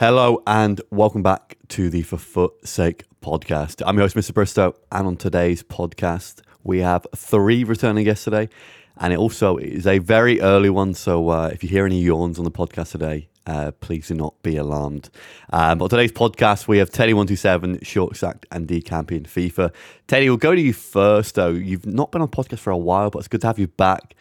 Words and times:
Hello 0.00 0.42
and 0.44 0.80
welcome 0.90 1.22
back 1.22 1.56
to 1.68 1.88
the 1.88 2.02
For 2.02 2.18
Foot 2.18 2.66
Sake 2.66 3.04
podcast. 3.22 3.80
I'm 3.86 3.96
your 3.96 4.02
host, 4.02 4.16
Mr. 4.16 4.34
Bristow, 4.34 4.74
and 4.90 5.06
on 5.06 5.16
today's 5.16 5.62
podcast, 5.62 6.40
we 6.64 6.80
have 6.80 7.06
three 7.14 7.62
returning 7.62 8.04
guests 8.04 8.24
today, 8.24 8.48
and 8.96 9.12
it 9.12 9.20
also 9.20 9.56
is 9.56 9.86
a 9.86 9.98
very 9.98 10.40
early 10.40 10.68
one. 10.68 10.94
So 10.94 11.28
uh, 11.28 11.50
if 11.52 11.62
you 11.62 11.68
hear 11.68 11.86
any 11.86 12.02
yawns 12.02 12.40
on 12.40 12.44
the 12.44 12.50
podcast 12.50 12.90
today, 12.90 13.28
uh, 13.46 13.70
please 13.78 14.08
do 14.08 14.14
not 14.14 14.34
be 14.42 14.56
alarmed. 14.56 15.10
Um, 15.52 15.78
but 15.78 15.90
today's 15.90 16.10
podcast, 16.10 16.66
we 16.66 16.78
have 16.78 16.90
Teddy127, 16.90 17.86
Short 17.86 18.16
Stacked, 18.16 18.46
and 18.50 18.66
D 18.66 18.82
Campy 18.82 19.22
FIFA. 19.22 19.72
Teddy, 20.08 20.28
we'll 20.28 20.38
go 20.38 20.56
to 20.56 20.60
you 20.60 20.72
first, 20.72 21.36
though. 21.36 21.50
You've 21.50 21.86
not 21.86 22.10
been 22.10 22.20
on 22.20 22.28
podcast 22.28 22.58
for 22.58 22.70
a 22.72 22.76
while, 22.76 23.10
but 23.10 23.20
it's 23.20 23.28
good 23.28 23.42
to 23.42 23.46
have 23.46 23.60
you 23.60 23.68
back. 23.68 24.16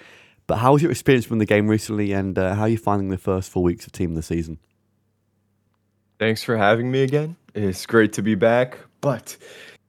But 0.46 0.58
how 0.58 0.74
was 0.74 0.84
your 0.84 0.92
experience 0.92 1.26
from 1.26 1.40
the 1.40 1.48
game 1.48 1.68
recently, 1.68 2.12
and 2.12 2.38
uh, 2.38 2.54
how 2.54 2.62
are 2.62 2.70
you 2.70 2.78
finding 2.78 3.10
the 3.10 3.18
first 3.18 3.50
four 3.50 3.64
weeks 3.64 3.88
of 3.88 3.92
Team 3.92 4.14
the 4.14 4.22
Season? 4.22 4.60
Thanks 6.20 6.44
for 6.44 6.58
having 6.58 6.92
me 6.92 7.04
again. 7.04 7.36
It's 7.56 7.86
great 7.86 8.14
to 8.14 8.22
be 8.22 8.36
back. 8.36 8.78
But 9.02 9.36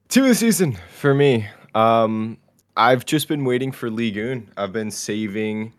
Team 0.08 0.24
of 0.24 0.30
the 0.30 0.34
Season 0.34 0.76
for 0.96 1.14
me, 1.14 1.46
um, 1.74 2.36
I've 2.76 3.06
just 3.06 3.28
been 3.28 3.44
waiting 3.44 3.72
for 3.72 3.90
League 3.90 4.16
One. 4.16 4.50
I've 4.56 4.72
been 4.72 4.90
saving 4.90 5.72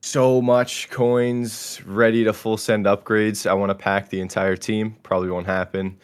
so 0.00 0.42
much 0.42 0.90
coins 0.90 1.80
ready 1.86 2.24
to 2.24 2.32
full 2.32 2.56
send 2.56 2.86
upgrades. 2.86 3.48
I 3.48 3.54
want 3.54 3.70
to 3.70 3.74
pack 3.74 4.08
the 4.08 4.20
entire 4.20 4.56
team. 4.56 4.96
Probably 5.02 5.30
won't 5.30 5.46
happen. 5.46 5.96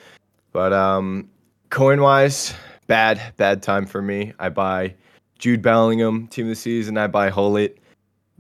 But 0.53 0.73
um 0.73 1.29
coin 1.71 2.01
wise, 2.01 2.55
bad, 2.87 3.21
bad 3.37 3.63
time 3.63 3.87
for 3.87 4.01
me. 4.01 4.33
I 4.39 4.49
buy 4.49 4.95
Jude 5.39 5.63
Bellingham, 5.63 6.29
team 6.29 6.47
of 6.47 6.51
the 6.51 6.57
season, 6.57 6.97
I 6.97 7.07
buy 7.07 7.31
Hullet. 7.31 7.77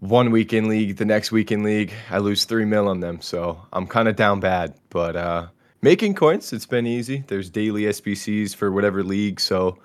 One 0.01 0.31
week 0.31 0.53
in 0.53 0.69
league, 0.69 0.97
the 0.97 1.05
next 1.05 1.33
week 1.33 1.51
in 1.51 1.65
league, 1.65 1.93
I 2.11 2.19
lose 2.19 2.45
three 2.45 2.65
mil 2.65 2.87
on 2.87 3.01
them. 3.01 3.21
So 3.21 3.61
I'm 3.73 3.87
kinda 3.89 4.13
down 4.13 4.39
bad. 4.39 4.75
But 4.91 5.17
uh 5.17 5.49
making 5.83 6.15
coins, 6.15 6.53
it's 6.53 6.67
been 6.67 6.87
easy. 6.87 7.25
There's 7.27 7.51
daily 7.51 7.83
SBCs 7.83 8.55
for 8.55 8.71
whatever 8.71 9.03
league, 9.03 9.41
so 9.41 9.79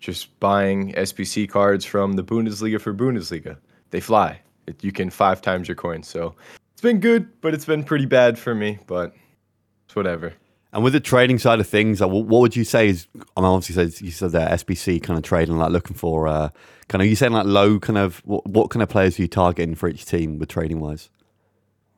just 0.00 0.38
buying 0.40 0.92
SBC 0.94 1.50
cards 1.50 1.84
from 1.84 2.14
the 2.14 2.24
Bundesliga 2.24 2.80
for 2.80 2.94
Bundesliga. 2.94 3.58
They 3.90 4.00
fly 4.00 4.40
it, 4.66 4.82
you 4.82 4.92
can 4.92 5.10
five 5.10 5.42
times 5.42 5.68
your 5.68 5.74
coins. 5.74 6.08
So 6.08 6.34
it's 6.72 6.82
been 6.82 7.00
good, 7.00 7.28
but 7.40 7.52
it's 7.52 7.64
been 7.64 7.84
pretty 7.84 8.06
bad 8.06 8.38
for 8.38 8.54
me. 8.54 8.78
But 8.86 9.14
it's 9.86 9.96
whatever. 9.96 10.32
And 10.72 10.84
with 10.84 10.92
the 10.92 11.00
trading 11.00 11.38
side 11.38 11.60
of 11.60 11.66
things, 11.66 12.00
what 12.00 12.26
would 12.26 12.54
you 12.54 12.64
say 12.64 12.88
is? 12.88 13.06
I 13.36 13.40
mean, 13.40 13.46
obviously, 13.46 13.90
said 13.90 14.00
you 14.04 14.10
said 14.10 14.32
that 14.32 14.52
SBC 14.60 15.02
kind 15.02 15.16
of 15.16 15.24
trading, 15.24 15.56
like 15.56 15.70
looking 15.70 15.96
for 15.96 16.28
uh, 16.28 16.50
kind 16.88 17.00
of. 17.00 17.08
You 17.08 17.16
saying 17.16 17.32
like 17.32 17.46
low 17.46 17.78
kind 17.78 17.98
of 17.98 18.18
what, 18.26 18.46
what 18.46 18.68
kind 18.68 18.82
of 18.82 18.90
players 18.90 19.18
are 19.18 19.22
you 19.22 19.28
targeting 19.28 19.74
for 19.74 19.88
each 19.88 20.04
team 20.04 20.38
with 20.38 20.50
trading 20.50 20.80
wise? 20.80 21.08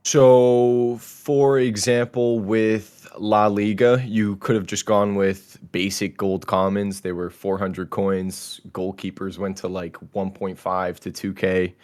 So, 0.05 0.99
for 1.01 1.59
example, 1.59 2.39
with 2.41 3.09
La 3.19 3.49
Liga, 3.49 4.03
you 4.07 4.37
could 4.37 4.57
have 4.57 4.67
just 4.67 4.87
gone 4.87 5.15
with 5.15 5.59
basic 5.73 6.17
gold 6.17 6.47
commons. 6.47 7.01
They 7.01 7.13
were 7.13 7.29
400 7.29 7.91
coins. 7.91 8.61
Goalkeepers 8.71 9.37
went 9.37 9.57
to 9.59 9.69
like 9.69 9.95
1.5 10.15 10.99
to 11.01 11.11
2k. 11.11 11.75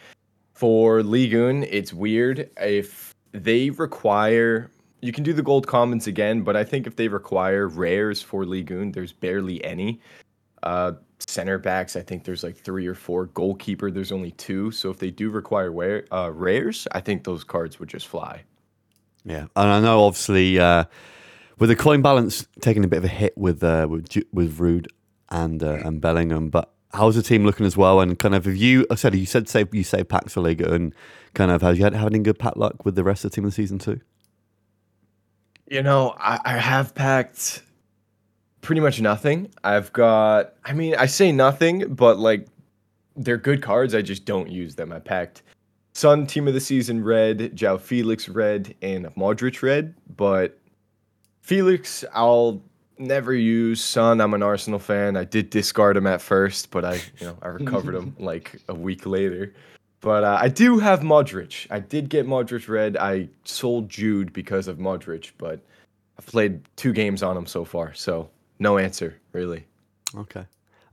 For 0.55 1.03
One, 1.03 1.65
it's 1.65 1.93
weird 1.93 2.49
if 2.59 3.15
they 3.33 3.71
require. 3.71 4.71
You 5.07 5.13
can 5.13 5.23
do 5.23 5.33
the 5.33 5.43
gold 5.43 5.69
commons 5.69 6.09
again, 6.09 6.43
but 6.43 6.57
I 6.57 6.65
think 6.65 6.87
if 6.87 6.97
they 6.97 7.07
require 7.07 7.69
rares 7.69 8.21
for 8.21 8.45
One, 8.45 8.91
there's 8.91 9.13
barely 9.13 9.65
any. 9.65 10.01
Uh, 10.65 10.93
center 11.29 11.59
backs, 11.59 11.95
I 11.95 12.03
think 12.03 12.25
there's 12.25 12.43
like 12.43 12.57
three 12.57 12.89
or 12.89 12.95
four. 12.95 13.27
Goalkeeper, 13.27 13.93
there's 13.93 14.11
only 14.11 14.33
two. 14.33 14.73
So 14.73 14.91
if 14.91 14.99
they 14.99 15.13
do 15.13 15.31
require 15.31 16.05
uh, 16.13 16.31
rares, 16.33 16.89
I 16.91 17.01
think 17.01 17.23
those 17.23 17.45
cards 17.45 17.79
would 17.79 17.89
just 17.89 18.09
fly. 18.09 18.43
Yeah, 19.25 19.47
and 19.55 19.71
I 19.71 19.81
know 19.81 20.05
obviously 20.05 20.59
uh, 20.59 20.85
with 21.61 21.71
the 21.71 21.77
coin 21.77 22.03
balance 22.03 22.49
taking 22.61 22.85
a 22.85 22.89
bit 22.89 22.99
of 22.99 23.05
a 23.05 23.09
hit 23.09 23.39
with 23.39 23.63
uh, 23.63 23.87
with 23.89 24.09
with 24.33 24.59
Ruud 24.59 24.87
and 25.31 25.63
uh, 25.63 25.79
and 25.85 26.01
Bellingham, 26.01 26.51
but 26.51 26.73
how's 26.93 27.15
the 27.15 27.23
team 27.23 27.45
looking 27.45 27.67
as 27.67 27.77
well? 27.77 28.01
And 28.01 28.19
kind 28.19 28.35
of, 28.35 28.45
have 28.45 28.57
you, 28.57 28.87
I 28.91 28.97
said, 28.97 29.15
you 29.15 29.27
said 29.27 29.49
say 29.49 29.67
you 29.71 29.85
say 29.85 30.03
packs 30.03 30.35
for 30.35 30.41
Liga, 30.41 30.73
and 30.73 30.93
kind 31.35 31.53
of, 31.53 31.63
have 31.63 31.77
you 31.77 31.85
had 31.85 31.95
having 31.95 32.25
good 32.25 32.41
pack 32.41 32.57
luck 32.57 32.85
with 32.85 32.97
the 32.97 33.05
rest 33.05 33.25
of 33.25 33.31
the 33.31 33.37
team 33.37 33.45
in 33.45 33.51
the 33.51 33.55
season 33.55 33.79
too? 33.79 34.01
You 35.69 35.83
know, 35.83 36.15
I, 36.19 36.39
I 36.45 36.53
have 36.59 36.95
packed 36.95 37.63
pretty 38.61 38.81
much 38.81 39.01
nothing. 39.01 39.53
I've 39.65 39.93
got, 39.93 40.55
I 40.65 40.73
mean, 40.73 40.95
I 40.97 41.07
say 41.07 41.33
nothing, 41.33 41.95
but 41.95 42.19
like 42.19 42.47
they're 43.17 43.37
good 43.37 43.63
cards. 43.63 43.95
I 43.95 44.03
just 44.03 44.25
don't 44.25 44.51
use 44.51 44.75
them. 44.75 44.93
I 44.93 44.99
packed 44.99 45.43
Son 45.95 46.27
Team 46.27 46.47
of 46.47 46.55
the 46.55 46.61
Season 46.61 47.03
red, 47.03 47.39
João 47.57 47.81
Felix 47.81 48.29
red, 48.29 48.75
and 48.83 49.07
Modric 49.15 49.63
red. 49.63 49.95
But 50.17 50.59
Felix, 51.41 52.05
I'll 52.13 52.63
never 52.99 53.35
use 53.35 53.83
Son. 53.83 54.21
I'm 54.21 54.35
an 54.35 54.43
Arsenal 54.43 54.79
fan. 54.79 55.17
I 55.17 55.25
did 55.25 55.51
discard 55.51 55.97
him 55.97 56.07
at 56.07 56.21
first, 56.21 56.71
but 56.71 56.85
I, 56.85 56.95
you 57.19 57.27
know, 57.27 57.39
I 57.43 57.49
recovered 57.49 57.95
him 57.95 58.15
like 58.19 58.61
a 58.69 58.75
week 58.75 59.07
later. 59.07 59.55
But 60.01 60.25
uh, 60.25 60.39
I 60.41 60.49
do 60.49 60.79
have 60.79 61.01
Modric. 61.01 61.67
I 61.71 61.81
did 61.81 62.09
get 62.09 62.27
Modric 62.27 62.69
red. 62.69 62.97
I 62.97 63.29
sold 63.45 63.89
Jude 63.89 64.33
because 64.33 64.69
of 64.69 64.79
Modric, 64.79 65.33
but 65.39 65.61
I've 66.19 66.27
played 66.27 66.63
two 66.77 66.93
games 66.93 67.23
on 67.23 67.37
him 67.37 67.47
so 67.47 67.65
far, 67.65 67.95
so 67.95 68.31
no 68.59 68.79
answer 68.79 69.19
really. 69.33 69.67
Okay, 70.15 70.47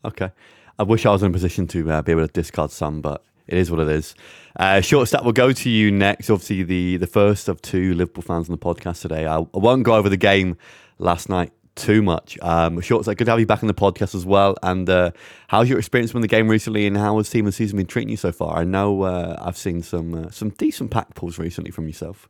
okay. 0.04 0.32
I 0.80 0.84
wish 0.84 1.06
I 1.06 1.12
was 1.12 1.22
in 1.22 1.30
a 1.30 1.34
position 1.34 1.68
to 1.68 1.92
uh, 1.92 2.02
be 2.02 2.12
able 2.14 2.28
to 2.28 2.34
discard 2.34 2.72
some, 2.72 3.02
but 3.02 3.24
it 3.48 3.58
is 3.58 3.70
what 3.70 3.80
it 3.80 3.90
is. 3.90 4.16
Uh, 4.56 4.82
short 4.82 5.08
stat 5.08 5.24
will 5.24 5.34
go 5.34 5.52
to 5.52 5.70
you 5.70 5.92
next. 5.92 6.30
Obviously, 6.30 6.64
the 6.64 6.98
the 6.98 7.08
first 7.08 7.48
of 7.48 7.62
two 7.62 7.94
Liverpool 7.94 8.24
fans 8.24 8.50
on 8.50 8.54
the 8.54 8.58
podcast 8.58 9.02
today. 9.02 9.26
I, 9.26 9.38
I 9.38 9.46
won't 9.54 9.84
go 9.84 9.96
over 9.96 10.10
the 10.10 10.18
game 10.18 10.58
last 10.98 11.30
night 11.30 11.52
too 11.76 12.02
much. 12.02 12.38
Um, 12.42 12.80
Shorts, 12.82 13.08
good 13.08 13.26
to 13.26 13.32
have 13.32 13.40
you 13.40 13.46
back 13.46 13.64
on 13.64 13.68
the 13.68 13.74
podcast 13.74 14.16
as 14.16 14.26
well. 14.26 14.56
And 14.62 14.90
uh, 14.90 15.12
how's 15.48 15.70
your 15.70 15.80
experience 15.80 16.12
from 16.12 16.22
the 16.22 16.28
game 16.28 16.48
recently, 16.48 16.86
and 16.86 16.98
how 16.98 17.18
has 17.18 17.30
Team 17.30 17.46
of 17.46 17.54
the 17.54 17.56
Season 17.56 17.78
been 17.78 17.88
treating 17.88 18.10
you 18.10 18.18
so 18.18 18.32
far? 18.32 18.58
I 18.58 18.64
know 18.64 19.04
uh, 19.04 19.38
I've 19.42 19.58
seen 19.58 19.82
some 19.82 20.14
uh, 20.14 20.30
some 20.30 20.50
decent 20.50 20.92
pack 20.92 21.16
pulls 21.16 21.40
recently 21.40 21.72
from 21.72 21.88
yourself. 21.88 22.30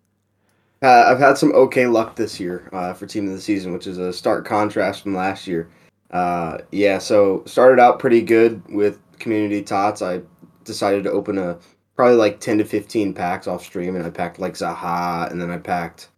Uh, 0.81 1.05
I've 1.07 1.19
had 1.19 1.37
some 1.37 1.53
okay 1.53 1.87
luck 1.87 2.15
this 2.15 2.39
year 2.39 2.69
uh, 2.73 2.93
for 2.93 3.05
Team 3.05 3.27
of 3.27 3.33
the 3.33 3.41
Season, 3.41 3.71
which 3.71 3.87
is 3.87 3.97
a 3.97 4.11
stark 4.11 4.45
contrast 4.45 5.03
from 5.03 5.15
last 5.15 5.47
year. 5.47 5.69
Uh, 6.11 6.59
yeah, 6.71 6.97
so 6.97 7.43
started 7.45 7.81
out 7.81 7.99
pretty 7.99 8.21
good 8.21 8.61
with 8.69 8.99
community 9.19 9.61
tots. 9.61 10.01
I 10.01 10.21
decided 10.63 11.03
to 11.05 11.11
open 11.11 11.37
a 11.37 11.57
probably 11.95 12.17
like 12.17 12.39
10 12.39 12.57
to 12.59 12.65
15 12.65 13.13
packs 13.13 13.47
off 13.47 13.63
stream, 13.63 13.95
and 13.95 14.05
I 14.05 14.09
packed 14.09 14.39
like 14.39 14.53
Zaha, 14.53 15.31
and 15.31 15.41
then 15.41 15.49
I 15.49 15.57
packed 15.57 16.09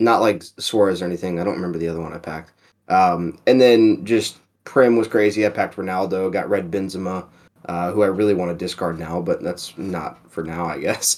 not 0.00 0.20
like 0.20 0.42
Suarez 0.42 1.02
or 1.02 1.04
anything. 1.04 1.38
I 1.38 1.44
don't 1.44 1.54
remember 1.54 1.78
the 1.78 1.88
other 1.88 2.00
one 2.00 2.12
I 2.12 2.18
packed. 2.18 2.52
Um, 2.88 3.38
and 3.46 3.60
then 3.60 4.04
just 4.04 4.38
Prem 4.64 4.96
was 4.96 5.06
crazy. 5.08 5.46
I 5.46 5.50
packed 5.50 5.76
Ronaldo, 5.76 6.32
got 6.32 6.48
Red 6.48 6.70
Benzema, 6.70 7.26
uh, 7.66 7.92
who 7.92 8.02
I 8.02 8.06
really 8.06 8.34
want 8.34 8.50
to 8.50 8.64
discard 8.64 8.98
now, 8.98 9.20
but 9.20 9.42
that's 9.42 9.76
not 9.78 10.18
for 10.30 10.42
now, 10.42 10.66
I 10.66 10.78
guess. 10.78 11.16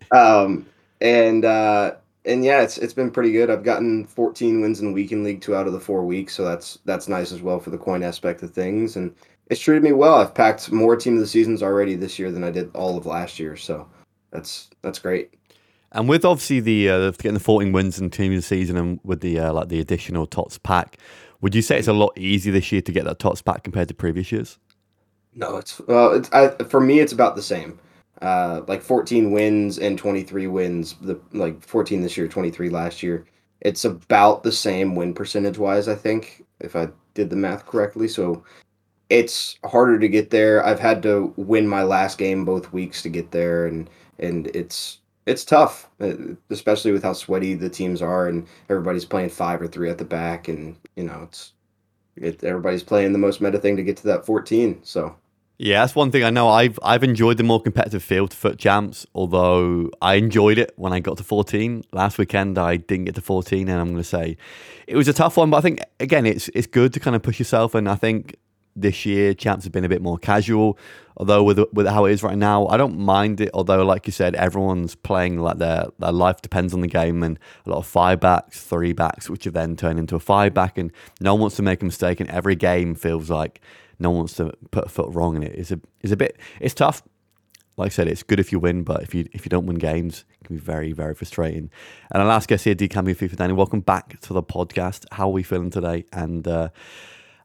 um, 0.12 0.66
and 1.00 1.44
uh, 1.44 1.96
and 2.24 2.44
yeah, 2.44 2.62
it's 2.62 2.78
it's 2.78 2.94
been 2.94 3.10
pretty 3.10 3.32
good. 3.32 3.50
I've 3.50 3.64
gotten 3.64 4.06
14 4.06 4.60
wins 4.60 4.80
in 4.80 4.92
week 4.92 5.12
in 5.12 5.22
league 5.22 5.40
two 5.40 5.54
out 5.54 5.66
of 5.66 5.72
the 5.72 5.80
four 5.80 6.04
weeks, 6.04 6.34
so 6.34 6.44
that's 6.44 6.78
that's 6.84 7.08
nice 7.08 7.32
as 7.32 7.42
well 7.42 7.60
for 7.60 7.70
the 7.70 7.78
coin 7.78 8.02
aspect 8.02 8.42
of 8.42 8.50
things. 8.50 8.96
And 8.96 9.14
it's 9.48 9.60
treated 9.60 9.82
me 9.82 9.92
well. 9.92 10.14
I've 10.14 10.34
packed 10.34 10.72
more 10.72 10.96
team 10.96 11.14
of 11.14 11.20
the 11.20 11.26
seasons 11.26 11.62
already 11.62 11.94
this 11.94 12.18
year 12.18 12.32
than 12.32 12.44
I 12.44 12.50
did 12.50 12.74
all 12.74 12.96
of 12.96 13.06
last 13.06 13.38
year, 13.38 13.56
so 13.56 13.88
that's 14.30 14.70
that's 14.82 14.98
great. 14.98 15.34
And 15.96 16.10
with 16.10 16.26
obviously 16.26 16.60
the 16.60 16.90
uh, 16.90 17.10
getting 17.12 17.34
the 17.34 17.40
14 17.40 17.72
wins 17.72 17.98
in 17.98 18.10
team 18.10 18.32
of 18.32 18.36
the 18.36 18.42
season 18.42 18.76
and 18.76 19.00
with 19.02 19.22
the 19.22 19.38
uh, 19.38 19.52
like 19.54 19.68
the 19.68 19.80
additional 19.80 20.26
tots 20.26 20.58
pack, 20.58 20.98
would 21.40 21.54
you 21.54 21.62
say 21.62 21.78
it's 21.78 21.88
a 21.88 21.94
lot 21.94 22.16
easier 22.18 22.52
this 22.52 22.70
year 22.70 22.82
to 22.82 22.92
get 22.92 23.04
that 23.06 23.18
tots 23.18 23.40
pack 23.40 23.64
compared 23.64 23.88
to 23.88 23.94
previous 23.94 24.30
years? 24.30 24.58
No, 25.34 25.56
it's 25.56 25.80
well, 25.80 26.12
it's 26.12 26.30
I, 26.32 26.50
for 26.64 26.80
me 26.80 27.00
it's 27.00 27.12
about 27.12 27.34
the 27.34 27.42
same. 27.42 27.80
Uh, 28.20 28.60
like 28.66 28.82
14 28.82 29.30
wins 29.30 29.78
and 29.78 29.98
23 29.98 30.46
wins. 30.48 30.94
The 31.00 31.18
like 31.32 31.62
14 31.62 32.02
this 32.02 32.16
year, 32.16 32.28
23 32.28 32.68
last 32.68 33.02
year. 33.02 33.24
It's 33.62 33.86
about 33.86 34.42
the 34.42 34.52
same 34.52 34.96
win 34.96 35.14
percentage 35.14 35.56
wise, 35.56 35.88
I 35.88 35.94
think, 35.94 36.44
if 36.60 36.76
I 36.76 36.88
did 37.14 37.30
the 37.30 37.36
math 37.36 37.64
correctly. 37.64 38.06
So 38.06 38.44
it's 39.08 39.58
harder 39.64 39.98
to 39.98 40.08
get 40.08 40.28
there. 40.28 40.64
I've 40.64 40.80
had 40.80 41.02
to 41.04 41.32
win 41.36 41.66
my 41.66 41.84
last 41.84 42.18
game 42.18 42.44
both 42.44 42.70
weeks 42.74 43.02
to 43.02 43.08
get 43.08 43.30
there, 43.30 43.66
and 43.66 43.88
and 44.18 44.48
it's 44.48 44.98
it's 45.26 45.44
tough, 45.44 45.88
uh, 46.00 46.14
especially 46.50 46.92
with 46.92 47.02
how 47.02 47.12
sweaty 47.12 47.54
the 47.54 47.68
teams 47.68 48.00
are, 48.00 48.28
and 48.28 48.46
everybody's 48.70 49.04
playing 49.04 49.30
five 49.30 49.60
or 49.60 49.66
three 49.66 49.90
at 49.90 49.98
the 49.98 50.04
back, 50.04 50.48
and 50.48 50.76
you 50.94 51.04
know 51.04 51.22
it's 51.24 51.52
it, 52.16 52.42
everybody's 52.44 52.82
playing 52.82 53.12
the 53.12 53.18
most 53.18 53.40
meta 53.40 53.58
thing 53.58 53.76
to 53.76 53.82
get 53.82 53.96
to 53.98 54.06
that 54.06 54.24
14. 54.24 54.80
So 54.82 55.16
yeah, 55.58 55.80
that's 55.80 55.94
one 55.94 56.10
thing 56.10 56.22
I 56.22 56.30
know. 56.30 56.48
I've 56.48 56.78
I've 56.82 57.02
enjoyed 57.02 57.38
the 57.38 57.42
more 57.42 57.60
competitive 57.60 58.02
field 58.02 58.32
FUT 58.32 58.58
Champs, 58.58 59.06
although 59.14 59.90
I 60.00 60.14
enjoyed 60.14 60.58
it 60.58 60.72
when 60.76 60.92
I 60.92 61.00
got 61.00 61.16
to 61.18 61.24
14 61.24 61.84
last 61.92 62.18
weekend. 62.18 62.58
I 62.58 62.76
didn't 62.76 63.06
get 63.06 63.14
to 63.16 63.20
14, 63.20 63.68
and 63.68 63.80
I'm 63.80 63.88
going 63.88 63.98
to 63.98 64.04
say 64.04 64.36
it 64.86 64.96
was 64.96 65.08
a 65.08 65.12
tough 65.12 65.36
one. 65.36 65.50
But 65.50 65.58
I 65.58 65.60
think 65.62 65.80
again, 65.98 66.24
it's 66.24 66.48
it's 66.48 66.66
good 66.66 66.92
to 66.94 67.00
kind 67.00 67.16
of 67.16 67.22
push 67.22 67.38
yourself, 67.38 67.74
and 67.74 67.88
I 67.88 67.96
think 67.96 68.36
this 68.76 69.06
year. 69.06 69.34
Champs 69.34 69.64
have 69.64 69.72
been 69.72 69.84
a 69.84 69.88
bit 69.88 70.02
more 70.02 70.18
casual. 70.18 70.78
Although 71.16 71.42
with 71.42 71.58
with 71.72 71.86
how 71.86 72.04
it 72.04 72.12
is 72.12 72.22
right 72.22 72.36
now, 72.36 72.66
I 72.66 72.76
don't 72.76 72.98
mind 72.98 73.40
it. 73.40 73.50
Although, 73.54 73.84
like 73.84 74.06
you 74.06 74.12
said, 74.12 74.34
everyone's 74.34 74.94
playing 74.94 75.38
like 75.38 75.58
their 75.58 75.86
their 75.98 76.12
life 76.12 76.42
depends 76.42 76.74
on 76.74 76.82
the 76.82 76.88
game, 76.88 77.22
and 77.22 77.38
a 77.64 77.70
lot 77.70 77.78
of 77.78 77.86
five 77.86 78.20
backs, 78.20 78.62
three 78.62 78.92
backs, 78.92 79.30
which 79.30 79.44
have 79.44 79.54
then 79.54 79.76
turned 79.76 79.98
into 79.98 80.14
a 80.14 80.20
five 80.20 80.52
back, 80.52 80.76
and 80.76 80.92
no 81.20 81.34
one 81.34 81.40
wants 81.40 81.56
to 81.56 81.62
make 81.62 81.80
a 81.80 81.86
mistake. 81.86 82.20
And 82.20 82.30
every 82.30 82.54
game 82.54 82.94
feels 82.94 83.30
like 83.30 83.60
no 83.98 84.10
one 84.10 84.18
wants 84.18 84.34
to 84.34 84.52
put 84.70 84.86
a 84.86 84.88
foot 84.88 85.12
wrong 85.14 85.36
in 85.36 85.42
it. 85.42 85.54
It's 85.54 85.70
a 85.70 85.80
it's 86.02 86.12
a 86.12 86.16
bit 86.16 86.38
it's 86.60 86.74
tough. 86.74 87.02
Like 87.78 87.86
I 87.86 87.90
said, 87.90 88.08
it's 88.08 88.22
good 88.22 88.40
if 88.40 88.52
you 88.52 88.58
win, 88.58 88.84
but 88.84 89.02
if 89.02 89.14
you 89.14 89.26
if 89.32 89.44
you 89.44 89.50
don't 89.50 89.66
win 89.66 89.76
games, 89.76 90.24
it 90.40 90.46
can 90.46 90.56
be 90.56 90.60
very 90.60 90.92
very 90.92 91.14
frustrating. 91.14 91.70
And 92.10 92.22
our 92.22 92.28
last 92.28 92.48
guest 92.48 92.64
here, 92.64 92.74
D 92.74 92.88
Camby 92.88 93.16
FIFA 93.16 93.36
Danny, 93.36 93.52
welcome 93.52 93.80
back 93.80 94.20
to 94.20 94.32
the 94.32 94.42
podcast. 94.42 95.04
How 95.12 95.28
are 95.28 95.32
we 95.32 95.42
feeling 95.42 95.70
today? 95.70 96.04
And 96.12 96.46
uh, 96.46 96.68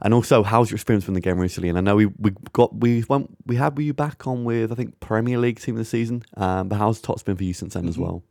and 0.02 0.14
also, 0.14 0.44
how's 0.44 0.72
your 0.72 0.76
experience 0.76 1.06
from 1.06 1.14
the 1.14 1.22
game 1.22 1.40
recently? 1.40 1.70
And 1.70 1.78
I 1.78 1.82
know 1.82 1.96
we, 1.96 2.08
we 2.08 2.32
got 2.54 2.76
we 2.76 3.04
went 3.08 3.30
we 3.46 3.56
had 3.56 3.78
you 3.78 3.94
back 3.94 4.26
on 4.28 4.44
with 4.44 4.72
I 4.72 4.76
think 4.76 5.00
Premier 5.00 5.38
League 5.38 5.60
team 5.60 5.76
of 5.76 5.80
the 5.80 5.86
season. 5.86 6.24
Um, 6.38 6.70
but 6.70 6.78
how's 6.78 7.02
Tots 7.02 7.24
been 7.24 7.38
for 7.38 7.44
you 7.44 7.54
since 7.54 7.74
then 7.74 7.84
mm-hmm. 7.84 7.90
as 7.90 7.98
well? 7.98 8.24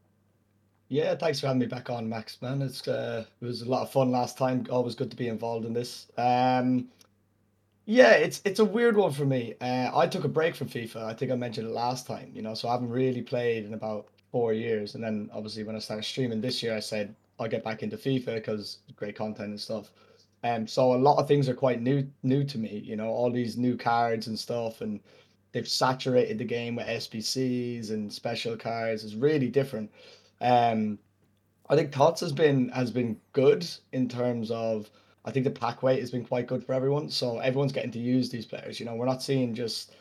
Yeah, 0.88 1.14
thanks 1.14 1.38
for 1.38 1.46
having 1.46 1.60
me 1.60 1.66
back 1.66 1.88
on, 1.88 2.08
Max. 2.08 2.42
Man, 2.42 2.60
it's 2.62 2.86
uh, 2.88 3.24
it 3.40 3.44
was 3.44 3.62
a 3.62 3.68
lot 3.68 3.82
of 3.82 3.92
fun 3.92 4.10
last 4.10 4.36
time. 4.36 4.66
Always 4.70 4.94
good 4.94 5.10
to 5.10 5.16
be 5.16 5.28
involved 5.28 5.64
in 5.64 5.72
this. 5.72 6.06
Um, 6.18 6.88
yeah, 7.86 8.12
it's 8.12 8.42
it's 8.44 8.58
a 8.58 8.64
weird 8.64 8.96
one 8.96 9.12
for 9.12 9.24
me. 9.24 9.54
Uh, 9.60 9.90
I 9.94 10.06
took 10.06 10.24
a 10.24 10.28
break 10.28 10.56
from 10.56 10.68
FIFA. 10.68 11.04
I 11.04 11.14
think 11.14 11.30
I 11.30 11.36
mentioned 11.36 11.68
it 11.68 11.72
last 11.72 12.06
time. 12.06 12.30
You 12.34 12.42
know, 12.42 12.54
so 12.54 12.68
I 12.68 12.72
haven't 12.72 12.90
really 12.90 13.22
played 13.22 13.64
in 13.64 13.74
about 13.74 14.08
four 14.30 14.52
years. 14.52 14.94
And 14.94 15.02
then 15.02 15.30
obviously 15.32 15.64
when 15.64 15.76
I 15.76 15.78
started 15.78 16.04
streaming 16.04 16.40
this 16.40 16.62
year, 16.62 16.76
I 16.76 16.80
said 16.80 17.14
I'll 17.38 17.48
get 17.48 17.64
back 17.64 17.82
into 17.82 17.96
FIFA 17.96 18.36
because 18.36 18.78
great 18.96 19.16
content 19.16 19.50
and 19.50 19.60
stuff. 19.60 19.90
And 20.42 20.62
um, 20.62 20.66
so 20.66 20.94
a 20.94 20.96
lot 20.96 21.18
of 21.18 21.28
things 21.28 21.48
are 21.48 21.54
quite 21.54 21.82
new 21.82 22.06
new 22.22 22.44
to 22.44 22.58
me, 22.58 22.82
you 22.84 22.96
know, 22.96 23.08
all 23.08 23.30
these 23.30 23.56
new 23.56 23.76
cards 23.76 24.26
and 24.26 24.38
stuff 24.38 24.80
and 24.80 25.00
they've 25.52 25.68
saturated 25.68 26.38
the 26.38 26.44
game 26.44 26.76
with 26.76 26.86
SBCs 26.86 27.90
and 27.90 28.12
special 28.12 28.56
cards. 28.56 29.04
It's 29.04 29.14
really 29.14 29.48
different. 29.48 29.90
Um 30.40 30.98
I 31.68 31.76
think 31.76 31.92
Tots 31.92 32.20
has 32.20 32.32
been 32.32 32.68
has 32.70 32.90
been 32.90 33.20
good 33.32 33.66
in 33.92 34.08
terms 34.08 34.50
of 34.50 34.90
I 35.24 35.30
think 35.30 35.44
the 35.44 35.50
pack 35.50 35.82
weight 35.82 36.00
has 36.00 36.10
been 36.10 36.24
quite 36.24 36.46
good 36.46 36.64
for 36.64 36.72
everyone. 36.72 37.10
So 37.10 37.38
everyone's 37.38 37.72
getting 37.72 37.92
to 37.92 37.98
use 37.98 38.30
these 38.30 38.46
players. 38.46 38.80
You 38.80 38.86
know, 38.86 38.94
we're 38.94 39.06
not 39.06 39.22
seeing 39.22 39.54
just 39.54 39.94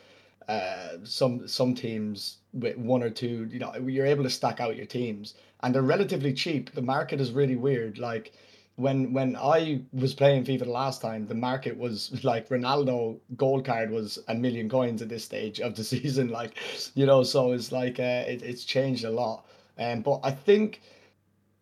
uh, 0.48 0.96
some 1.04 1.46
some 1.46 1.74
teams 1.74 2.38
with 2.52 2.76
one 2.76 3.02
or 3.02 3.10
two. 3.10 3.48
You 3.50 3.58
know, 3.58 3.74
you're 3.76 4.06
able 4.06 4.24
to 4.24 4.30
stack 4.30 4.60
out 4.60 4.76
your 4.76 4.86
teams, 4.86 5.34
and 5.62 5.74
they're 5.74 5.82
relatively 5.82 6.32
cheap. 6.32 6.72
The 6.72 6.82
market 6.82 7.20
is 7.20 7.32
really 7.32 7.56
weird. 7.56 7.98
Like 7.98 8.32
when 8.76 9.12
when 9.12 9.36
I 9.36 9.82
was 9.92 10.14
playing 10.14 10.44
FIFA 10.44 10.60
the 10.60 10.70
last 10.70 11.02
time, 11.02 11.26
the 11.26 11.34
market 11.34 11.76
was 11.76 12.24
like 12.24 12.48
Ronaldo 12.48 13.18
gold 13.36 13.64
card 13.64 13.90
was 13.90 14.18
a 14.28 14.34
million 14.34 14.68
coins 14.68 15.02
at 15.02 15.08
this 15.08 15.24
stage 15.24 15.60
of 15.60 15.74
the 15.76 15.84
season. 15.94 16.28
Like, 16.28 16.56
you 16.94 17.06
know, 17.06 17.22
so 17.22 17.52
it's 17.52 17.72
like 17.72 17.98
uh, 18.00 18.24
it, 18.26 18.42
it's 18.42 18.64
changed 18.64 19.04
a 19.04 19.10
lot. 19.10 19.46
Um, 19.78 20.02
but 20.02 20.20
I 20.22 20.30
think 20.30 20.82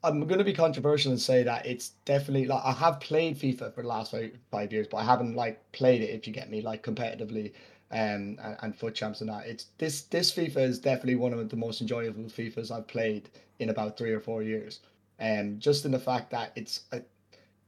I'm 0.04 0.26
going 0.26 0.38
to 0.38 0.44
be 0.44 0.52
controversial 0.52 1.12
and 1.12 1.20
say 1.20 1.42
that 1.44 1.66
it's 1.66 1.90
definitely 2.04 2.46
like 2.46 2.64
I 2.64 2.72
have 2.72 3.00
played 3.00 3.38
FIFA 3.38 3.74
for 3.74 3.82
the 3.82 3.88
last 3.88 4.10
five, 4.12 4.32
five 4.50 4.72
years, 4.72 4.86
but 4.88 4.98
I 4.98 5.04
haven't 5.04 5.34
like 5.34 5.60
played 5.72 6.02
it 6.02 6.10
if 6.10 6.26
you 6.26 6.32
get 6.32 6.50
me 6.50 6.60
like 6.62 6.82
competitively 6.84 7.52
um 7.90 8.38
and, 8.42 8.56
and 8.62 8.76
FUT 8.76 8.94
champs 8.94 9.20
and 9.20 9.30
that. 9.30 9.46
It's 9.46 9.66
this 9.78 10.02
this 10.02 10.32
FIFA 10.32 10.58
is 10.58 10.78
definitely 10.78 11.16
one 11.16 11.32
of 11.32 11.48
the 11.48 11.56
most 11.56 11.80
enjoyable 11.80 12.24
FIFAs 12.24 12.70
I've 12.70 12.86
played 12.86 13.28
in 13.58 13.70
about 13.70 13.96
three 13.96 14.12
or 14.12 14.20
four 14.20 14.42
years 14.42 14.80
um, 15.20 15.58
just 15.58 15.84
in 15.84 15.90
the 15.90 15.98
fact 15.98 16.30
that 16.30 16.52
it's 16.54 16.82
a, 16.92 17.02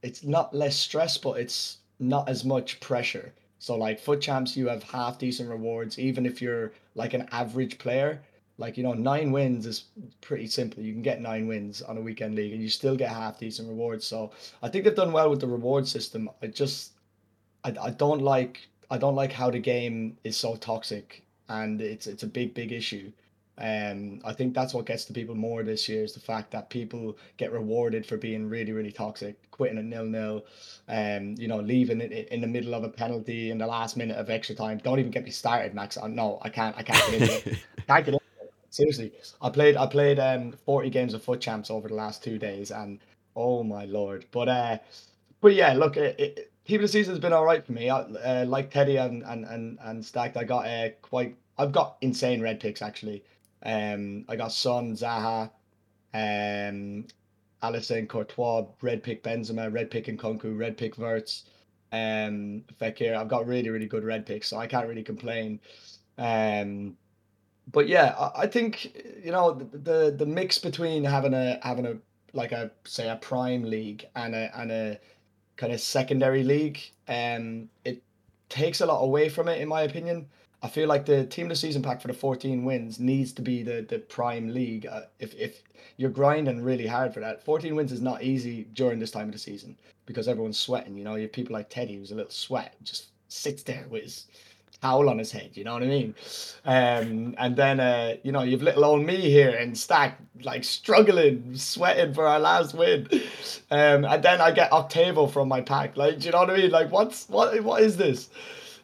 it's 0.02 0.25
not 0.25 0.55
less 0.55 0.76
stress, 0.76 1.19
but 1.19 1.38
it's 1.38 1.79
not 1.99 2.29
as 2.29 2.44
much 2.44 2.81
pressure. 2.81 3.32
So 3.58 3.76
like 3.76 4.00
FUT 4.00 4.20
champs, 4.20 4.56
you 4.56 4.69
have 4.69 4.82
half 4.82 5.19
decent 5.19 5.50
rewards, 5.50 5.99
even 5.99 6.25
if 6.25 6.41
you're 6.41 6.73
like 6.94 7.12
an 7.12 7.29
average 7.31 7.79
player. 7.79 8.23
Like 8.56 8.76
you 8.76 8.82
know, 8.82 8.93
nine 8.93 9.32
wins 9.32 9.67
is 9.67 9.85
pretty 10.20 10.47
simple. 10.47 10.82
You 10.82 10.93
can 10.93 11.02
get 11.02 11.20
nine 11.20 11.47
wins 11.47 11.81
on 11.82 11.97
a 11.97 12.00
weekend 12.00 12.35
league, 12.35 12.52
and 12.52 12.62
you 12.62 12.69
still 12.69 12.97
get 12.97 13.11
half 13.11 13.38
decent 13.38 13.69
rewards. 13.69 14.06
So 14.06 14.32
I 14.62 14.69
think 14.69 14.85
they've 14.85 14.94
done 14.94 15.12
well 15.12 15.31
with 15.31 15.41
the 15.41 15.46
reward 15.46 15.87
system. 15.88 16.29
I 16.43 16.49
just, 16.49 16.93
I, 17.64 17.75
I 17.81 17.91
don't 17.91 18.20
like 18.23 18.69
I 18.91 18.99
don't 18.99 19.14
like 19.14 19.32
how 19.32 19.50
the 19.50 19.58
game 19.61 20.17
is 20.25 20.37
so 20.37 20.56
toxic, 20.56 21.23
and 21.49 21.81
it's 21.81 22.06
it's 22.06 22.23
a 22.23 22.26
big 22.26 22.55
big 22.55 22.73
issue. 22.73 23.12
Um, 23.61 24.21
I 24.25 24.33
think 24.33 24.55
that's 24.55 24.73
what 24.73 24.87
gets 24.87 25.05
to 25.07 25.12
people 25.12 25.35
more 25.35 25.62
this 25.62 25.89
year 25.89 26.03
is 26.03 26.15
the 26.15 26.21
fact 26.21 26.51
that 26.53 26.71
people 26.71 27.19
get 27.37 27.53
rewarded 27.53 28.07
for 28.07 28.17
being 28.17 28.49
really, 28.49 28.73
really 28.73 28.93
toxic, 28.93 29.37
quitting 29.51 29.79
at 29.79 29.85
nil 29.85 30.05
nil, 30.07 30.45
um, 30.89 31.35
you 31.39 31.47
know, 31.47 31.59
leaving 31.61 32.01
it 32.01 32.29
in 32.29 32.41
the 32.41 32.47
middle 32.47 32.75
of 32.75 32.85
a 32.85 32.89
penalty 32.89 33.51
in 33.51 33.59
the 33.59 33.67
last 33.67 33.97
minute 33.97 34.17
of 34.17 34.31
extra 34.31 34.55
time. 34.55 34.79
Don't 34.79 34.99
even 34.99 35.11
get 35.11 35.25
me 35.25 35.31
started, 35.31 35.75
Max. 35.75 35.99
I, 35.99 36.09
no, 36.09 36.39
I 36.43 36.49
can't. 36.49 36.77
I 36.79 36.83
can't 36.83 37.11
get 37.11 37.23
into 37.23 37.51
it. 37.51 37.59
can't 37.87 38.05
get 38.05 38.15
into 38.15 38.25
it. 38.43 38.53
Seriously, 38.71 39.12
I 39.43 39.51
played. 39.51 39.77
I 39.77 39.87
played 39.87 40.19
um 40.19 40.53
40 40.65 40.91
games 40.91 41.15
of 41.15 41.23
FUT 41.23 41.41
champs 41.41 41.71
over 41.71 41.89
the 41.89 41.95
last 41.95 42.25
two 42.25 42.39
days, 42.39 42.71
and 42.71 42.99
oh 43.37 43.63
my 43.63 43.85
lord. 43.85 44.25
But 44.31 44.49
uh, 44.49 44.79
but 45.41 45.55
yeah, 45.55 45.73
look, 45.75 45.97
it, 45.97 46.19
it, 46.19 46.53
team 46.67 46.77
of 46.77 46.83
the 46.83 46.89
season 46.89 47.13
has 47.13 47.21
been 47.21 47.33
all 47.33 47.45
right 47.45 47.65
for 47.65 47.73
me. 47.73 47.91
I, 47.91 48.01
uh, 48.01 48.45
like 48.47 48.71
Teddy 48.71 48.97
and 48.97 49.23
and 49.25 49.45
and 49.45 49.79
and 49.83 50.05
Stacked, 50.05 50.37
I 50.37 50.45
got 50.45 50.67
uh, 50.67 50.91
quite. 51.03 51.37
I've 51.59 51.73
got 51.73 51.97
insane 52.01 52.41
red 52.41 52.59
picks 52.61 52.81
actually. 52.81 53.23
Um, 53.62 54.25
I 54.29 54.37
got 54.37 54.53
Son, 54.53 54.95
Zaha, 54.97 55.51
um, 56.15 57.07
Alisson, 57.62 58.09
Courtois, 58.09 58.67
red 58.81 59.03
pick 59.03 59.23
Benzema, 59.23 59.73
red 59.73 59.91
pick 59.91 60.07
Nkunku, 60.07 60.59
red 60.59 60.77
pick 60.77 60.97
Wirtz, 60.97 61.45
um, 61.93 62.65
Fekir. 62.81 63.17
I've 63.17 63.29
got 63.29 63.47
really, 63.47 63.69
really 63.69 63.87
good 63.87 64.05
red 64.05 64.27
picks, 64.27 64.49
so 64.49 64.59
I 64.59 64.67
can't 64.67 64.89
really 64.89 65.03
complain. 65.03 65.61
Um, 66.19 66.97
but 67.71 67.89
yeah, 67.89 68.15
I, 68.19 68.43
I 68.43 68.47
think 68.47 68.95
you 69.23 69.33
know 69.33 69.53
the, 69.53 69.79
the 69.79 70.15
the 70.19 70.27
mix 70.27 70.59
between 70.59 71.05
having 71.05 71.35
a 71.35 71.59
having 71.63 71.87
a 71.87 71.97
like 72.33 72.53
a 72.53 72.71
say 72.85 73.09
a 73.09 73.17
prime 73.17 73.65
league 73.65 74.06
and 74.15 74.35
a 74.35 74.59
and 74.59 74.71
a 74.71 74.99
kind 75.56 75.73
of 75.73 75.81
secondary 75.81 76.43
league, 76.43 76.81
um, 77.09 77.69
it 77.85 78.03
takes 78.49 78.81
a 78.81 78.87
lot 78.87 79.01
away 79.01 79.29
from 79.29 79.49
it 79.49 79.61
in 79.61 79.69
my 79.69 79.83
opinion. 79.83 80.29
I 80.62 80.69
feel 80.69 80.89
like 80.89 81.07
the 81.07 81.25
team 81.25 81.47
of 81.47 81.51
the 81.51 81.57
season 81.57 81.83
pack 81.83 82.01
for 82.01 82.09
the 82.09 82.15
14 82.15 82.65
wins 82.65 83.01
needs 83.01 83.33
to 83.33 83.43
be 83.43 83.62
the 83.62 83.87
the 83.89 83.99
prime 83.99 84.53
league. 84.53 84.87
Uh, 84.87 85.03
if 85.19 85.35
if 85.35 85.62
you're 85.97 86.11
grinding 86.11 86.62
really 86.62 86.87
hard 86.87 87.15
for 87.15 87.21
that, 87.21 87.43
14 87.43 87.75
wins 87.75 87.93
is 87.93 88.01
not 88.01 88.23
easy 88.23 88.65
during 88.75 88.99
this 88.99 89.11
time 89.11 89.27
of 89.27 89.33
the 89.33 89.39
season 89.39 89.77
because 90.07 90.29
everyone's 90.29 90.59
sweating. 90.59 90.97
You 90.97 91.05
know, 91.05 91.15
you 91.15 91.23
have 91.23 91.33
people 91.33 91.55
like 91.55 91.71
Teddy 91.71 91.97
who's 91.97 92.11
a 92.11 92.15
little 92.15 92.31
sweat, 92.31 92.77
just 92.83 93.07
sits 93.29 93.62
there 93.62 93.87
with 93.89 94.03
his 94.03 94.27
towel 94.83 95.09
on 95.09 95.19
his 95.19 95.33
head. 95.33 95.51
You 95.55 95.65
know 95.65 95.75
what 95.75 95.83
I 95.83 95.87
mean? 95.87 96.15
Um, 96.65 97.35
and 97.39 97.56
then 97.56 97.81
uh, 97.81 98.17
you 98.23 98.32
know 98.32 98.43
you've 98.43 98.63
little 98.63 98.84
old 98.84 99.05
me 99.05 99.17
here 99.17 99.51
and 99.51 99.77
Stack 99.77 100.19
like 100.43 100.65
struggling, 100.65 101.56
sweating 101.56 102.13
for 102.13 102.27
our 102.27 102.41
last 102.41 102.75
win. 102.75 103.08
Um, 103.70 104.05
and 104.05 104.23
then 104.23 104.41
I 104.41 104.51
get 104.51 104.70
Otavio 104.73 105.31
from 105.31 105.49
my 105.49 105.61
pack. 105.61 105.96
Like, 105.96 106.19
do 106.19 106.27
you 106.27 106.32
know 106.32 106.41
what 106.41 106.51
I 106.51 106.56
mean? 106.56 106.70
Like, 106.70 106.91
what's 106.91 107.29
what? 107.29 107.58
What 107.63 107.82
is 107.82 107.96
this? 107.96 108.29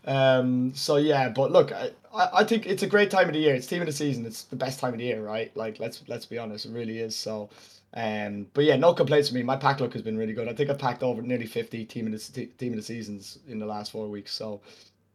Um, 0.07 0.73
so 0.75 0.97
yeah, 0.97 1.29
but 1.29 1.51
look, 1.51 1.73
I, 1.73 1.91
I 2.15 2.45
think 2.45 2.67
it's 2.67 2.83
a 2.83 2.87
great 2.87 3.11
time 3.11 3.27
of 3.27 3.35
the 3.35 3.41
year. 3.41 3.55
It's 3.55 3.67
team 3.67 3.83
of 3.83 3.87
the 3.87 3.93
season. 3.93 4.25
It's 4.25 4.45
the 4.45 4.57
best 4.57 4.79
time 4.79 4.93
of 4.93 4.99
the 4.99 5.05
year, 5.05 5.23
right? 5.23 5.55
Like 5.57 5.81
let's 5.81 6.03
let's 6.07 6.27
be 6.27 6.39
honest, 6.39 6.67
it 6.67 6.73
really 6.73 7.01
is. 7.01 7.17
So, 7.17 7.51
um, 7.95 8.47
but 8.55 8.65
yeah, 8.65 8.77
no 8.77 8.95
complaints 8.95 9.29
from 9.29 9.39
me. 9.39 9.43
My 9.43 9.57
pack 9.57 9.81
look 9.81 9.93
has 9.95 10.03
been 10.03 10.17
really 10.17 10.33
good. 10.33 10.49
I 10.49 10.55
think 10.55 10.71
I've 10.71 10.79
packed 10.79 11.03
over 11.03 11.23
nearly 11.23 11.47
fifty 11.47 11.85
team 11.85 12.07
of 12.07 12.13
the 12.13 12.47
team 12.47 12.73
of 12.73 12.77
the 12.77 12.83
seasons 12.83 13.39
in 13.49 13.59
the 13.59 13.67
last 13.67 13.91
four 13.91 14.09
weeks. 14.09 14.33
So, 14.33 14.61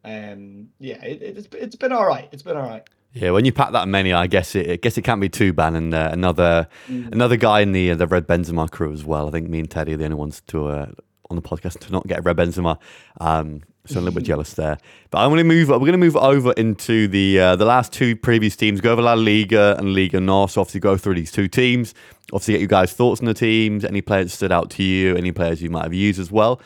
um, 0.03 0.69
yeah, 0.79 1.03
it, 1.03 1.21
it, 1.21 1.37
it's 1.37 1.47
it's 1.55 1.75
been 1.75 1.93
all 1.93 2.05
right. 2.05 2.27
It's 2.31 2.43
been 2.43 2.57
all 2.57 2.67
right. 2.67 2.83
Yeah, 3.13 3.31
when 3.31 3.43
you 3.43 3.51
pack 3.51 3.73
that 3.73 3.87
many, 3.87 4.13
I 4.13 4.27
guess 4.27 4.55
it 4.55 4.69
I 4.69 4.75
guess 4.75 4.97
it 4.97 5.03
can't 5.03 5.21
be 5.21 5.29
too 5.29 5.53
bad. 5.53 5.73
And 5.73 5.93
uh, 5.93 6.09
another 6.11 6.67
mm. 6.87 7.11
another 7.11 7.37
guy 7.37 7.61
in 7.61 7.71
the 7.71 7.91
uh, 7.91 7.95
the 7.95 8.07
Red 8.07 8.27
Benzema 8.27 8.69
crew 8.69 8.91
as 8.91 9.05
well. 9.05 9.27
I 9.27 9.31
think 9.31 9.49
me 9.49 9.59
and 9.59 9.69
Teddy 9.69 9.93
are 9.93 9.97
the 9.97 10.05
only 10.05 10.15
ones 10.15 10.41
to 10.47 10.67
uh, 10.67 10.91
on 11.29 11.35
the 11.35 11.41
podcast 11.41 11.79
to 11.79 11.91
not 11.91 12.07
get 12.07 12.23
Red 12.23 12.37
Benzema. 12.37 12.77
Um, 13.19 13.63
so 13.85 13.99
a 13.99 14.01
little 14.01 14.13
bit 14.13 14.23
jealous 14.23 14.53
there. 14.53 14.77
But 15.09 15.19
I'm 15.19 15.29
going 15.29 15.39
to 15.39 15.43
move. 15.43 15.69
We're 15.69 15.79
going 15.79 15.91
to 15.93 15.97
move 15.97 16.15
over 16.15 16.51
into 16.53 17.07
the 17.07 17.39
uh, 17.39 17.55
the 17.55 17.65
last 17.65 17.91
two 17.91 18.15
previous 18.15 18.55
teams. 18.55 18.81
Go 18.81 18.93
over 18.93 19.01
La 19.01 19.13
Liga 19.13 19.75
and 19.77 19.93
Liga 19.93 20.19
Nos. 20.19 20.53
So 20.53 20.61
obviously, 20.61 20.79
go 20.79 20.97
through 20.97 21.15
these 21.15 21.31
two 21.31 21.47
teams. 21.47 21.93
Obviously, 22.31 22.53
get 22.53 22.61
you 22.61 22.67
guys' 22.67 22.93
thoughts 22.93 23.21
on 23.21 23.25
the 23.25 23.33
teams. 23.33 23.83
Any 23.83 24.01
players 24.01 24.27
that 24.27 24.35
stood 24.35 24.51
out 24.51 24.69
to 24.71 24.83
you? 24.83 25.15
Any 25.15 25.31
players 25.31 25.61
you 25.61 25.69
might 25.69 25.83
have 25.83 25.93
used 25.93 26.19
as 26.19 26.31
well. 26.31 26.61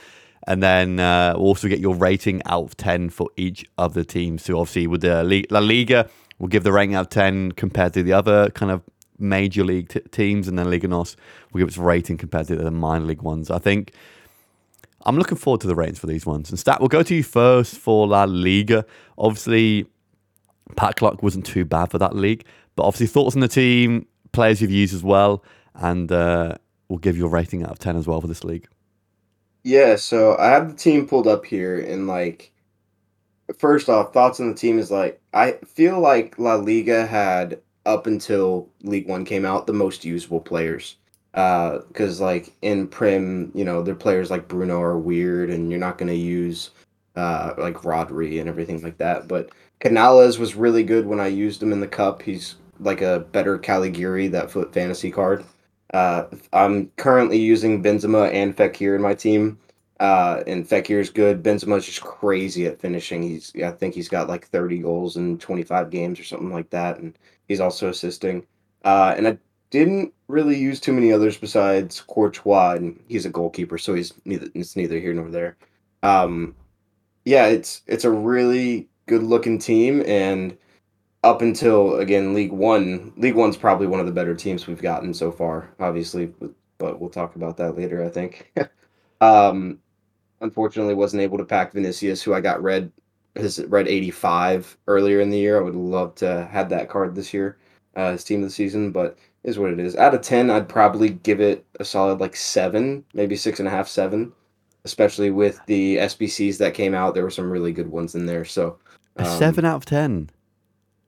And 0.47 0.61
then 0.61 0.99
uh, 0.99 1.33
we'll 1.35 1.47
also 1.47 1.67
get 1.67 1.79
your 1.79 1.95
rating 1.95 2.41
out 2.45 2.63
of 2.63 2.77
ten 2.77 3.09
for 3.09 3.29
each 3.35 3.65
of 3.77 3.93
the 3.93 4.03
teams. 4.03 4.43
So 4.43 4.59
obviously, 4.59 4.87
with 4.87 5.01
the 5.01 5.23
La 5.49 5.59
Liga, 5.59 6.09
we'll 6.37 6.49
give 6.49 6.63
the 6.63 6.71
rating 6.71 6.95
out 6.95 7.01
of 7.01 7.09
ten 7.09 7.51
compared 7.53 7.93
to 7.93 8.03
the 8.03 8.13
other 8.13 8.49
kind 8.51 8.71
of 8.71 8.83
major 9.17 9.63
league 9.63 9.87
t- 9.87 10.01
teams, 10.11 10.47
and 10.47 10.59
then 10.59 10.69
Liga 10.69 10.87
Nos, 10.87 11.15
we'll 11.51 11.61
give 11.61 11.69
its 11.69 11.77
rating 11.77 12.17
compared 12.17 12.47
to 12.47 12.55
the 12.57 12.69
minor 12.69 13.05
league 13.05 13.21
ones. 13.21 13.49
I 13.49 13.59
think 13.59 13.93
I'm 15.05 15.17
looking 15.17 15.37
forward 15.37 15.61
to 15.61 15.67
the 15.67 15.75
ratings 15.75 15.99
for 15.99 16.07
these 16.07 16.25
ones. 16.25 16.49
And 16.49 16.57
Stack, 16.57 16.79
we'll 16.79 16.89
go 16.89 17.03
to 17.03 17.15
you 17.15 17.23
first 17.23 17.77
for 17.77 18.07
La 18.07 18.23
Liga. 18.23 18.85
Obviously, 19.17 19.85
pack 20.75 21.01
luck 21.01 21.21
wasn't 21.21 21.45
too 21.45 21.65
bad 21.65 21.91
for 21.91 21.97
that 21.99 22.15
league, 22.15 22.45
but 22.75 22.83
obviously 22.83 23.07
thoughts 23.07 23.35
on 23.35 23.41
the 23.41 23.47
team, 23.47 24.07
players 24.31 24.61
you've 24.61 24.71
used 24.71 24.93
as 24.93 25.03
well, 25.03 25.43
and 25.75 26.11
uh, 26.11 26.55
we'll 26.89 26.99
give 26.99 27.17
you 27.17 27.25
a 27.25 27.29
rating 27.29 27.63
out 27.63 27.71
of 27.71 27.79
ten 27.79 27.95
as 27.95 28.07
well 28.07 28.21
for 28.21 28.27
this 28.27 28.43
league. 28.43 28.67
Yeah, 29.63 29.95
so 29.95 30.37
I 30.37 30.47
have 30.47 30.69
the 30.69 30.75
team 30.75 31.07
pulled 31.07 31.27
up 31.27 31.45
here, 31.45 31.79
and 31.79 32.07
like 32.07 32.51
first 33.57 33.89
off, 33.89 34.13
thoughts 34.13 34.39
on 34.39 34.49
the 34.49 34.55
team 34.55 34.79
is 34.79 34.91
like 34.91 35.21
I 35.33 35.53
feel 35.65 35.99
like 35.99 36.37
La 36.39 36.55
Liga 36.55 37.05
had 37.05 37.61
up 37.85 38.07
until 38.07 38.69
League 38.81 39.07
One 39.07 39.25
came 39.25 39.45
out 39.45 39.67
the 39.67 39.73
most 39.73 40.05
usable 40.05 40.39
players. 40.39 40.97
Because 41.35 42.21
like 42.21 42.53
in 42.61 42.87
Prem, 42.87 43.51
you 43.53 43.65
know, 43.65 43.83
their 43.83 43.95
players 43.95 44.31
like 44.31 44.47
Bruno 44.47 44.81
are 44.81 44.97
weird, 44.97 45.49
and 45.49 45.69
you're 45.69 45.79
not 45.79 45.97
going 45.97 46.07
to 46.07 46.15
use 46.15 46.71
uh, 47.15 47.53
like 47.57 47.75
Rodri 47.75 48.39
and 48.39 48.49
everything 48.49 48.81
like 48.81 48.97
that. 48.97 49.27
But 49.27 49.49
Canales 49.79 50.39
was 50.39 50.55
really 50.55 50.83
good 50.83 51.05
when 51.05 51.19
I 51.19 51.27
used 51.27 51.61
him 51.61 51.73
in 51.73 51.81
the 51.81 51.87
cup. 51.87 52.21
He's 52.21 52.55
like 52.79 53.01
a 53.01 53.19
better 53.31 53.57
Caligari, 53.57 54.27
that 54.29 54.49
FUT 54.49 54.73
Fantasy 54.73 55.11
card. 55.11 55.43
Uh, 55.93 56.25
I'm 56.53 56.91
currently 56.97 57.37
using 57.37 57.83
Benzema 57.83 58.33
and 58.33 58.55
Fekir 58.55 58.95
in 58.95 59.01
my 59.01 59.13
team. 59.13 59.59
Uh, 59.99 60.43
and 60.45 60.67
Fekir's 60.67 61.09
good. 61.09 61.41
Benzema's 61.41 61.85
just 61.85 62.01
crazy 62.01 62.65
at 62.65 62.81
finishing. 62.81 63.23
He's 63.23 63.53
I 63.63 63.71
think 63.71 63.93
he's 63.93 64.09
got 64.09 64.27
like 64.27 64.47
30 64.47 64.79
goals 64.79 65.15
in 65.15 65.37
25 65.37 65.89
games 65.89 66.19
or 66.19 66.25
something 66.25 66.51
like 66.51 66.69
that, 66.71 66.99
and 66.99 67.17
he's 67.47 67.61
also 67.61 67.89
assisting. 67.89 68.45
Uh, 68.83 69.15
and 69.17 69.27
I 69.27 69.37
didn't 69.69 70.13
really 70.27 70.57
use 70.57 70.79
too 70.79 70.93
many 70.93 71.11
others 71.11 71.37
besides 71.37 72.01
Courtois, 72.01 72.75
and 72.75 72.99
he's 73.07 73.25
a 73.25 73.29
goalkeeper, 73.29 73.77
so 73.77 73.93
he's 73.93 74.13
neither 74.25 74.47
it's 74.53 74.75
neither 74.75 74.99
here 74.99 75.13
nor 75.13 75.29
there. 75.29 75.57
Um, 76.03 76.55
yeah, 77.25 77.47
it's 77.47 77.81
it's 77.87 78.05
a 78.05 78.11
really 78.11 78.87
good 79.07 79.23
looking 79.23 79.59
team, 79.59 80.03
and 80.05 80.57
up 81.23 81.41
until 81.41 81.95
again 81.97 82.33
League 82.33 82.51
One, 82.51 83.13
League 83.17 83.35
One's 83.35 83.57
probably 83.57 83.87
one 83.87 83.99
of 83.99 84.05
the 84.05 84.11
better 84.11 84.35
teams 84.35 84.67
we've 84.67 84.81
gotten 84.81 85.13
so 85.13 85.31
far. 85.31 85.73
Obviously, 85.79 86.33
but 86.77 86.99
we'll 86.99 87.09
talk 87.09 87.35
about 87.35 87.57
that 87.57 87.77
later. 87.77 88.03
I 88.03 88.09
think. 88.09 88.53
um, 89.21 89.79
unfortunately, 90.41 90.93
wasn't 90.93 91.23
able 91.23 91.37
to 91.37 91.45
pack 91.45 91.73
Vinicius, 91.73 92.21
who 92.21 92.33
I 92.33 92.41
got 92.41 92.61
red 92.63 92.91
his 93.35 93.63
red 93.65 93.87
85 93.87 94.77
earlier 94.87 95.19
in 95.19 95.29
the 95.29 95.37
year. 95.37 95.59
I 95.59 95.63
would 95.63 95.75
love 95.75 96.15
to 96.15 96.47
have 96.51 96.69
that 96.69 96.89
card 96.89 97.15
this 97.15 97.33
year, 97.33 97.57
uh, 97.95 98.13
his 98.13 98.23
team 98.23 98.41
of 98.41 98.49
the 98.49 98.53
season, 98.53 98.91
but 98.91 99.17
is 99.45 99.57
what 99.57 99.71
it 99.71 99.79
is. 99.79 99.95
Out 99.95 100.13
of 100.13 100.21
10, 100.21 100.49
I'd 100.49 100.67
probably 100.67 101.09
give 101.09 101.39
it 101.39 101.65
a 101.79 101.85
solid 101.85 102.19
like 102.19 102.35
seven, 102.35 103.05
maybe 103.13 103.35
six 103.35 103.59
and 103.59 103.67
a 103.67 103.71
half, 103.71 103.87
seven, 103.87 104.33
especially 104.83 105.31
with 105.31 105.59
the 105.67 105.97
SBCs 105.97 106.57
that 106.57 106.73
came 106.73 106.93
out. 106.93 107.13
There 107.13 107.23
were 107.23 107.31
some 107.31 107.49
really 107.49 107.71
good 107.71 107.89
ones 107.89 108.15
in 108.15 108.25
there. 108.25 108.43
So, 108.43 108.77
A 109.17 109.25
um, 109.25 109.39
seven 109.39 109.63
out 109.63 109.77
of 109.77 109.85
ten. 109.85 110.29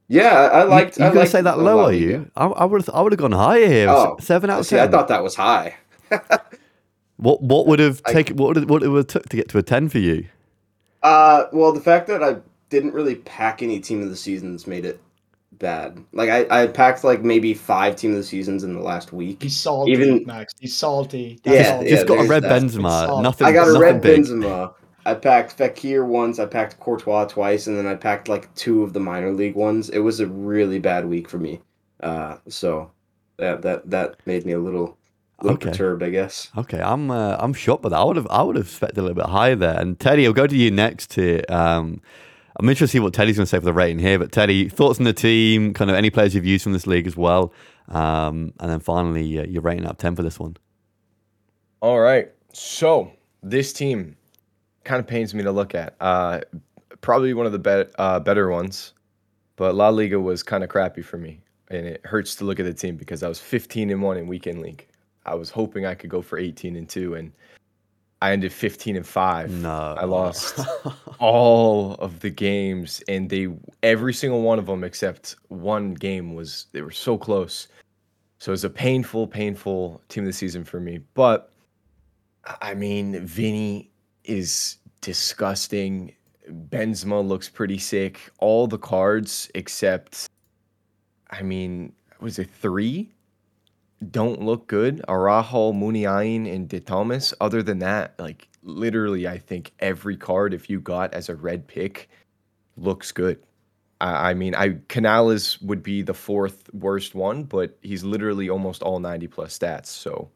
Yeah, 0.07 0.49
I, 0.53 0.63
liked. 0.63 0.97
You, 0.97 1.03
you 1.03 1.11
I 1.11 1.13
gonna 1.13 1.27
say 1.27 1.41
that 1.41 1.59
low? 1.59 1.83
Are 1.83 1.91
you? 1.91 2.31
I, 2.37 2.45
I 2.45 2.65
would. 2.65 2.87
I 2.89 3.01
would 3.01 3.11
have 3.11 3.19
gone 3.19 3.33
higher 3.33 3.67
here. 3.67 3.89
Oh, 3.89 4.15
seven 4.21 4.49
out 4.49 4.61
of 4.61 4.65
See, 4.65 4.77
ten. 4.77 4.87
I 4.87 4.91
thought 4.91 5.09
that 5.09 5.21
was 5.23 5.35
high. 5.35 5.75
What 7.17 7.41
What 7.41 7.65
would 7.65 7.79
have 7.79 8.03
taken? 8.03 8.37
What 8.37 8.49
would 8.49 8.57
it, 8.57 8.67
what 8.67 8.83
it 8.83 8.89
would 8.89 8.97
have 8.99 9.07
took 9.07 9.29
to 9.29 9.35
get 9.35 9.49
to 9.49 9.57
a 9.57 9.63
ten 9.63 9.89
for 9.89 9.97
you? 9.97 10.27
Uh, 11.03 11.45
well, 11.51 11.73
the 11.73 11.81
fact 11.81 12.07
that 12.07 12.23
I 12.23 12.37
didn't 12.69 12.93
really 12.93 13.15
pack 13.15 13.61
any 13.61 13.79
team 13.79 14.03
of 14.03 14.09
the 14.09 14.15
seasons 14.15 14.67
made 14.67 14.85
it 14.85 15.01
bad. 15.59 16.03
Like 16.13 16.29
I, 16.29 16.63
I 16.63 16.67
packed 16.67 17.03
like 17.03 17.21
maybe 17.23 17.53
five 17.53 17.95
team 17.95 18.11
of 18.11 18.17
the 18.17 18.23
seasons 18.23 18.63
in 18.63 18.73
the 18.73 18.81
last 18.81 19.13
week. 19.13 19.41
He's 19.43 19.55
salty, 19.57 19.91
Even- 19.91 20.23
Max. 20.25 20.53
He's 20.59 20.75
salty. 20.75 21.39
Yeah, 21.43 21.53
That's 21.53 21.69
all. 21.69 21.83
yeah, 21.83 21.89
Just 21.89 22.07
got 22.07 22.25
a 22.25 22.27
red 22.27 22.43
that. 22.43 22.61
Benzema. 22.61 23.21
Nothing. 23.21 23.47
I 23.47 23.51
got 23.51 23.67
a 23.75 23.79
red 23.79 24.01
big. 24.01 24.21
Benzema. 24.21 24.73
I 25.05 25.13
packed 25.13 25.57
Fekir 25.57 26.05
once. 26.05 26.37
I 26.37 26.45
packed 26.45 26.79
Courtois 26.79 27.25
twice, 27.25 27.67
and 27.67 27.77
then 27.77 27.87
I 27.87 27.95
packed 27.95 28.27
like 28.27 28.53
two 28.55 28.83
of 28.83 28.91
the 28.93 28.99
minor 28.99 29.31
league 29.31 29.55
ones. 29.55 29.89
It 29.89 29.99
was 29.99 30.19
a 30.19 30.27
really 30.27 30.79
bad 30.79 31.05
week 31.05 31.29
for 31.29 31.37
me. 31.37 31.61
Uh, 32.01 32.37
so 32.49 32.91
that 33.37 33.61
that 33.61 33.89
that 33.89 34.17
made 34.25 34.45
me 34.45 34.51
a 34.51 34.59
little, 34.59 34.97
little 35.41 35.55
Okay. 35.55 35.69
perturbed, 35.69 36.03
I 36.03 36.09
guess. 36.09 36.51
Okay, 36.57 36.81
I'm 36.81 37.09
uh, 37.09 37.37
I'm 37.39 37.53
shocked 37.53 37.83
by 37.83 37.89
that. 37.89 37.95
I 37.95 38.03
would 38.03 38.17
have 38.17 38.27
I 38.29 38.41
would 38.43 38.57
have 38.57 38.65
expected 38.65 38.99
a 38.99 39.03
little 39.03 39.15
bit 39.15 39.27
higher 39.27 39.55
there. 39.55 39.79
And 39.79 39.97
Teddy, 39.97 40.25
I'll 40.25 40.33
go 40.33 40.45
to 40.45 40.55
you 40.57 40.71
next 40.71 41.13
here. 41.13 41.41
Um, 41.47 42.01
I'm 42.59 42.67
interested 42.67 42.87
to 42.87 42.91
see 42.97 42.99
what 42.99 43.13
Teddy's 43.13 43.37
going 43.37 43.45
to 43.45 43.49
say 43.49 43.59
for 43.59 43.65
the 43.65 43.73
rating 43.73 43.99
here. 43.99 44.17
But 44.17 44.31
Teddy, 44.31 44.67
thoughts 44.67 44.99
on 44.99 45.05
the 45.05 45.13
team? 45.13 45.73
Kind 45.73 45.91
of 45.91 45.95
any 45.95 46.09
players 46.09 46.33
you've 46.33 46.45
used 46.45 46.63
from 46.63 46.73
this 46.73 46.87
league 46.87 47.05
as 47.05 47.15
well. 47.15 47.53
Um, 47.87 48.53
and 48.59 48.71
then 48.71 48.79
finally, 48.79 49.39
uh, 49.39 49.45
your 49.45 49.61
rating 49.61 49.85
of 49.85 49.97
ten 49.97 50.15
for 50.15 50.23
this 50.23 50.39
one. 50.39 50.57
All 51.81 51.99
right. 51.99 52.31
So 52.53 53.11
this 53.43 53.71
team 53.71 54.17
kind 54.83 54.99
of 54.99 55.05
pains 55.05 55.35
me 55.35 55.43
to 55.43 55.51
look 55.51 55.75
at. 55.75 55.95
Uh, 55.99 56.41
probably 57.01 57.33
one 57.33 57.45
of 57.45 57.51
the 57.51 57.59
bet 57.59 57.91
uh, 57.99 58.19
better 58.19 58.49
ones, 58.49 58.93
but 59.55 59.75
La 59.75 59.89
Liga 59.89 60.19
was 60.19 60.41
kind 60.41 60.63
of 60.63 60.69
crappy 60.69 61.03
for 61.03 61.17
me, 61.17 61.39
and 61.69 61.85
it 61.85 62.01
hurts 62.05 62.35
to 62.35 62.45
look 62.45 62.59
at 62.59 62.65
the 62.65 62.73
team 62.73 62.95
because 62.95 63.21
I 63.21 63.27
was 63.27 63.39
15 63.39 63.91
and 63.91 64.01
one 64.01 64.17
in 64.17 64.25
weekend 64.27 64.61
league. 64.61 64.87
I 65.25 65.35
was 65.35 65.49
hoping 65.51 65.85
I 65.85 65.93
could 65.93 66.09
go 66.09 66.21
for 66.21 66.39
18 66.39 66.75
and 66.75 66.89
two, 66.89 67.13
and 67.13 67.31
I 68.21 68.31
ended 68.31 68.51
15 68.51 68.95
and 68.95 69.05
five. 69.05 69.51
No, 69.51 69.95
I 69.97 70.05
lost 70.05 70.59
all 71.19 71.93
of 71.95 72.19
the 72.19 72.29
games, 72.29 73.01
and 73.07 73.29
they 73.29 73.47
every 73.83 74.13
single 74.13 74.41
one 74.41 74.57
of 74.57 74.65
them 74.65 74.83
except 74.83 75.35
one 75.49 75.93
game 75.93 76.33
was 76.33 76.65
they 76.71 76.81
were 76.81 76.91
so 76.91 77.17
close. 77.17 77.67
So 78.39 78.53
it's 78.53 78.63
a 78.63 78.69
painful, 78.69 79.27
painful 79.27 80.01
team 80.09 80.23
of 80.23 80.27
the 80.27 80.33
season 80.33 80.63
for 80.63 80.79
me. 80.79 80.99
But 81.13 81.51
I 82.61 82.73
mean, 82.73 83.25
Vinny 83.25 83.91
is 84.23 84.77
disgusting. 85.01 86.13
Benzema 86.69 87.27
looks 87.27 87.49
pretty 87.49 87.77
sick. 87.77 88.31
All 88.39 88.67
the 88.67 88.77
cards 88.77 89.51
except, 89.53 90.27
I 91.29 91.41
mean, 91.41 91.93
was 92.19 92.39
it 92.39 92.49
three? 92.49 93.11
Don't 94.11 94.41
look 94.41 94.67
good. 94.67 95.01
Araujo, 95.07 95.73
Muniain, 95.73 96.53
and 96.53 96.69
De 96.69 96.79
Tomás. 96.79 97.33
Other 97.41 97.63
than 97.63 97.79
that, 97.79 98.13
like 98.19 98.47
literally, 98.63 99.27
I 99.27 99.39
think 99.39 99.73
every 99.79 100.17
card, 100.17 100.53
if 100.53 100.69
you 100.69 100.79
got 100.79 101.13
as 101.13 101.29
a 101.29 101.35
red 101.35 101.67
pick, 101.67 102.09
looks 102.75 103.11
good. 103.11 103.39
I 103.99 104.31
I 104.31 104.33
mean, 104.35 104.53
I 104.55 104.77
Canales 104.87 105.59
would 105.61 105.81
be 105.81 106.03
the 106.03 106.13
fourth 106.13 106.71
worst 106.73 107.15
one, 107.15 107.43
but 107.43 107.77
he's 107.81 108.03
literally 108.03 108.49
almost 108.49 108.83
all 108.83 108.99
90 108.99 109.27
plus 109.27 109.57
stats. 109.57 109.87
So 109.87 110.29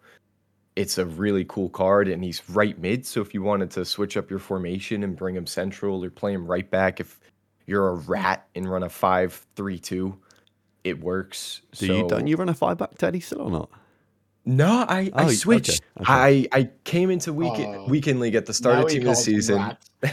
it's 0.75 0.97
a 0.97 1.05
really 1.05 1.45
cool 1.45 1.69
card, 1.69 2.07
and 2.07 2.23
he's 2.23 2.47
right 2.49 2.77
mid. 2.79 3.05
So 3.05 3.21
if 3.21 3.33
you 3.33 3.43
wanted 3.43 3.71
to 3.71 3.85
switch 3.85 4.17
up 4.17 4.29
your 4.29 4.39
formation 4.39 5.03
and 5.03 5.15
bring 5.15 5.35
him 5.35 5.45
central 5.45 6.03
or 6.03 6.09
play 6.09 6.33
him 6.33 6.47
right 6.47 6.69
back, 6.69 6.99
if 6.99 7.19
you're 7.67 7.89
a 7.89 7.95
rat 7.95 8.47
and 8.55 8.69
run 8.69 8.83
a 8.83 8.89
five-three-two, 8.89 10.17
it 10.83 10.99
works. 10.99 11.61
Do 11.77 11.87
so 11.87 11.93
you 11.93 12.07
don't 12.07 12.27
you 12.27 12.35
run 12.37 12.49
a 12.49 12.53
five 12.53 12.77
back 12.77 12.97
Teddy 12.97 13.19
still 13.19 13.41
or 13.41 13.51
not? 13.51 13.69
no, 14.45 14.85
I, 14.89 15.11
Oh, 15.13 15.25
I 15.27 15.33
switched. 15.33 15.81
okay. 15.99 16.05
I 16.11 16.47
I 16.51 16.69
came 16.83 17.09
into 17.11 17.31
weekend 17.33 17.75
Oh. 17.75 17.85
weekend 17.87 18.19
league 18.19 18.35
at 18.35 18.45
the 18.47 18.53
start 18.53 18.79
of 18.79 18.87
team 18.89 19.01
of 19.01 19.07
the 19.09 19.15
season. 19.15 19.77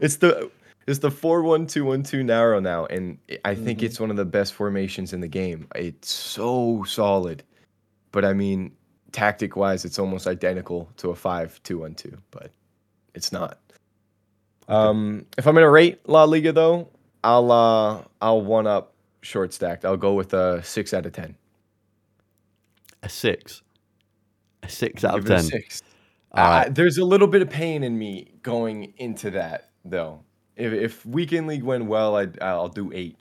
it's 0.00 0.16
the 0.16 0.50
it's 0.86 0.98
the 1.00 1.10
four 1.10 1.42
one 1.42 1.66
two 1.66 1.84
one 1.84 2.02
two 2.02 2.22
narrow 2.22 2.60
now, 2.60 2.86
and 2.86 3.18
I 3.44 3.54
think 3.54 3.80
Mhm. 3.80 3.84
it's 3.84 4.00
one 4.00 4.10
of 4.10 4.16
the 4.16 4.24
best 4.24 4.52
formations 4.54 5.12
in 5.12 5.20
the 5.20 5.28
game. 5.28 5.66
It's 5.74 6.10
so 6.12 6.84
solid, 6.86 7.42
but 8.12 8.24
I 8.24 8.32
mean, 8.34 8.72
tactic 9.12 9.56
wise, 9.56 9.84
it's 9.84 9.98
almost 9.98 10.26
identical 10.26 10.90
to 10.98 11.10
a 11.10 11.14
five 11.14 11.62
two 11.62 11.78
one 11.78 11.94
two, 11.94 12.16
but 12.30 12.50
it's 13.14 13.32
not. 13.32 13.58
Um, 14.68 15.26
if 15.36 15.46
I'm 15.46 15.54
gonna 15.54 15.70
rate 15.70 16.00
La 16.08 16.24
Liga 16.24 16.52
though, 16.52 16.88
I'll 17.22 17.50
uh 17.52 18.02
I'll 18.22 18.40
one 18.42 18.66
up 18.66 18.93
short 19.24 19.52
stacked. 19.52 19.84
I'll 19.84 19.96
go 19.96 20.14
with 20.14 20.34
a 20.34 20.62
six 20.62 20.94
out 20.94 21.06
of 21.06 21.12
ten. 21.12 21.34
A 23.02 23.08
six. 23.08 23.62
A 24.62 24.68
six 24.68 25.04
out 25.04 25.18
of 25.18 25.24
ten. 25.24 25.42
six. 25.42 25.82
Right. 26.36 26.74
there's 26.74 26.98
a 26.98 27.04
little 27.04 27.28
bit 27.28 27.42
of 27.42 27.50
pain 27.50 27.84
in 27.84 27.96
me 27.96 28.32
going 28.42 28.92
into 28.96 29.30
that 29.32 29.70
though. 29.84 30.20
If, 30.56 30.72
if 30.72 31.06
weekend 31.06 31.46
league 31.46 31.62
went 31.62 31.86
well, 31.86 32.16
I'd, 32.16 32.40
I'll 32.42 32.68
do 32.68 32.92
eight, 32.92 33.16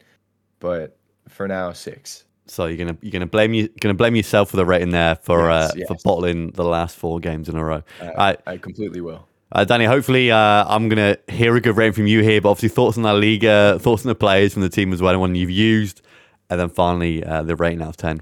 but 0.59 0.97
for 1.29 1.47
now 1.47 1.73
six. 1.73 2.25
So 2.45 2.65
you're 2.65 2.77
gonna 2.77 2.97
you're 3.01 3.11
gonna 3.11 3.25
blame 3.25 3.53
you 3.53 3.69
gonna 3.79 3.93
blame 3.93 4.15
yourself 4.15 4.49
for 4.49 4.57
the 4.57 4.65
rating 4.65 4.89
there 4.89 5.15
for 5.15 5.49
Yes, 5.49 5.75
uh, 5.75 5.85
for 5.87 5.95
bottling 6.03 6.51
the 6.51 6.65
last 6.65 6.97
four 6.97 7.19
games 7.19 7.47
in 7.47 7.55
a 7.55 7.63
row. 7.63 7.83
I. 8.01 8.37
I 8.45 8.57
completely 8.57 8.99
will. 8.99 9.27
Uh, 9.53 9.63
Danny, 9.63 9.85
hopefully 9.85 10.31
uh, 10.31 10.65
I'm 10.67 10.89
going 10.89 11.15
to 11.15 11.31
hear 11.31 11.55
a 11.55 11.61
good 11.61 11.77
rating 11.77 11.93
from 11.93 12.07
you 12.07 12.23
here, 12.23 12.41
but 12.41 12.49
obviously 12.49 12.69
thoughts 12.69 12.97
on 12.97 13.03
La 13.03 13.11
Liga, 13.11 13.77
thoughts 13.79 14.03
on 14.03 14.09
the 14.09 14.15
players 14.15 14.53
from 14.53 14.63
the 14.63 14.69
team 14.69 14.91
as 14.91 14.99
well, 14.99 15.11
and 15.11 15.21
one 15.21 15.35
you've 15.35 15.51
used, 15.51 16.01
and 16.49 16.59
then 16.59 16.69
finally 16.69 17.23
uh, 17.23 17.43
the 17.43 17.55
rating 17.55 17.83
out 17.83 17.89
of 17.89 17.97
10. 17.97 18.21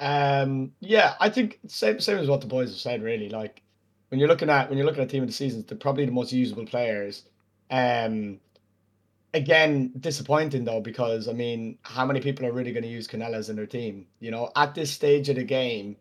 Um, 0.00 0.72
yeah, 0.80 1.14
I 1.20 1.28
think 1.28 1.60
same 1.68 2.00
same 2.00 2.18
as 2.18 2.26
what 2.26 2.40
the 2.40 2.48
boys 2.48 2.70
have 2.70 2.78
said. 2.78 3.02
Really, 3.02 3.28
like 3.28 3.62
when 4.08 4.18
you're 4.18 4.28
looking 4.28 4.50
at 4.50 4.68
when 4.68 4.76
you're 4.76 4.86
looking 4.86 5.02
at 5.02 5.10
team 5.10 5.22
of 5.22 5.28
the 5.28 5.34
seasons, 5.34 5.66
they're 5.66 5.78
probably 5.78 6.06
the 6.06 6.10
most 6.10 6.32
usable 6.32 6.64
players. 6.64 7.24
Um, 7.70 8.40
again, 9.34 9.92
disappointing 10.00 10.64
though 10.64 10.80
because 10.80 11.28
I 11.28 11.32
mean, 11.32 11.78
how 11.82 12.06
many 12.06 12.20
people 12.20 12.44
are 12.46 12.52
really 12.52 12.72
going 12.72 12.82
to 12.82 12.88
use 12.88 13.06
Canales 13.06 13.50
in 13.50 13.56
their 13.56 13.66
team? 13.66 14.06
You 14.18 14.30
know, 14.30 14.50
at 14.56 14.74
this 14.74 14.90
stage 14.90 15.28
of 15.28 15.36
the 15.36 15.44
game, 15.44 15.96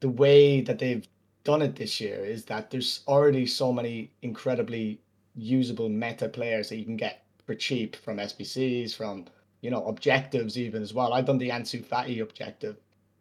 the 0.00 0.08
way 0.08 0.62
that 0.62 0.78
they've 0.78 1.06
done 1.44 1.62
it 1.62 1.76
this 1.76 2.00
year 2.00 2.24
is 2.24 2.44
that 2.46 2.70
there's 2.70 3.02
already 3.06 3.46
so 3.46 3.72
many 3.72 4.10
incredibly 4.22 5.00
usable 5.36 5.88
meta 5.88 6.28
players 6.28 6.68
that 6.68 6.76
you 6.76 6.84
can 6.84 6.96
get 6.96 7.24
for 7.46 7.54
cheap 7.54 7.96
from 7.96 8.16
SBCs, 8.16 8.94
from 8.94 9.26
you 9.60 9.70
know 9.70 9.84
objectives 9.86 10.58
even 10.58 10.82
as 10.82 10.92
well. 10.94 11.12
I've 11.12 11.26
done 11.26 11.38
the 11.38 11.50
Ansu 11.50 11.84
Fati 11.84 12.20
objective 12.20 12.76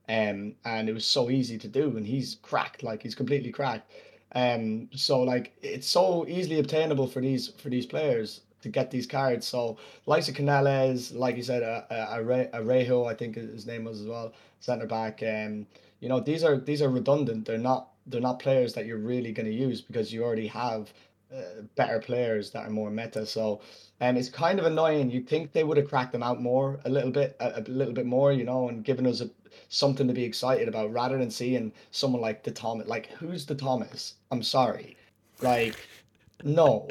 um, 0.10 0.56
and 0.66 0.90
it 0.90 0.94
was 0.94 1.06
so 1.06 1.30
easy 1.30 1.58
to 1.58 1.68
do, 1.68 1.96
and 1.96 2.06
he's 2.06 2.36
cracked, 2.42 2.84
like 2.84 3.04
he's 3.04 3.16
completely 3.16 3.52
cracked. 3.52 3.90
Um, 4.36 4.90
so 4.94 5.22
like 5.22 5.54
it's 5.62 5.88
so 5.88 6.26
easily 6.28 6.60
obtainable 6.60 7.08
for 7.08 7.22
these 7.22 7.50
for 7.50 7.70
these 7.70 7.86
players 7.86 8.42
to 8.62 8.70
get 8.70 8.92
these 8.92 9.08
cards. 9.08 9.48
So 9.48 9.78
of 10.28 10.36
Canales, 10.36 11.12
like 11.14 11.38
you 11.38 11.44
said, 11.44 11.64
uh, 11.64 11.84
uh, 11.90 12.08
I 13.06 13.14
think 13.14 13.36
his 13.36 13.66
name 13.66 13.86
was 13.86 14.02
as 14.02 14.08
well, 14.08 14.34
centre 14.60 14.88
back. 14.88 15.22
Um, 15.24 15.68
you 16.00 16.10
know 16.10 16.20
these 16.20 16.44
are 16.44 16.58
these 16.58 16.82
are 16.82 16.90
redundant. 16.90 17.46
They're 17.46 17.58
not 17.58 17.93
they're 18.08 18.22
not 18.22 18.40
players 18.40 18.74
that 18.74 18.86
you're 18.86 18.98
really 18.98 19.32
going 19.32 19.46
to 19.46 19.54
use 19.54 19.82
because 19.82 20.12
you 20.12 20.24
already 20.24 20.48
have 20.48 20.92
uh, 21.34 21.64
better 21.76 22.00
players 22.00 22.52
that 22.52 22.68
are 22.68 22.70
more 22.70 22.92
meta. 22.92 23.26
So 23.26 23.62
um, 24.02 24.18
it's 24.18 24.30
kind 24.30 24.60
of 24.60 24.66
annoying. 24.66 25.10
You'd 25.10 25.28
think 25.28 25.52
they 25.52 25.64
would 25.64 25.78
have 25.78 25.90
cracked 25.90 26.12
them 26.12 26.24
out 26.24 26.42
more, 26.42 26.80
a 26.86 26.90
little 26.90 27.12
bit, 27.12 27.36
a, 27.40 27.60
a 27.60 27.62
little 27.62 27.94
bit 27.94 28.06
more, 28.06 28.32
you 28.32 28.44
know, 28.44 28.70
and 28.70 28.84
given 28.84 29.08
us 29.08 29.22
a, 29.22 29.30
something 29.70 30.08
to 30.08 30.14
be 30.14 30.24
excited 30.24 30.68
about 30.68 30.92
rather 30.92 31.18
than 31.18 31.32
seeing 31.32 31.72
someone 31.92 32.22
like 32.22 32.44
the 32.44 32.52
Thomas. 32.52 32.88
Like, 32.88 33.08
who's 33.12 33.46
the 33.46 33.56
Thomas? 33.56 34.16
I'm 34.32 34.44
sorry. 34.44 34.96
Like, 35.42 35.76
no, 36.44 36.88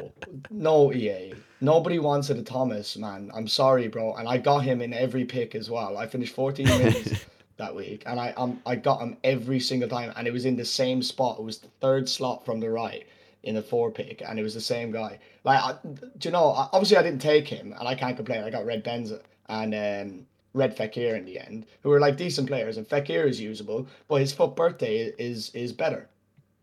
no 0.50 0.92
EA. 0.92 1.34
Nobody 1.60 1.98
wants 1.98 2.30
a 2.30 2.42
Thomas, 2.42 2.96
man. 2.96 3.30
I'm 3.34 3.46
sorry, 3.46 3.86
bro. 3.86 4.14
And 4.14 4.26
I 4.26 4.38
got 4.38 4.60
him 4.60 4.80
in 4.80 4.92
every 4.92 5.24
pick 5.24 5.54
as 5.54 5.70
well. 5.70 5.96
I 5.96 6.06
finished 6.06 6.34
14 6.34 6.66
minutes 6.78 7.24
that 7.56 7.74
week, 7.74 8.02
and 8.06 8.18
I 8.18 8.32
um 8.32 8.60
I 8.66 8.76
got 8.76 9.00
him 9.00 9.16
every 9.24 9.60
single 9.60 9.88
time, 9.88 10.12
and 10.16 10.26
it 10.26 10.32
was 10.32 10.44
in 10.44 10.56
the 10.56 10.64
same 10.64 11.02
spot. 11.02 11.38
It 11.38 11.42
was 11.42 11.58
the 11.58 11.68
third 11.80 12.08
slot 12.08 12.44
from 12.44 12.60
the 12.60 12.70
right 12.70 13.06
in 13.42 13.54
the 13.54 13.62
four 13.62 13.90
pick, 13.90 14.22
and 14.26 14.38
it 14.38 14.42
was 14.42 14.54
the 14.54 14.60
same 14.60 14.92
guy. 14.92 15.18
Like, 15.44 15.60
I, 15.60 15.74
do 15.84 16.28
you 16.28 16.30
know? 16.30 16.68
Obviously, 16.72 16.96
I 16.96 17.02
didn't 17.02 17.20
take 17.22 17.48
him, 17.48 17.74
and 17.78 17.88
I 17.88 17.94
can't 17.94 18.16
complain. 18.16 18.44
I 18.44 18.50
got 18.50 18.64
Red 18.66 18.84
Benza 18.84 19.20
and 19.48 19.74
um, 19.74 20.26
Red 20.54 20.76
Fekir 20.76 21.16
in 21.16 21.24
the 21.24 21.38
end, 21.38 21.66
who 21.82 21.88
were 21.88 22.00
like 22.00 22.16
decent 22.16 22.46
players, 22.46 22.76
and 22.76 22.88
Fekir 22.88 23.26
is 23.26 23.40
usable, 23.40 23.86
but 24.08 24.20
his 24.20 24.32
FUT 24.32 24.54
birthday 24.56 25.12
is 25.18 25.50
is 25.54 25.72
better 25.72 26.08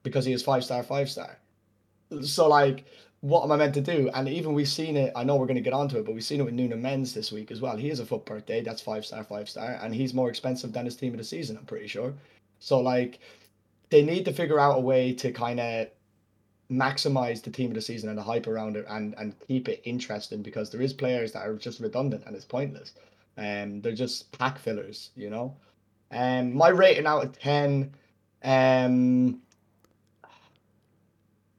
because 0.04 0.26
he 0.26 0.34
is 0.34 0.44
five 0.44 0.64
star, 0.64 0.84
five 0.84 1.10
star. 1.10 1.38
So 2.22 2.48
like, 2.48 2.86
what 3.22 3.44
am 3.44 3.52
I 3.52 3.58
meant 3.58 3.74
to 3.74 3.82
do? 3.82 4.10
And 4.14 4.30
even 4.30 4.54
we've 4.54 4.68
seen 4.68 4.96
it. 4.96 5.12
I 5.16 5.24
know 5.24 5.36
we're 5.36 5.46
going 5.46 5.56
to 5.56 5.62
get 5.62 5.74
onto 5.74 5.98
it, 5.98 6.06
but 6.06 6.14
we've 6.14 6.24
seen 6.24 6.40
it 6.40 6.46
with 6.46 6.54
Nuno 6.54 6.78
Mendes 6.78 7.14
this 7.14 7.32
week 7.32 7.52
as 7.52 7.60
well. 7.60 7.76
He 7.76 7.90
has 7.90 8.00
a 8.00 8.06
FUT 8.06 8.26
birthday. 8.26 8.62
That's 8.62 8.82
five 8.82 9.06
star, 9.06 9.24
five 9.24 9.50
star, 9.50 9.78
and 9.82 9.94
he's 9.94 10.14
more 10.14 10.30
expensive 10.30 10.72
than 10.72 10.86
his 10.86 10.96
team 10.96 11.14
of 11.14 11.18
the 11.18 11.24
season. 11.24 11.58
I'm 11.58 11.66
pretty 11.66 11.88
sure. 11.88 12.14
So 12.60 12.80
like, 12.80 13.20
they 13.90 14.04
need 14.04 14.24
to 14.26 14.34
figure 14.34 14.60
out 14.60 14.78
a 14.78 14.82
way 14.82 15.14
to 15.14 15.32
kind 15.32 15.60
of 15.60 15.88
maximize 16.72 17.42
the 17.42 17.50
team 17.50 17.72
of 17.72 17.76
the 17.76 17.82
season 17.82 18.10
and 18.10 18.18
the 18.18 18.24
hype 18.24 18.46
around 18.46 18.78
it 18.78 18.86
and 18.90 19.16
and 19.18 19.34
keep 19.48 19.68
it 19.68 19.82
interesting 19.86 20.44
because 20.44 20.70
there 20.70 20.82
is 20.82 20.94
players 20.94 21.32
that 21.32 21.48
are 21.48 21.56
just 21.56 21.80
redundant 21.80 22.24
and 22.26 22.36
it's 22.36 22.46
pointless. 22.46 22.94
Um, 23.38 23.82
they're 23.82 23.94
just 23.94 24.32
pack 24.38 24.60
fillers, 24.60 25.10
you 25.16 25.30
know. 25.30 25.56
Um, 26.12 26.54
my 26.54 26.70
rating 26.70 27.06
out 27.06 27.24
of 27.24 27.38
ten, 27.38 27.94
um, 28.44 29.42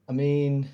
I 0.08 0.12
mean, 0.12 0.68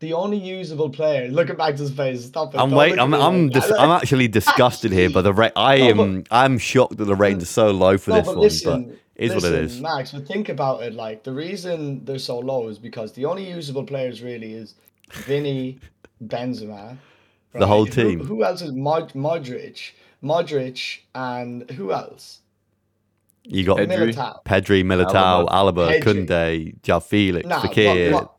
the 0.00 0.12
only 0.12 0.36
usable 0.38 0.90
player. 0.90 1.28
Look 1.28 1.48
at 1.50 1.56
Max's 1.58 1.90
face. 1.90 2.24
Stop 2.26 2.54
it. 2.54 2.58
I'm 2.60 2.70
Don't 2.70 2.78
wait. 2.78 2.98
I'm 2.98 3.14
I'm 3.14 3.48
dis- 3.48 3.72
I'm 3.78 3.90
actually 3.90 4.28
disgusted 4.28 4.92
here 4.92 5.10
by 5.10 5.22
the 5.22 5.32
rate. 5.32 5.52
I 5.56 5.78
No, 5.92 6.02
am 6.02 6.24
I'm 6.30 6.58
shocked 6.58 6.98
that 6.98 7.04
the 7.06 7.14
ratings 7.14 7.44
are 7.44 7.46
so 7.46 7.70
low 7.70 7.96
for 7.98 8.10
No, 8.10 8.16
this 8.16 8.26
but 8.26 8.34
one. 8.36 8.42
listen, 8.44 8.84
but 8.88 8.98
it 9.16 9.24
is 9.24 9.34
what 9.34 9.44
it 9.44 9.50
listen, 9.52 9.64
is. 9.64 9.80
Max, 9.80 10.12
but 10.12 10.26
think 10.26 10.48
about 10.48 10.82
it. 10.82 10.92
Like 10.94 11.22
the 11.24 11.32
reason 11.32 12.04
they're 12.04 12.18
so 12.18 12.38
low 12.38 12.68
is 12.68 12.78
because 12.78 13.12
the 13.12 13.24
only 13.24 13.48
usable 13.48 13.84
players 13.84 14.22
really 14.22 14.52
is 14.52 14.74
Vinny, 15.12 15.78
Benzema. 16.24 16.98
The 17.52 17.66
whole 17.66 17.86
team. 17.86 18.20
Who, 18.20 18.44
else 18.44 18.60
is 18.60 18.72
Mod- 18.72 19.14
Modric? 19.14 19.92
Modric 20.22 20.98
and 21.14 21.70
who 21.70 21.90
else? 21.92 22.40
You 23.44 23.64
got 23.64 23.78
Pedri. 23.78 24.12
Militao. 24.12 24.44
Pedri, 24.44 24.82
Militao, 24.84 25.48
Alaba, 25.48 25.88
Pedri. 25.88 26.02
Kunde, 26.02 26.80
João 26.82 27.02
Felix, 27.02 27.46
Nah, 27.48 27.62
Fekir. 27.62 28.12
but- 28.12 28.20
but- 28.22 28.32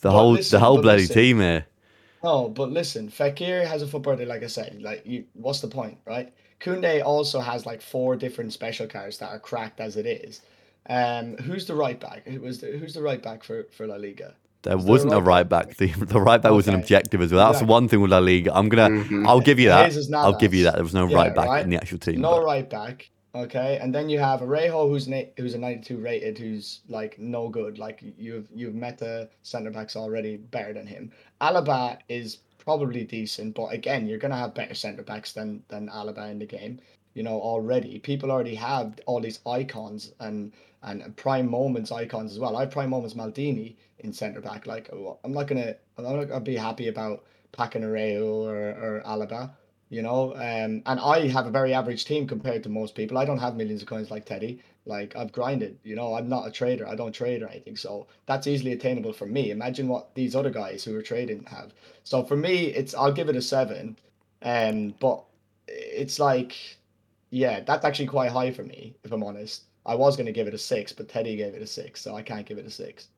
the 0.00 0.08
but 0.08 0.12
whole 0.12 0.32
listen, 0.32 0.56
the 0.58 0.64
whole 0.64 0.80
bloody 0.82 1.02
listen. 1.02 1.14
team 1.14 1.40
here. 1.40 1.66
No, 2.22 2.48
but 2.48 2.70
listen, 2.70 3.08
Fekir 3.08 3.66
has 3.66 3.80
a 3.82 3.86
FUT 3.86 4.02
birthday, 4.02 4.26
like 4.26 4.42
I 4.42 4.46
said. 4.48 4.82
Like, 4.82 5.06
you, 5.06 5.24
what's 5.34 5.60
the 5.60 5.68
point, 5.68 5.98
right? 6.04 6.32
Kunde 6.60 7.02
also 7.02 7.40
has 7.40 7.64
like 7.64 7.80
four 7.80 8.16
different 8.16 8.52
special 8.52 8.86
cards 8.86 9.16
that 9.18 9.30
are 9.30 9.38
cracked 9.38 9.80
as 9.80 9.96
it 9.96 10.04
is. 10.06 10.42
Um, 10.88 11.36
who's 11.38 11.66
the 11.66 11.74
right 11.74 11.98
back? 11.98 12.26
Who 12.26 12.40
was 12.40 12.60
the, 12.60 12.66
who's 12.78 12.92
the 12.94 13.00
right 13.02 13.22
back 13.22 13.42
for, 13.42 13.64
for 13.72 13.86
La 13.86 13.96
Liga? 13.96 14.34
There 14.62 14.74
a 14.74 14.76
wasn't 14.76 15.14
a 15.14 15.16
right 15.16 15.26
right 15.26 15.48
back? 15.48 15.68
back. 15.68 15.76
The, 15.78 15.86
the 16.04 16.20
right 16.20 16.42
back 16.42 16.52
was 16.52 16.68
an 16.68 16.74
objective 16.74 17.22
as 17.22 17.32
well. 17.32 17.46
That's 17.46 17.62
Yeah. 17.62 17.66
the 17.66 17.72
one 17.72 17.88
thing 17.88 18.02
with 18.02 18.10
La 18.10 18.18
Liga. 18.18 18.54
I'm 18.54 18.68
gonna. 18.68 18.90
Mhm. 18.90 19.26
I'll 19.26 19.40
give 19.40 19.58
you 19.58 19.68
that. 19.70 19.96
I'll 20.14 20.36
give 20.36 20.52
you 20.52 20.64
that. 20.64 20.74
There 20.74 20.82
was 20.82 20.92
no 20.92 21.06
Yeah, 21.06 21.16
right 21.16 21.34
back 21.34 21.46
right? 21.46 21.64
in 21.64 21.70
the 21.70 21.76
actual 21.76 21.98
team. 21.98 22.20
No 22.20 22.32
but- 22.32 22.44
right 22.44 22.68
back. 22.68 23.08
Okay, 23.32 23.78
and 23.80 23.94
then 23.94 24.08
you 24.08 24.18
have 24.18 24.42
Araujo, 24.42 24.88
who's 24.88 25.08
who's 25.36 25.54
a 25.54 25.58
92 25.58 25.98
rated, 25.98 26.36
who's 26.36 26.80
like 26.88 27.16
no 27.18 27.48
good. 27.48 27.78
Like 27.78 28.02
you've 28.18 28.48
you've 28.52 28.74
met 28.74 28.98
the 28.98 29.28
centre 29.42 29.70
backs 29.70 29.94
already 29.94 30.36
better 30.36 30.72
than 30.72 30.86
him. 30.86 31.12
Alaba 31.40 31.98
is 32.08 32.38
probably 32.58 33.04
decent, 33.04 33.54
but 33.54 33.66
again, 33.72 34.08
you're 34.08 34.18
gonna 34.18 34.36
have 34.36 34.54
better 34.54 34.74
centre 34.74 35.04
backs 35.04 35.32
than 35.32 35.62
than 35.68 35.88
Alaba 35.88 36.28
in 36.30 36.40
the 36.40 36.46
game. 36.46 36.80
You 37.14 37.22
know 37.22 37.40
already. 37.40 38.00
People 38.00 38.32
already 38.32 38.56
have 38.56 38.98
all 39.06 39.20
these 39.20 39.38
icons 39.46 40.12
and 40.18 40.52
and 40.82 41.16
prime 41.16 41.48
moments 41.48 41.92
icons 41.92 42.32
as 42.32 42.40
well. 42.40 42.56
I 42.56 42.62
have 42.62 42.72
prime 42.72 42.90
moments 42.90 43.14
Maldini 43.14 43.76
in 44.00 44.12
centre 44.12 44.40
back. 44.40 44.66
Like 44.66 44.90
I'm 45.24 45.32
not 45.32 45.46
gonna 45.46 45.76
I'm 45.96 46.04
not 46.04 46.24
gonna 46.24 46.40
be 46.40 46.56
happy 46.56 46.88
about 46.88 47.24
packing 47.52 47.84
Araujo 47.84 48.42
or 48.42 48.56
or 48.56 49.02
Alaba 49.06 49.52
you 49.90 50.00
know. 50.00 50.32
Um, 50.34 50.82
and 50.86 50.98
I 51.00 51.28
have 51.28 51.46
a 51.46 51.50
very 51.50 51.74
average 51.74 52.06
team 52.06 52.26
compared 52.26 52.62
to 52.62 52.70
most 52.70 52.94
people. 52.94 53.18
I 53.18 53.26
don't 53.26 53.38
have 53.38 53.56
millions 53.56 53.82
of 53.82 53.88
coins 53.88 54.10
like 54.10 54.24
Teddy. 54.24 54.62
Like 54.86 55.14
I've 55.14 55.32
grinded, 55.32 55.78
you 55.82 55.94
know. 55.94 56.14
I'm 56.14 56.28
not 56.28 56.46
a 56.46 56.50
trader. 56.50 56.88
I 56.88 56.94
don't 56.94 57.12
trade 57.12 57.42
or 57.42 57.48
anything, 57.48 57.76
so 57.76 58.06
that's 58.26 58.46
easily 58.46 58.72
attainable 58.72 59.12
for 59.12 59.26
me. 59.26 59.50
Imagine 59.50 59.88
what 59.88 60.14
these 60.14 60.34
other 60.34 60.50
guys 60.50 60.82
who 60.82 60.96
are 60.96 61.02
trading 61.02 61.44
have. 61.44 61.74
So 62.04 62.24
for 62.24 62.36
me, 62.36 62.68
it's 62.68 62.94
I'll 62.94 63.12
give 63.12 63.28
it 63.28 63.36
a 63.36 63.42
seven. 63.42 63.98
Um, 64.42 64.94
but 65.00 65.22
it's 65.68 66.18
like, 66.18 66.78
yeah, 67.30 67.60
that's 67.60 67.84
actually 67.84 68.06
quite 68.06 68.30
high 68.30 68.50
for 68.52 68.62
me, 68.64 68.96
if 69.04 69.12
I'm 69.12 69.22
honest. 69.22 69.64
I 69.86 69.94
was 69.94 70.16
going 70.16 70.26
to 70.26 70.32
give 70.32 70.46
it 70.46 70.54
a 70.54 70.58
six, 70.58 70.92
but 70.92 71.08
Teddy 71.08 71.36
gave 71.36 71.54
it 71.54 71.62
a 71.62 71.66
six, 71.66 72.00
so 72.00 72.14
I 72.14 72.22
can't 72.22 72.46
give 72.46 72.58
it 72.58 72.66
a 72.66 72.70
six. 72.70 73.08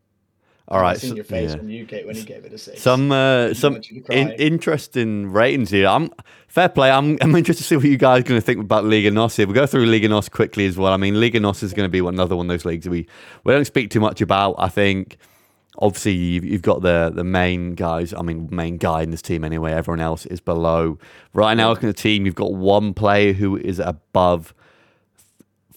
All 0.68 0.80
right. 0.80 0.96
seen 0.98 1.10
so- 1.10 1.16
your 1.16 1.24
face 1.24 1.50
yeah. 1.50 1.56
when 1.56 1.68
you 1.68 1.84
gave 1.84 2.06
when 2.06 2.16
he 2.16 2.22
gave 2.22 2.44
it 2.44 2.52
a 2.52 2.58
six. 2.58 2.80
Some 2.80 3.12
uh, 3.12 3.52
some 3.54 3.74
want 3.74 3.90
you 3.90 4.00
to 4.00 4.12
in, 4.12 4.30
interesting 4.32 5.30
ratings 5.30 5.70
here. 5.70 5.86
I'm 5.86 6.10
fair 6.48 6.68
play. 6.68 6.90
I'm 6.90 7.18
I'm 7.20 7.34
interested 7.34 7.62
to 7.64 7.68
see 7.68 7.76
what 7.76 7.84
you 7.84 7.96
guys 7.96 8.20
are 8.20 8.24
going 8.24 8.40
to 8.40 8.44
think 8.44 8.60
about 8.60 8.84
Liga 8.84 9.10
Nos 9.10 9.36
here. 9.36 9.46
We'll 9.46 9.54
go 9.54 9.66
through 9.66 9.86
Liga 9.86 10.08
Nos 10.08 10.28
quickly 10.28 10.66
as 10.66 10.76
well. 10.76 10.92
I 10.92 10.96
mean, 10.96 11.20
Liga 11.20 11.40
Nos 11.40 11.62
is 11.62 11.72
going 11.72 11.86
to 11.86 11.90
be 11.90 11.98
another 12.06 12.36
one 12.36 12.46
of 12.46 12.50
those 12.50 12.64
leagues 12.64 12.88
we 12.88 13.06
we 13.44 13.52
don't 13.52 13.64
speak 13.64 13.90
too 13.90 14.00
much 14.00 14.20
about. 14.20 14.54
I 14.58 14.68
think 14.68 15.18
obviously 15.78 16.12
you've, 16.12 16.44
you've 16.44 16.62
got 16.62 16.82
the 16.82 17.12
the 17.14 17.24
main 17.24 17.74
guys. 17.74 18.12
I 18.14 18.22
mean, 18.22 18.48
main 18.50 18.76
guy 18.76 19.02
in 19.02 19.10
this 19.10 19.22
team 19.22 19.44
anyway. 19.44 19.72
Everyone 19.72 20.00
else 20.00 20.26
is 20.26 20.40
below. 20.40 20.98
Right 21.32 21.54
now, 21.54 21.70
looking 21.70 21.88
at 21.88 21.96
the 21.96 22.02
team, 22.02 22.26
you've 22.26 22.34
got 22.34 22.52
one 22.52 22.94
player 22.94 23.32
who 23.32 23.56
is 23.56 23.78
above 23.78 24.54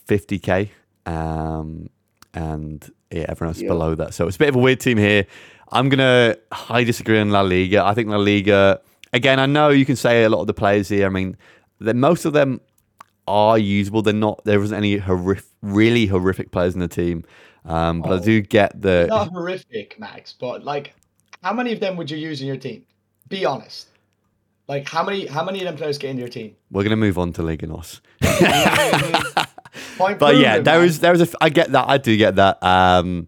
50k, 0.07 0.69
um, 1.05 1.89
and 2.35 2.87
yeah, 3.11 3.25
everyone 3.29 3.55
else 3.55 3.61
Yeah. 3.61 3.69
below 3.69 3.95
that. 3.95 4.13
So 4.13 4.27
it's 4.27 4.35
a 4.35 4.39
bit 4.39 4.49
of 4.49 4.55
a 4.55 4.59
weird 4.59 4.79
team 4.79 4.97
here. 4.97 5.25
I'm 5.71 5.89
gonna 5.89 6.35
I 6.69 6.83
disagree 6.83 7.19
on 7.19 7.31
La 7.31 7.41
Liga. 7.41 7.83
I 7.83 7.93
think 7.95 8.09
La 8.09 8.17
Liga 8.17 8.79
again. 9.13 9.39
I 9.39 9.47
know 9.47 9.69
you 9.69 9.85
can 9.85 9.95
say 9.95 10.23
a 10.23 10.29
lot 10.29 10.41
of 10.41 10.47
the 10.47 10.53
players 10.53 10.89
here. 10.89 11.07
I 11.07 11.09
mean, 11.09 11.35
that 11.79 11.95
most 11.95 12.25
of 12.25 12.33
them 12.33 12.61
are 13.27 13.57
usable. 13.57 14.01
They're 14.03 14.13
not. 14.13 14.43
There 14.45 14.61
isn't 14.61 14.77
any 14.77 14.97
horrific, 14.97 15.45
really 15.63 16.05
horrific 16.05 16.51
players 16.51 16.75
in 16.75 16.79
the 16.81 16.87
team. 16.87 17.23
Um, 17.65 18.01
but 18.01 18.11
I 18.11 18.15
Oh. 18.17 18.19
do 18.19 18.41
get 18.41 18.79
the. 18.79 19.07
not 19.09 19.29
horrific, 19.31 19.99
Max, 19.99 20.33
but 20.39 20.63
like, 20.63 20.93
how 21.41 21.51
many 21.51 21.73
of 21.73 21.79
them 21.79 21.95
would 21.97 22.11
you 22.11 22.17
use 22.17 22.41
in 22.41 22.47
your 22.47 22.57
team? 22.57 22.83
Be 23.27 23.43
honest. 23.43 23.87
Like, 24.67 24.87
how 24.87 25.03
many 25.03 25.25
how 25.25 25.43
many 25.43 25.59
of 25.59 25.65
them 25.65 25.75
players 25.77 25.97
get 25.97 26.11
into 26.11 26.19
your 26.21 26.29
team? 26.29 26.55
We're 26.69 26.83
gonna 26.83 26.95
move 26.95 27.17
on 27.17 27.33
to 27.33 27.41
Liga 27.43 27.65
Nos. 27.65 28.01
Point 29.97 30.19
but 30.19 30.35
yeah, 30.35 30.59
there 30.59 30.83
is 30.83 30.99
there 30.99 31.13
is 31.13 31.21
a. 31.21 31.27
I 31.41 31.49
get 31.49 31.71
that. 31.71 31.87
I 31.87 31.97
do 31.97 32.15
get 32.17 32.35
that. 32.35 32.61
Um, 32.63 33.27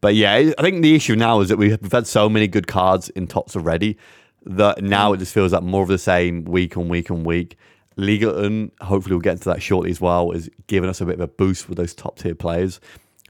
but 0.00 0.14
yeah, 0.14 0.52
I 0.56 0.62
think 0.62 0.82
the 0.82 0.94
issue 0.94 1.16
now 1.16 1.40
is 1.40 1.48
that 1.48 1.56
we've 1.56 1.80
we've 1.82 1.92
had 1.92 2.06
so 2.06 2.28
many 2.28 2.46
good 2.46 2.66
cards 2.66 3.08
in 3.10 3.26
tots 3.26 3.56
already 3.56 3.98
that 4.44 4.82
now 4.82 5.12
it 5.12 5.18
just 5.18 5.34
feels 5.34 5.52
like 5.52 5.62
more 5.62 5.82
of 5.82 5.88
the 5.88 5.98
same 5.98 6.44
week 6.44 6.76
on 6.76 6.88
week 6.88 7.10
on 7.10 7.24
week. 7.24 7.56
Liga 7.96 8.44
Un, 8.44 8.70
hopefully 8.82 9.14
we'll 9.14 9.22
get 9.22 9.32
into 9.32 9.48
that 9.48 9.62
shortly 9.62 9.90
as 9.90 10.00
well, 10.00 10.30
is 10.30 10.50
giving 10.66 10.90
us 10.90 11.00
a 11.00 11.06
bit 11.06 11.14
of 11.14 11.20
a 11.20 11.26
boost 11.26 11.68
with 11.68 11.78
those 11.78 11.94
top 11.94 12.18
tier 12.18 12.34
players. 12.34 12.78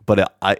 But 0.04 0.18
it, 0.18 0.28
I 0.42 0.58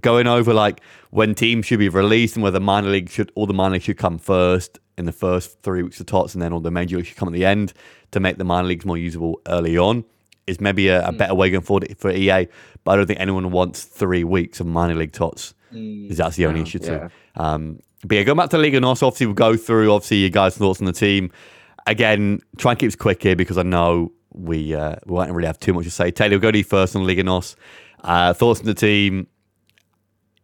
going 0.00 0.26
over 0.26 0.54
like 0.54 0.80
when 1.10 1.34
teams 1.34 1.66
should 1.66 1.78
be 1.78 1.88
released 1.88 2.36
and 2.36 2.42
whether 2.42 2.60
minor 2.60 2.88
league 2.88 3.10
should 3.10 3.30
all 3.34 3.46
the 3.46 3.54
minor 3.54 3.74
leagues 3.74 3.84
should 3.84 3.98
come 3.98 4.18
first 4.18 4.78
in 4.96 5.04
the 5.04 5.12
first 5.12 5.60
three 5.62 5.82
weeks 5.82 6.00
of 6.00 6.06
tots 6.06 6.34
and 6.34 6.42
then 6.42 6.52
all 6.52 6.60
the 6.60 6.70
major 6.70 6.96
leagues 6.96 7.08
should 7.08 7.16
come 7.16 7.28
at 7.28 7.34
the 7.34 7.44
end 7.44 7.72
to 8.10 8.18
make 8.18 8.38
the 8.38 8.44
minor 8.44 8.66
leagues 8.66 8.84
more 8.84 8.96
usable 8.96 9.40
early 9.46 9.76
on 9.76 10.04
is 10.46 10.60
maybe 10.60 10.88
a, 10.88 11.08
a 11.08 11.12
better 11.12 11.34
way 11.34 11.50
going 11.50 11.62
forward 11.64 11.94
for 11.98 12.10
EA. 12.10 12.46
But 12.84 12.92
I 12.92 12.96
don't 12.96 13.06
think 13.06 13.20
anyone 13.20 13.50
wants 13.50 13.84
three 13.84 14.24
weeks 14.24 14.60
of 14.60 14.66
minor 14.66 14.94
league 14.94 15.12
tots. 15.12 15.54
Mm. 15.72 16.10
Is 16.10 16.18
that's 16.18 16.36
the 16.36 16.46
only 16.46 16.60
Yeah, 16.60 16.66
issue 16.66 16.78
yeah. 16.82 17.08
too. 17.08 17.42
Um, 17.42 17.80
but 18.04 18.14
yeah, 18.16 18.22
going 18.22 18.38
back 18.38 18.50
to 18.50 18.58
Liga 18.58 18.78
Nos, 18.80 19.02
obviously 19.02 19.26
we'll 19.26 19.34
go 19.34 19.56
through 19.56 19.92
obviously 19.92 20.18
your 20.18 20.30
guys' 20.30 20.56
thoughts 20.56 20.80
on 20.80 20.86
the 20.86 20.92
team. 20.92 21.32
Again, 21.86 22.40
try 22.56 22.72
and 22.72 22.78
keep 22.78 22.86
this 22.88 22.96
quick 22.96 23.22
here 23.22 23.34
because 23.36 23.58
I 23.58 23.62
know 23.62 24.12
we 24.32 24.74
uh, 24.74 24.96
we 25.06 25.14
won't 25.14 25.32
really 25.32 25.46
have 25.46 25.58
too 25.58 25.72
much 25.72 25.84
to 25.84 25.90
say. 25.90 26.10
Taylor, 26.10 26.32
we'll 26.32 26.40
go 26.40 26.50
to 26.52 26.58
you 26.58 26.64
first 26.64 26.94
on 26.94 27.06
Liga 27.06 27.22
Nos. 27.24 27.56
Uh, 28.04 28.32
thoughts 28.32 28.60
on 28.60 28.66
the 28.66 28.74
team. 28.74 29.26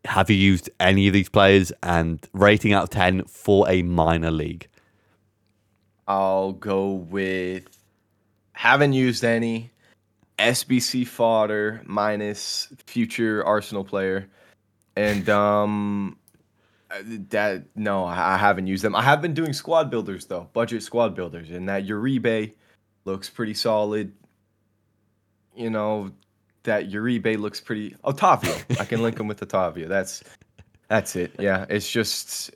have 0.05 0.29
you 0.31 0.37
used 0.37 0.69
any 0.81 1.07
of 1.07 1.13
these 1.13 1.29
players? 1.29 1.73
And 1.83 2.25
rating 2.33 2.73
out 2.73 2.85
of 2.85 2.91
10 2.91 3.25
for 3.25 3.69
a 3.69 3.83
minor 3.83 4.31
league. 4.33 4.67
I'll 6.09 6.53
go 6.53 6.91
with 6.93 7.65
haven't 8.55 8.93
used 8.93 9.25
any 9.25 9.72
SBC 10.39 11.07
fodder 11.07 11.83
minus 11.85 12.69
future 12.87 13.45
Arsenal 13.45 13.85
player, 13.85 14.29
and 14.97 15.29
um, 15.29 16.17
that 17.31 17.65
no, 17.77 18.05
I 18.05 18.35
I 18.35 18.37
haven't 18.37 18.67
used 18.67 18.85
them. 18.85 18.95
I 18.95 19.03
have 19.03 19.23
been 19.23 19.35
doing 19.35 19.53
squad 19.53 19.91
builders 19.91 20.27
though, 20.27 20.49
budget 20.53 20.83
squad 20.83 21.15
builders, 21.15 21.51
and 21.51 21.69
that 21.69 21.87
Uribe 21.87 22.53
looks 23.05 23.29
pretty 23.29 23.55
solid. 23.55 24.13
You 25.55 25.71
know, 25.71 26.11
that 26.65 26.91
Uribe 26.91 27.39
looks 27.39 27.61
pretty. 27.61 27.97
Otavio, 28.05 28.81
I 28.81 28.85
can 28.85 29.03
link 29.03 29.19
him 29.19 29.29
with 29.29 29.41
Otavio. 29.41 29.89
That's 29.89 30.23
that's 30.89 31.17
it. 31.17 31.35
Yeah, 31.39 31.67
it's 31.69 31.91
just 31.91 32.51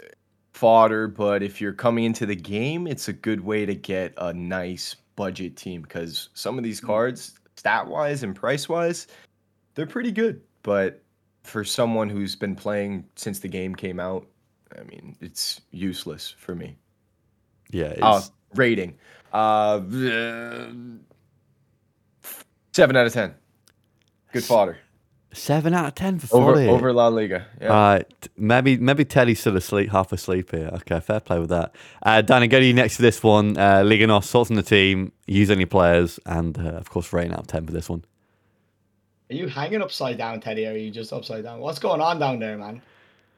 fodder, 0.53 1.09
but 1.09 1.43
if 1.43 1.61
you're 1.61 1.73
coming 1.73 2.05
into 2.05 2.27
the 2.27 2.37
game, 2.37 2.87
it's 2.87 3.09
a 3.09 3.12
good 3.12 3.41
way 3.41 3.67
to 3.67 3.75
get 3.75 4.15
a 4.17 4.33
nice 4.33 4.97
budget 5.15 5.57
team 5.57 5.83
because 5.83 6.31
some 6.35 6.59
of 6.59 6.65
these 6.65 6.81
cards, 6.81 7.35
stat 7.57 7.87
wise 7.87 8.23
and 8.23 8.35
price 8.35 8.69
wise, 8.69 9.07
they're 9.75 9.87
pretty 9.87 10.12
good. 10.12 10.40
But 10.62 11.03
for 11.42 11.64
someone 11.64 12.09
who's 12.09 12.35
been 12.37 12.55
playing 12.57 13.05
since 13.16 13.38
the 13.38 13.49
game 13.49 13.75
came 13.75 14.01
out, 14.01 14.27
I 14.79 14.83
mean, 14.85 15.16
it's 15.21 15.61
useless 15.71 16.35
for 16.38 16.55
me. 16.55 16.77
Yeah. 17.71 17.87
It's, 17.87 18.03
Uh, 18.03 18.23
rating. 18.55 18.97
Uh, 19.33 19.81
seven 22.73 22.97
out 22.97 23.07
of 23.07 23.12
ten. 23.12 23.35
Good 24.33 24.45
fodder. 24.45 24.79
Seven 25.37 25.75
out 25.75 25.87
of 25.87 25.94
ten 25.94 26.18
for 26.18 26.35
Over 26.37 26.55
Foddy. 26.55 26.68
over 26.68 26.92
La 26.92 27.09
Liga. 27.09 27.46
Yeah. 27.61 27.68
Right, 27.68 28.29
maybe 28.37 28.77
maybe 28.79 29.05
Teddy's 29.05 29.40
still 29.40 29.57
asleep, 29.57 29.90
half 29.90 30.12
asleep 30.12 30.51
here. 30.51 30.70
Okay, 30.72 30.99
fair 31.01 31.20
play 31.20 31.38
with 31.38 31.51
that. 31.51 31.75
Uh, 32.03 32.22
Danny, 32.22 32.49
go 32.49 32.59
to 32.59 32.64
you 32.64 32.72
next 32.75 32.96
to 32.96 33.03
this 33.03 33.22
one. 33.22 33.57
Uh, 33.57 33.83
Liga 33.85 34.07
Nos, 34.07 34.31
thoughts 34.31 34.51
on 34.51 34.57
the 34.57 34.62
team, 34.62 35.12
use 35.27 35.51
any 35.51 35.66
players, 35.66 36.18
and 36.27 36.59
uh, 36.59 36.70
of 36.70 36.90
course, 36.90 37.12
rating 37.12 37.33
out 37.33 37.40
of 37.40 37.46
ten 37.46 37.66
for 37.66 37.72
this 37.72 37.88
one. 37.88 38.05
Are 39.31 39.35
you 39.35 39.49
hanging 39.49 39.83
upside 39.83 40.18
down, 40.18 40.40
Teddy, 40.40 40.66
or 40.66 40.70
are 40.72 40.77
you 40.77 40.90
just 40.90 41.12
upside 41.12 41.44
down? 41.44 41.61
What's 41.61 41.79
going 41.81 42.01
on 42.01 42.18
down 42.18 42.38
there, 42.38 42.57
man? 42.57 42.81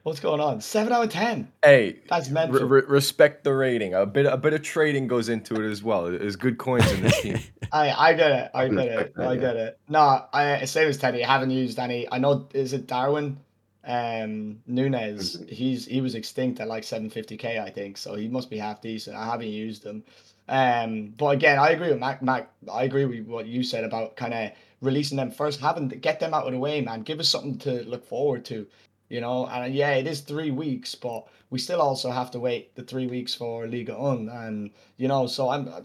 What's 0.05 0.21
going 0.21 0.41
on? 0.41 0.61
Seven 0.61 0.93
out 0.93 1.05
of 1.05 1.11
ten. 1.11 1.53
hey, 1.63 1.99
That's 2.09 2.31
meant 2.31 2.53
re- 2.53 2.83
respect 2.87 3.45
the 3.45 3.53
rating. 3.53 3.95
A 3.95 4.07
bit 4.07 4.27
a 4.27 4.37
bit 4.37 4.55
of 4.55 4.63
trading 4.63 5.07
goes 5.07 5.29
into 5.29 5.55
it 5.57 5.71
as 5.71 5.83
well. 5.83 6.11
There's 6.11 6.37
good 6.37 6.57
coins 6.57 6.91
in 6.93 7.03
this 7.03 7.21
team. 7.21 7.39
I 7.73 7.91
I 7.91 8.13
get 8.15 8.31
it. 8.33 8.51
I 8.55 8.69
get 8.69 8.89
it. 8.89 9.13
I 9.19 9.37
get 9.37 9.57
it. 9.57 9.79
No, 9.89 10.25
I 10.33 10.65
same 10.65 10.89
as 10.89 10.97
Teddy. 10.97 11.25
I 11.25 11.31
haven't 11.31 11.51
used 11.51 11.79
any. 11.79 12.11
I 12.11 12.19
know 12.19 12.49
is 12.55 12.73
it 12.73 12.87
Darwin, 12.87 13.39
um, 13.85 14.61
Nunez. 14.67 15.43
He's 15.49 15.85
he 15.85 16.01
was 16.01 16.15
extinct 16.15 16.61
at 16.61 16.69
like 16.69 16.85
750k, 16.85 17.61
I 17.61 17.69
think. 17.71 17.99
So 17.99 18.15
he 18.15 18.29
must 18.29 18.49
be 18.49 18.57
half 18.57 18.81
decent. 18.81 19.17
I 19.17 19.27
haven't 19.27 19.49
used 19.49 19.85
him. 19.85 20.05
Um, 20.49 21.13
but 21.19 21.29
again, 21.31 21.59
I 21.59 21.71
agree 21.71 21.89
with 21.89 21.99
Mac. 21.99 22.23
Mac, 22.23 22.51
I 22.73 22.85
agree 22.85 23.05
with 23.05 23.27
what 23.27 23.47
you 23.47 23.63
said 23.63 23.85
about 23.85 24.17
kind 24.17 24.33
of 24.33 24.53
releasing 24.81 25.17
them 25.19 25.31
first, 25.31 25.61
having 25.61 25.91
to 25.91 25.97
get 25.97 26.21
them 26.21 26.33
out 26.33 26.47
of 26.47 26.53
the 26.53 26.59
way, 26.59 26.81
man. 26.81 27.03
Give 27.03 27.21
us 27.21 27.29
something 27.29 27.59
to 27.59 27.83
look 27.83 28.07
forward 28.07 28.45
to, 28.47 28.67
you 29.09 29.21
know. 29.21 29.47
And 29.47 29.65
uh, 29.65 29.67
yeah, 29.67 29.93
it 29.93 30.07
is 30.07 30.21
three 30.21 30.51
weeks, 30.51 30.95
but 30.95 31.27
we 31.51 31.59
still 31.59 31.81
also 31.81 32.11
have 32.11 32.31
to 32.33 32.41
wait 32.41 32.75
the 32.75 32.83
three 32.83 33.07
weeks 33.07 33.35
for 33.35 33.67
Liga 33.67 33.99
Un, 33.99 34.29
and 34.29 34.71
you 34.97 35.09
know, 35.09 35.27
so 35.27 35.49
I'm 35.49 35.69
uh, 35.69 35.81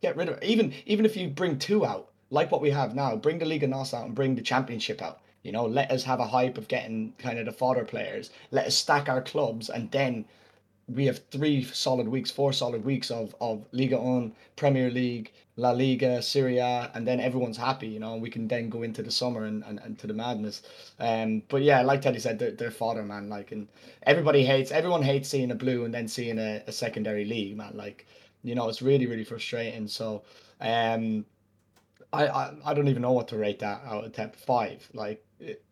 get 0.00 0.16
rid 0.16 0.28
of 0.28 0.42
even 0.42 0.72
even 0.86 1.04
if 1.04 1.16
you 1.16 1.28
bring 1.28 1.58
two 1.58 1.86
out, 1.86 2.10
like 2.30 2.50
what 2.50 2.62
we 2.62 2.70
have 2.70 2.94
now, 2.94 3.16
bring 3.16 3.38
the 3.38 3.46
Liga 3.46 3.66
Nos 3.66 3.94
out 3.94 4.06
and 4.06 4.14
bring 4.14 4.34
the 4.34 4.42
Championship 4.42 5.02
out. 5.02 5.20
You 5.42 5.52
know, 5.52 5.66
let 5.66 5.90
us 5.92 6.02
have 6.04 6.18
a 6.18 6.26
hype 6.26 6.58
of 6.58 6.66
getting 6.68 7.12
kind 7.18 7.38
of 7.38 7.46
the 7.46 7.52
fodder 7.52 7.84
players. 7.84 8.30
Let 8.50 8.66
us 8.66 8.76
stack 8.76 9.08
our 9.08 9.22
clubs, 9.22 9.70
and 9.70 9.90
then 9.92 10.24
we 10.88 11.06
have 11.06 11.20
three 11.30 11.64
solid 11.64 12.08
weeks, 12.08 12.30
four 12.30 12.52
solid 12.52 12.84
weeks 12.84 13.10
of 13.10 13.34
of 13.40 13.64
Liga 13.72 13.98
On, 13.98 14.32
Premier 14.56 14.90
League, 14.90 15.32
La 15.56 15.70
Liga, 15.72 16.22
Serie 16.22 16.58
A, 16.58 16.90
and 16.94 17.06
then 17.06 17.18
everyone's 17.20 17.56
happy, 17.56 17.88
you 17.88 17.98
know, 17.98 18.12
and 18.14 18.22
we 18.22 18.30
can 18.30 18.46
then 18.46 18.68
go 18.68 18.82
into 18.82 19.02
the 19.02 19.10
summer 19.10 19.44
and, 19.44 19.64
and, 19.64 19.80
and 19.80 19.98
to 19.98 20.06
the 20.06 20.14
madness. 20.14 20.62
Um, 21.00 21.42
but 21.48 21.62
yeah, 21.62 21.82
like 21.82 22.02
Teddy 22.02 22.18
said, 22.20 22.38
they're, 22.38 22.52
they're 22.52 22.70
fodder, 22.70 23.02
man. 23.02 23.28
Like, 23.28 23.52
and 23.52 23.66
everybody 24.04 24.44
hates, 24.44 24.70
everyone 24.70 25.02
hates 25.02 25.28
seeing 25.28 25.50
a 25.50 25.54
blue 25.54 25.84
and 25.84 25.94
then 25.94 26.06
seeing 26.08 26.38
a, 26.38 26.62
a 26.66 26.72
secondary 26.72 27.24
league, 27.24 27.56
man. 27.56 27.76
Like, 27.76 28.06
you 28.44 28.54
know, 28.54 28.68
it's 28.68 28.82
really, 28.82 29.06
really 29.06 29.24
frustrating. 29.24 29.88
So, 29.88 30.22
um, 30.60 31.24
I, 32.12 32.26
I, 32.28 32.54
I 32.66 32.74
don't 32.74 32.88
even 32.88 33.02
know 33.02 33.12
what 33.12 33.28
to 33.28 33.36
rate 33.38 33.58
that 33.60 33.82
out 33.84 34.04
of 34.04 34.12
10. 34.12 34.30
Five. 34.32 34.88
Like, 34.94 35.24
it, 35.40 35.62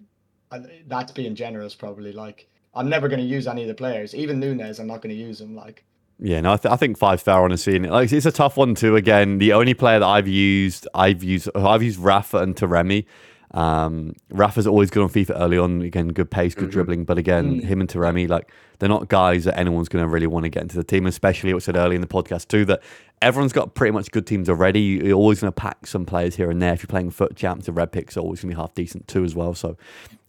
I- 0.50 0.82
that's 0.86 1.12
being 1.12 1.34
generous, 1.34 1.74
probably. 1.74 2.12
Like, 2.12 2.48
I'm 2.76 2.88
never 2.88 3.08
going 3.08 3.20
to 3.20 3.26
use 3.26 3.46
any 3.46 3.62
of 3.62 3.68
the 3.68 3.74
players. 3.74 4.14
Even 4.14 4.40
Nunez, 4.40 4.78
I'm 4.78 4.86
not 4.86 5.00
going 5.02 5.14
to 5.14 5.20
use 5.20 5.40
him. 5.40 5.54
Like, 5.54 5.84
Yeah, 6.18 6.40
no, 6.40 6.52
I, 6.52 6.56
th- 6.56 6.72
I 6.72 6.76
think 6.76 6.98
five 6.98 7.20
star 7.20 7.44
honestly. 7.44 7.76
And 7.76 7.90
like 7.90 8.12
it's 8.12 8.26
a 8.26 8.32
tough 8.32 8.56
one 8.56 8.74
too. 8.74 8.96
Again, 8.96 9.38
the 9.38 9.52
only 9.52 9.74
player 9.74 9.98
that 10.00 10.06
I've 10.06 10.28
used, 10.28 10.86
I've 10.94 11.22
used, 11.22 11.48
I've 11.54 11.82
used 11.82 11.98
Rafa 11.98 12.38
and 12.38 12.54
Taremi. 12.56 13.04
Um, 13.52 14.14
Rafa's 14.30 14.66
always 14.66 14.90
good 14.90 15.04
on 15.04 15.08
FIFA 15.08 15.40
early 15.40 15.58
on. 15.58 15.80
Again, 15.82 16.08
good 16.08 16.28
pace, 16.30 16.54
good 16.56 16.70
Mhm. 16.70 16.72
dribbling. 16.72 17.04
But 17.04 17.18
again, 17.18 17.60
Mm. 17.60 17.64
him 17.64 17.80
and 17.80 17.88
Taremi, 17.88 18.28
like 18.28 18.50
they're 18.80 18.88
not 18.88 19.08
guys 19.08 19.44
that 19.44 19.56
anyone's 19.56 19.88
going 19.88 20.04
to 20.04 20.08
really 20.08 20.26
want 20.26 20.42
to 20.44 20.48
get 20.48 20.62
into 20.62 20.76
the 20.76 20.82
team. 20.82 21.06
Especially 21.06 21.52
what 21.54 21.62
I 21.62 21.66
said 21.66 21.76
early 21.76 21.94
in 21.94 22.00
the 22.00 22.08
podcast 22.08 22.48
too 22.48 22.64
that 22.64 22.82
everyone's 23.22 23.52
got 23.52 23.74
pretty 23.74 23.92
much 23.92 24.10
good 24.10 24.26
teams 24.26 24.48
already. 24.48 24.80
You're 24.80 25.12
always 25.16 25.40
going 25.40 25.52
to 25.52 25.60
pack 25.60 25.86
some 25.86 26.04
players 26.04 26.34
here 26.34 26.50
and 26.50 26.60
there. 26.60 26.72
If 26.72 26.82
you're 26.82 26.88
playing 26.88 27.10
FUT 27.12 27.36
champs, 27.36 27.66
the 27.66 27.72
red 27.72 27.92
picks 27.92 28.16
are 28.16 28.20
always 28.20 28.40
going 28.40 28.50
to 28.50 28.56
be 28.56 28.60
half 28.60 28.74
decent 28.74 29.06
too 29.06 29.22
as 29.22 29.36
well. 29.36 29.54
So 29.54 29.76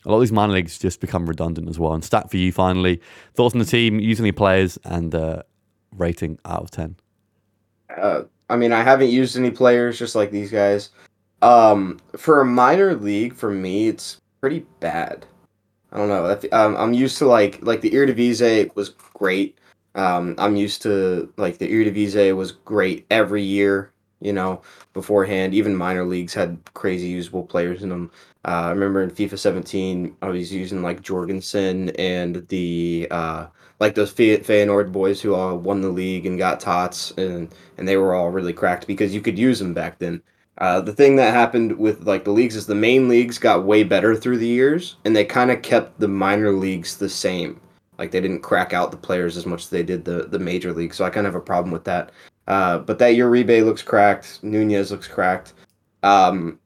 a 0.06 0.10
lot 0.10 0.18
of 0.18 0.22
these 0.22 0.32
minor 0.32 0.54
leagues 0.54 0.78
just 0.78 1.02
become 1.02 1.26
redundant 1.26 1.68
as 1.70 1.80
well. 1.80 1.94
And 1.94 2.04
Stack 2.04 2.30
for 2.30 2.38
you 2.38 2.52
finally, 2.52 3.02
thoughts 3.34 3.56
on 3.56 3.60
the 3.60 3.66
team, 3.66 4.00
using 4.00 4.26
any 4.26 4.32
players, 4.32 4.78
and 4.86 5.14
uh, 5.14 5.42
rating 5.98 6.38
out 6.46 6.62
of 6.64 6.72
ten. 6.72 6.96
Uh, 7.96 8.24
I 8.50 8.56
mean, 8.58 8.72
I 8.72 8.84
haven't 8.84 9.10
used 9.10 9.38
any 9.38 9.52
players 9.52 9.98
just 9.98 10.16
like 10.16 10.32
these 10.32 10.52
guys. 10.52 10.90
Um, 11.42 12.00
for 12.18 12.42
a 12.42 12.46
minor 12.46 12.96
league, 12.96 13.34
for 13.34 13.52
me, 13.52 13.88
it's 13.88 14.22
pretty 14.42 14.66
bad. 14.80 15.26
I 15.92 15.98
don't 15.98 16.10
know. 16.10 16.40
Um, 16.52 16.76
I'm 16.76 16.94
used 16.94 17.18
to 17.20 17.26
like 17.26 17.60
like 17.62 17.82
the 17.82 17.92
Eredivisie 17.92 18.74
was 18.76 18.90
great. 18.90 19.58
Um, 19.96 20.36
I'm 20.38 20.56
used 20.56 20.82
to 20.84 21.32
like 21.38 21.58
the 21.58 21.72
Eredivisie 21.72 22.36
was 22.36 22.52
great 22.52 23.06
every 23.10 23.44
year. 23.44 23.92
You 24.22 24.34
know, 24.34 24.62
beforehand, 24.94 25.54
even 25.54 25.76
minor 25.76 26.06
leagues 26.06 26.34
had 26.34 26.58
crazy 26.74 27.08
usable 27.08 27.44
players 27.44 27.84
in 27.84 27.90
them. 27.90 28.12
Uh, 28.46 28.68
I 28.68 28.70
remember 28.70 29.02
in 29.02 29.10
FIFA 29.10 29.40
17, 29.40 30.18
I 30.22 30.28
was 30.28 30.54
using 30.54 30.84
like 30.84 31.02
Jorgensen 31.02 31.90
and 31.92 32.48
the 32.50 33.08
uh, 33.10 33.48
like 33.80 33.96
those 33.96 34.12
Fey- 34.12 34.40
Feyenoord 34.40 34.92
boys 34.92 35.20
who 35.20 35.34
all 35.34 35.58
won 35.58 35.82
the 35.82 35.90
league 35.90 36.28
and 36.28 36.38
got 36.38 36.60
tots 36.60 37.12
and 37.18 37.54
and 37.78 37.88
they 37.88 37.98
were 37.98 38.14
all 38.14 38.30
really 38.30 38.54
cracked 38.54 38.86
because 38.88 39.16
you 39.16 39.22
could 39.22 39.40
use 39.40 39.60
them 39.60 39.74
back 39.74 39.98
then. 39.98 40.22
Uh, 40.60 40.80
the 40.80 40.94
thing 40.94 41.16
that 41.18 41.34
happened 41.34 41.78
with 41.78 42.06
like 42.08 42.24
the 42.24 42.32
leagues 42.32 42.56
is 42.56 42.68
the 42.68 42.76
main 42.76 43.10
leagues 43.10 43.38
got 43.38 43.66
way 43.66 43.84
better 43.84 44.16
through 44.16 44.38
the 44.38 44.48
years, 44.48 44.96
and 45.06 45.16
they 45.16 45.26
kind 45.26 45.52
of 45.52 45.62
kept 45.62 46.00
the 46.00 46.08
minor 46.08 46.52
leagues 46.52 46.98
the 46.98 47.10
same. 47.10 47.60
Like 47.98 48.12
they 48.12 48.22
didn't 48.22 48.42
crack 48.42 48.74
out 48.74 48.92
the 48.92 48.98
players 48.98 49.38
as 49.38 49.46
much 49.46 49.64
as 49.64 49.70
they 49.70 49.84
did 49.84 50.06
the 50.06 50.28
the 50.28 50.40
major 50.40 50.72
league. 50.72 50.94
So 50.94 51.04
I 51.04 51.10
kind 51.10 51.26
of 51.26 51.34
have 51.34 51.42
a 51.42 51.46
problem 51.46 51.72
with 51.72 51.84
that. 51.86 52.12
Uh, 52.48 52.78
but 52.78 53.00
that 53.00 53.16
Uribe 53.16 53.66
looks 53.66 53.82
cracked. 53.82 54.44
Nunez 54.44 54.92
looks 54.92 55.08
cracked. 55.08 55.54
Um, 56.04 56.60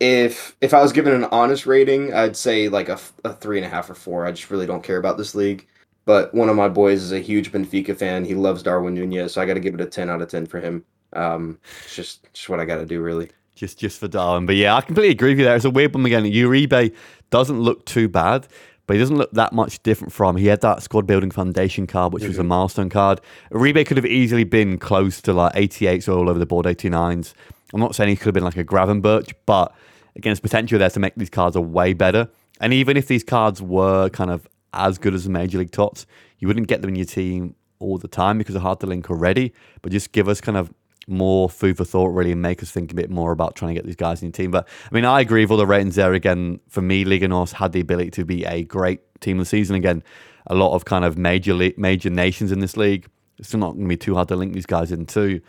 if 0.00 0.56
if 0.60 0.74
I 0.74 0.82
was 0.82 0.92
given 0.92 1.14
an 1.14 1.24
honest 1.32 1.66
rating, 1.66 2.12
I'd 2.12 2.36
say 2.36 2.68
like 2.68 2.88
a 2.88 2.96
three 3.34 3.58
and 3.58 3.66
a 3.66 3.68
half 3.68 3.88
or 3.90 3.94
four. 3.94 4.26
I 4.26 4.32
just 4.32 4.50
really 4.50 4.66
don't 4.66 4.82
care 4.84 4.98
about 4.98 5.16
this 5.18 5.34
league. 5.34 5.66
But 6.04 6.32
one 6.34 6.48
of 6.48 6.54
my 6.54 6.68
boys 6.68 7.02
is 7.02 7.12
a 7.12 7.18
huge 7.18 7.50
Benfica 7.50 7.96
fan. 7.96 8.24
He 8.24 8.34
loves 8.36 8.62
Darwin 8.62 8.94
Nunez, 8.94 9.32
so 9.32 9.42
I 9.42 9.46
got 9.46 9.54
to 9.54 9.60
give 9.60 9.74
it 9.74 9.80
a 9.80 9.86
ten 9.86 10.08
out 10.08 10.22
of 10.22 10.28
ten 10.28 10.46
for 10.46 10.60
him. 10.60 10.84
Um, 11.14 11.58
it's 11.84 11.96
just 11.96 12.32
just 12.32 12.48
what 12.48 12.60
I 12.60 12.64
got 12.64 12.76
to 12.76 12.86
do, 12.86 13.00
really. 13.02 13.30
just 13.54 13.78
just 13.78 13.98
for 13.98 14.06
Darwin. 14.08 14.46
But 14.46 14.56
yeah, 14.56 14.74
I 14.76 14.82
completely 14.82 15.10
agree 15.12 15.30
with 15.30 15.38
you 15.40 15.44
there. 15.46 15.56
It's 15.56 15.64
a 15.64 15.70
weird 15.70 15.94
one 15.94 16.04
again. 16.06 16.24
Uribe 16.24 16.94
doesn't 17.30 17.58
look 17.60 17.84
too 17.86 18.06
bad, 18.08 18.46
but 18.86 18.94
he 18.94 19.00
doesn't 19.00 19.16
look 19.16 19.32
that 19.32 19.52
much 19.52 19.82
different 19.82 20.12
from. 20.12 20.36
He 20.36 20.46
had 20.46 20.60
that 20.60 20.82
squad 20.82 21.06
building 21.08 21.30
foundation 21.32 21.86
card, 21.88 22.12
which 22.12 22.24
was 22.24 22.38
a 22.38 22.42
Mhm. 22.42 22.48
milestone 22.48 22.88
card. 22.90 23.20
Uribe 23.50 23.84
could 23.86 23.96
have 23.96 24.06
easily 24.06 24.44
been 24.44 24.78
close 24.78 25.20
to 25.22 25.32
like 25.32 25.52
88s 25.56 26.06
all 26.08 26.28
over 26.28 26.38
the 26.38 26.46
board, 26.46 26.66
89s. 26.66 27.34
I'm 27.72 27.80
not 27.80 27.94
saying 27.94 28.10
he 28.10 28.16
could 28.16 28.26
have 28.26 28.34
been 28.34 28.44
like 28.44 28.56
a 28.56 28.64
Gravenberch, 28.64 29.32
but 29.44 29.74
again, 30.14 30.30
there's 30.30 30.40
potential 30.40 30.78
there 30.78 30.90
to 30.90 31.00
make 31.00 31.14
these 31.16 31.30
cards 31.30 31.56
a 31.56 31.60
way 31.60 31.92
better. 31.92 32.28
And 32.60 32.72
even 32.72 32.96
if 32.96 33.06
these 33.08 33.24
cards 33.24 33.60
were 33.60 34.08
kind 34.08 34.30
of 34.30 34.46
as 34.72 34.98
good 34.98 35.14
as 35.14 35.24
the 35.24 35.30
Major 35.30 35.58
League 35.58 35.72
Tots, 35.72 36.06
you 36.38 36.48
wouldn't 36.48 36.68
get 36.68 36.80
them 36.80 36.90
in 36.90 36.96
your 36.96 37.06
team 37.06 37.54
all 37.78 37.98
the 37.98 38.08
time 38.08 38.38
because 38.38 38.54
they're 38.54 38.62
hard 38.62 38.80
to 38.80 38.86
link 38.86 39.10
already. 39.10 39.52
But 39.82 39.92
just 39.92 40.12
give 40.12 40.28
us 40.28 40.40
kind 40.40 40.56
of 40.56 40.72
more 41.06 41.48
food 41.48 41.76
for 41.76 41.84
thought, 41.84 42.08
really, 42.08 42.32
and 42.32 42.42
make 42.42 42.62
us 42.62 42.70
think 42.70 42.92
a 42.92 42.94
bit 42.94 43.10
more 43.10 43.32
about 43.32 43.54
trying 43.54 43.74
to 43.74 43.74
get 43.74 43.86
these 43.86 43.96
guys 43.96 44.22
in 44.22 44.26
your 44.26 44.32
team. 44.32 44.50
But 44.50 44.68
I 44.90 44.94
mean, 44.94 45.04
I 45.04 45.20
agree 45.20 45.44
with 45.44 45.50
all 45.50 45.56
the 45.56 45.66
ratings 45.66 45.96
there. 45.96 46.12
Again, 46.12 46.60
for 46.68 46.82
me, 46.82 47.04
Liga 47.04 47.46
had 47.54 47.72
the 47.72 47.80
ability 47.80 48.10
to 48.12 48.24
be 48.24 48.44
a 48.44 48.64
great 48.64 49.00
team 49.20 49.38
of 49.38 49.42
the 49.42 49.48
season. 49.48 49.76
Again, 49.76 50.02
a 50.46 50.54
lot 50.54 50.74
of 50.74 50.84
kind 50.84 51.04
of 51.04 51.16
major 51.18 51.54
major 51.76 52.10
nations 52.10 52.52
in 52.52 52.60
this 52.60 52.76
league. 52.76 53.06
It's 53.38 53.48
still 53.48 53.60
not 53.60 53.72
going 53.72 53.84
to 53.84 53.88
be 53.88 53.96
too 53.96 54.14
hard 54.14 54.28
to 54.28 54.36
link 54.36 54.54
these 54.54 54.66
guys 54.66 54.90
into, 54.90 55.40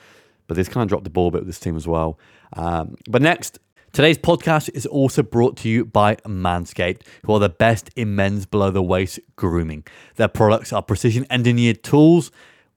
but 0.48 0.56
they've 0.56 0.70
kind 0.70 0.84
of 0.84 0.90
dropped 0.90 1.04
the 1.04 1.10
ball 1.10 1.28
a 1.28 1.32
bit 1.32 1.42
with 1.42 1.48
this 1.48 1.60
team 1.60 1.76
as 1.76 1.88
well. 1.88 2.20
Um, 2.54 2.96
but 3.10 3.22
next, 3.22 3.60
Today's 3.94 4.18
podcast 4.18 4.70
is 4.76 4.86
also 4.86 5.24
brought 5.24 5.58
to 5.58 5.70
you 5.70 5.84
by 5.84 6.18
Manscaped, 6.18 7.02
who 7.26 7.34
are 7.34 7.40
the 7.40 7.50
best 7.50 7.90
in 7.96 8.16
men's 8.16 8.46
below 8.46 8.70
the 8.70 8.84
waist 8.84 9.20
grooming. 9.38 9.86
Their 10.18 10.28
products 10.28 10.72
are 10.72 10.84
precision 10.84 11.26
engineered 11.32 11.82
tools 11.82 12.30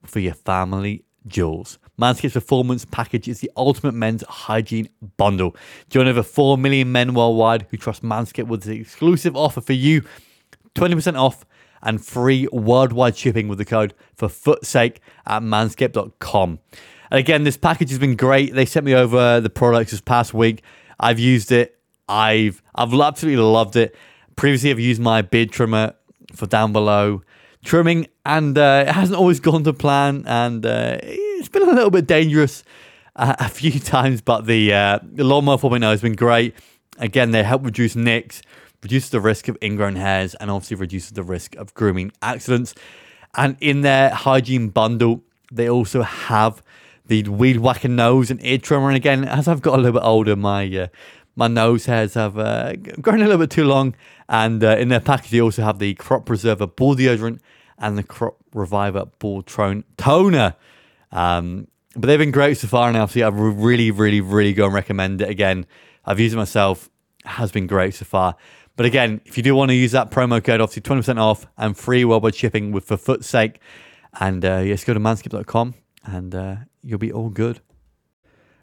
for 0.03 0.19
your 0.19 0.33
family 0.33 1.03
jewels. 1.27 1.77
Manscaped's 1.99 2.33
performance 2.33 2.85
package 2.85 3.27
is 3.27 3.41
the 3.41 3.51
ultimate 3.55 3.93
men's 3.93 4.23
hygiene 4.27 4.89
bundle. 5.17 5.55
Join 5.89 6.07
over 6.07 6.23
4 6.23 6.57
million 6.57 6.91
men 6.91 7.13
worldwide 7.13 7.67
who 7.69 7.77
trust 7.77 8.01
Manscaped 8.01 8.47
with 8.47 8.63
the 8.63 8.79
exclusive 8.79 9.35
offer 9.35 9.61
for 9.61 9.73
you 9.73 10.03
20% 10.73 11.19
off 11.19 11.45
and 11.83 12.03
free 12.03 12.47
worldwide 12.51 13.15
shipping 13.15 13.47
with 13.47 13.59
the 13.59 13.65
code 13.65 13.93
for 14.15 14.27
footsake 14.27 14.97
at 15.27 15.43
manscaped.com. 15.43 16.59
Again, 17.11 17.43
this 17.43 17.57
package 17.57 17.89
has 17.89 17.99
been 17.99 18.15
great. 18.15 18.53
They 18.53 18.65
sent 18.65 18.85
me 18.85 18.95
over 18.95 19.41
the 19.41 19.49
products 19.49 19.91
this 19.91 19.99
past 19.99 20.33
week. 20.33 20.63
I've 20.97 21.19
used 21.19 21.51
it. 21.51 21.77
I've 22.07 22.63
I've 22.73 22.93
absolutely 22.93 23.43
loved 23.43 23.75
it. 23.75 23.95
Previously, 24.37 24.71
I've 24.71 24.79
used 24.79 25.01
my 25.01 25.21
beard 25.21 25.51
trimmer 25.51 25.93
for 26.33 26.47
down 26.47 26.71
below 26.71 27.21
trimming, 27.65 28.07
and 28.25 28.57
uh, 28.57 28.85
it 28.87 28.93
hasn't 28.93 29.19
always 29.19 29.39
gone 29.49 29.65
to 29.65 29.73
plan, 29.73 30.23
and 30.25 30.65
uh, 30.65 30.99
it's 31.03 31.49
been 31.49 31.63
a 31.63 31.73
little 31.73 31.91
bit 31.91 32.07
dangerous 32.07 32.63
uh, 33.17 33.35
a 33.39 33.49
few 33.49 33.77
times. 33.79 34.21
But 34.21 34.45
the 34.45 34.73
uh, 34.73 34.99
the 35.03 35.25
lawnmower 35.25 35.57
4.0 35.57 35.81
has 35.83 36.01
been 36.01 36.15
great. 36.15 36.55
Again, 36.97 37.31
they 37.31 37.43
help 37.43 37.65
reduce 37.65 37.93
nicks, 37.93 38.41
reduce 38.81 39.09
the 39.09 39.19
risk 39.19 39.49
of 39.49 39.57
ingrown 39.61 39.97
hairs, 39.97 40.33
and 40.35 40.49
obviously 40.49 40.77
reduces 40.77 41.11
the 41.11 41.23
risk 41.23 41.55
of 41.55 41.73
grooming 41.73 42.13
accidents. 42.21 42.73
And 43.35 43.57
in 43.59 43.81
their 43.81 44.11
hygiene 44.11 44.69
bundle, 44.69 45.23
they 45.51 45.69
also 45.69 46.03
have 46.03 46.61
the 47.05 47.23
weed 47.23 47.57
whacking 47.57 47.95
nose 47.95 48.31
and 48.31 48.43
ear. 48.45 48.59
And 48.69 48.95
again, 48.95 49.25
as 49.25 49.47
I've 49.47 49.61
got 49.61 49.75
a 49.75 49.81
little 49.81 49.99
bit 49.99 50.05
older, 50.05 50.35
my 50.35 50.65
uh, 50.75 50.87
my 51.35 51.47
nose 51.47 51.85
hairs 51.85 52.13
have 52.15 52.37
uh, 52.37 52.75
grown 52.75 53.21
a 53.21 53.23
little 53.23 53.37
bit 53.37 53.49
too 53.49 53.65
long. 53.65 53.95
And 54.29 54.63
uh, 54.63 54.77
in 54.77 54.89
their 54.89 54.99
package, 54.99 55.31
they 55.31 55.41
also 55.41 55.63
have 55.63 55.79
the 55.79 55.93
Crop 55.95 56.25
Preserver 56.25 56.67
Ball 56.67 56.95
Deodorant 56.95 57.39
and 57.77 57.97
the 57.97 58.03
Crop 58.03 58.37
Reviver 58.53 59.05
Ball 59.19 59.41
Tone 59.43 59.83
Toner. 59.97 60.55
Um, 61.11 61.67
but 61.95 62.07
they've 62.07 62.19
been 62.19 62.31
great 62.31 62.57
so 62.57 62.67
far, 62.67 62.87
and 62.87 62.95
obviously, 62.95 63.23
I 63.23 63.27
really, 63.27 63.91
really, 63.91 64.21
really 64.21 64.53
go 64.53 64.65
and 64.65 64.73
recommend 64.73 65.21
it. 65.21 65.29
Again, 65.29 65.65
I've 66.05 66.19
used 66.19 66.33
it 66.33 66.37
myself; 66.37 66.89
it 67.25 67.29
has 67.29 67.51
been 67.51 67.67
great 67.67 67.95
so 67.95 68.05
far. 68.05 68.37
But 68.77 68.85
again, 68.85 69.19
if 69.25 69.35
you 69.35 69.43
do 69.43 69.53
want 69.53 69.69
to 69.69 69.75
use 69.75 69.91
that 69.91 70.09
promo 70.09 70.41
code, 70.41 70.61
obviously 70.61 70.83
twenty 70.83 71.01
percent 71.01 71.19
off 71.19 71.45
and 71.57 71.77
free 71.77 72.05
worldwide 72.05 72.35
shipping 72.35 72.71
with 72.71 72.85
for 72.85 72.95
foot's 72.95 73.27
sake. 73.27 73.59
And 74.19 74.43
uh, 74.45 74.61
yes, 74.65 74.83
go 74.83 74.93
to 74.93 74.99
manscaped.com 74.99 75.73
and 76.03 76.35
uh, 76.35 76.55
you'll 76.83 76.99
be 76.99 77.11
all 77.11 77.29
good. 77.29 77.61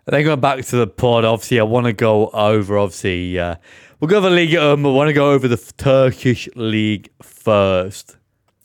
And 0.07 0.15
then 0.15 0.25
going 0.25 0.41
back 0.41 0.65
to 0.65 0.77
the 0.77 0.87
pod, 0.87 1.25
obviously, 1.25 1.61
I 1.61 1.65
want 1.65 1.87
to 1.87 1.93
go 1.93 2.29
over, 2.29 2.79
obviously, 2.79 3.39
uh, 3.39 3.57
we'll 4.01 4.09
go 4.09 4.17
over 4.17 4.31
Liga 4.31 4.73
Um, 4.73 4.87
I 4.87 4.89
want 4.89 5.09
to 5.09 5.13
go 5.13 5.33
over 5.33 5.49
the 5.49 5.59
Turkish 5.77 6.49
League 6.55 7.11
first. 7.23 8.17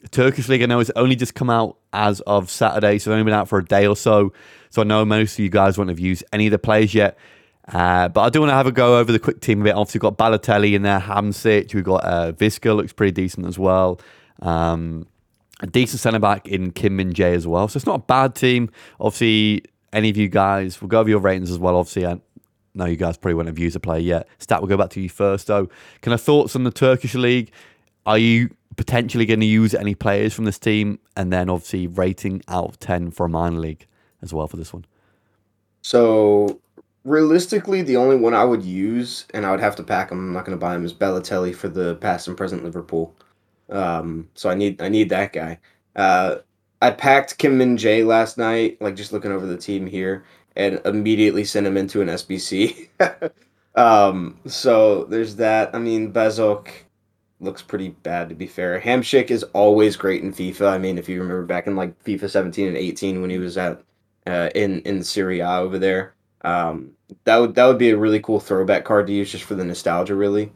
The 0.01 0.07
Turkish 0.07 0.47
League, 0.47 0.63
I 0.63 0.67
know, 0.67 0.77
has 0.77 0.91
only 0.95 1.17
just 1.17 1.35
come 1.35 1.49
out 1.49 1.77
as 1.91 2.21
of 2.21 2.49
Saturday, 2.49 2.97
so 2.97 3.11
it's 3.11 3.13
only 3.13 3.23
been 3.23 3.33
out 3.33 3.49
for 3.49 3.59
a 3.59 3.65
day 3.65 3.85
or 3.85 3.95
so. 3.95 4.31
So 4.69 4.81
I 4.81 4.85
know 4.85 5.03
most 5.03 5.33
of 5.33 5.39
you 5.39 5.49
guys 5.49 5.77
won't 5.77 5.89
have 5.89 5.99
used 5.99 6.23
any 6.31 6.47
of 6.47 6.51
the 6.51 6.59
players 6.59 6.93
yet. 6.93 7.17
Uh, 7.67 8.07
but 8.09 8.21
I 8.21 8.29
do 8.29 8.39
want 8.39 8.49
to 8.49 8.55
have 8.55 8.67
a 8.67 8.71
go 8.71 8.97
over 8.97 9.11
the 9.11 9.19
quick 9.19 9.39
team 9.39 9.61
a 9.61 9.63
bit. 9.65 9.75
Obviously, 9.75 9.99
we've 9.99 10.15
got 10.15 10.17
Balotelli 10.17 10.73
in 10.73 10.81
there, 10.81 10.99
Hamsik. 10.99 11.73
We've 11.73 11.83
got 11.83 12.03
uh, 12.05 12.31
Visca, 12.33 12.75
looks 12.75 12.93
pretty 12.93 13.11
decent 13.11 13.45
as 13.45 13.59
well. 13.59 13.99
Um, 14.41 15.07
a 15.63 15.65
decent 15.65 16.01
centre 16.01 16.19
back 16.19 16.47
in 16.47 16.71
Kim 16.71 16.97
Min 16.97 17.13
Jae 17.13 17.33
as 17.33 17.47
well. 17.47 17.67
So 17.69 17.77
it's 17.77 17.85
not 17.85 17.95
a 17.95 18.03
bad 18.03 18.35
team. 18.35 18.69
Obviously, 18.99 19.63
any 19.93 20.09
of 20.09 20.17
you 20.17 20.27
guys, 20.27 20.81
we'll 20.81 20.89
go 20.89 20.99
over 20.99 21.09
your 21.09 21.19
ratings 21.19 21.49
as 21.49 21.57
well. 21.57 21.77
Obviously, 21.77 22.05
I 22.05 22.19
know 22.75 22.85
you 22.85 22.97
guys 22.97 23.17
probably 23.17 23.35
won't 23.35 23.47
have 23.47 23.57
used 23.57 23.75
a 23.77 23.79
player 23.79 24.01
yet. 24.01 24.27
Stack, 24.39 24.59
we'll 24.59 24.67
go 24.67 24.75
back 24.75 24.89
to 24.91 25.01
you 25.01 25.07
first, 25.07 25.47
though. 25.47 25.69
Kind 26.01 26.13
of 26.13 26.21
thoughts 26.21 26.55
on 26.57 26.65
the 26.65 26.71
Turkish 26.71 27.15
league? 27.15 27.49
Are 28.05 28.17
you 28.17 28.49
potentially 28.75 29.25
going 29.25 29.39
to 29.39 29.45
use 29.45 29.73
any 29.73 29.95
players 29.95 30.33
from 30.33 30.43
this 30.43 30.59
team? 30.59 30.99
And 31.15 31.31
then 31.31 31.49
obviously, 31.49 31.87
rating 31.87 32.41
out 32.49 32.65
of 32.65 32.79
10 32.79 33.11
for 33.11 33.25
a 33.25 33.29
minor 33.29 33.59
league 33.59 33.87
as 34.21 34.33
well 34.33 34.47
for 34.47 34.57
this 34.57 34.73
one. 34.73 34.83
So 35.81 36.59
realistically, 37.05 37.83
the 37.83 37.95
only 37.95 38.17
one 38.17 38.33
I 38.33 38.43
would 38.43 38.63
use, 38.63 39.27
and 39.33 39.45
I 39.45 39.51
would 39.51 39.61
have 39.61 39.77
to 39.77 39.83
pack 39.83 40.11
him. 40.11 40.19
I'm 40.19 40.33
not 40.33 40.43
going 40.43 40.57
to 40.57 40.61
buy 40.61 40.75
him. 40.75 40.83
Is 40.83 40.93
Balotelli 40.93 41.55
for 41.55 41.69
the 41.69 41.95
past 41.95 42.27
and 42.27 42.35
present 42.35 42.65
Liverpool. 42.65 43.15
Um, 43.69 44.29
so 44.35 44.49
I 44.49 44.55
need 44.55 44.81
I 44.81 44.89
need 44.89 45.09
that 45.09 45.33
guy. 45.33 45.59
Uh, 45.95 46.37
I 46.81 46.91
packed 46.91 47.37
Kim 47.37 47.57
Min 47.57 47.77
Jae 47.77 48.05
last 48.05 48.37
night, 48.37 48.81
like 48.81 48.95
just 48.95 49.13
looking 49.13 49.31
over 49.31 49.45
the 49.45 49.57
team 49.57 49.87
here, 49.87 50.25
and 50.55 50.81
immediately 50.85 51.45
sent 51.45 51.67
him 51.67 51.77
into 51.77 52.01
an 52.01 52.09
SBC. 52.09 52.89
um, 53.75 54.37
so 54.45 55.05
there's 55.05 55.37
that. 55.37 55.73
I 55.73 55.79
mean, 55.79 56.11
Bezok 56.11 56.69
looks 57.39 57.61
pretty 57.61 57.89
bad 57.89 58.29
to 58.29 58.35
be 58.35 58.47
fair. 58.47 58.79
Hamsik 58.79 59.31
is 59.31 59.43
always 59.53 59.95
great 59.95 60.23
in 60.23 60.33
FIFA. 60.33 60.71
I 60.71 60.77
mean, 60.77 60.97
if 60.97 61.07
you 61.09 61.21
remember 61.21 61.45
back 61.45 61.67
in 61.67 61.75
like 61.75 62.01
FIFA 62.03 62.29
17 62.29 62.67
and 62.67 62.77
18 62.77 63.21
when 63.21 63.29
he 63.29 63.37
was 63.37 63.57
at 63.57 63.81
uh, 64.27 64.49
in 64.55 64.81
in 64.81 65.03
Serie 65.03 65.41
A 65.41 65.57
over 65.57 65.77
there, 65.79 66.15
um, 66.43 66.91
that 67.25 67.37
would 67.37 67.55
that 67.55 67.65
would 67.65 67.77
be 67.77 67.91
a 67.91 67.97
really 67.97 68.19
cool 68.19 68.39
throwback 68.39 68.85
card 68.85 69.07
to 69.07 69.13
use 69.13 69.31
just 69.31 69.43
for 69.43 69.55
the 69.55 69.63
nostalgia, 69.63 70.15
really. 70.15 70.51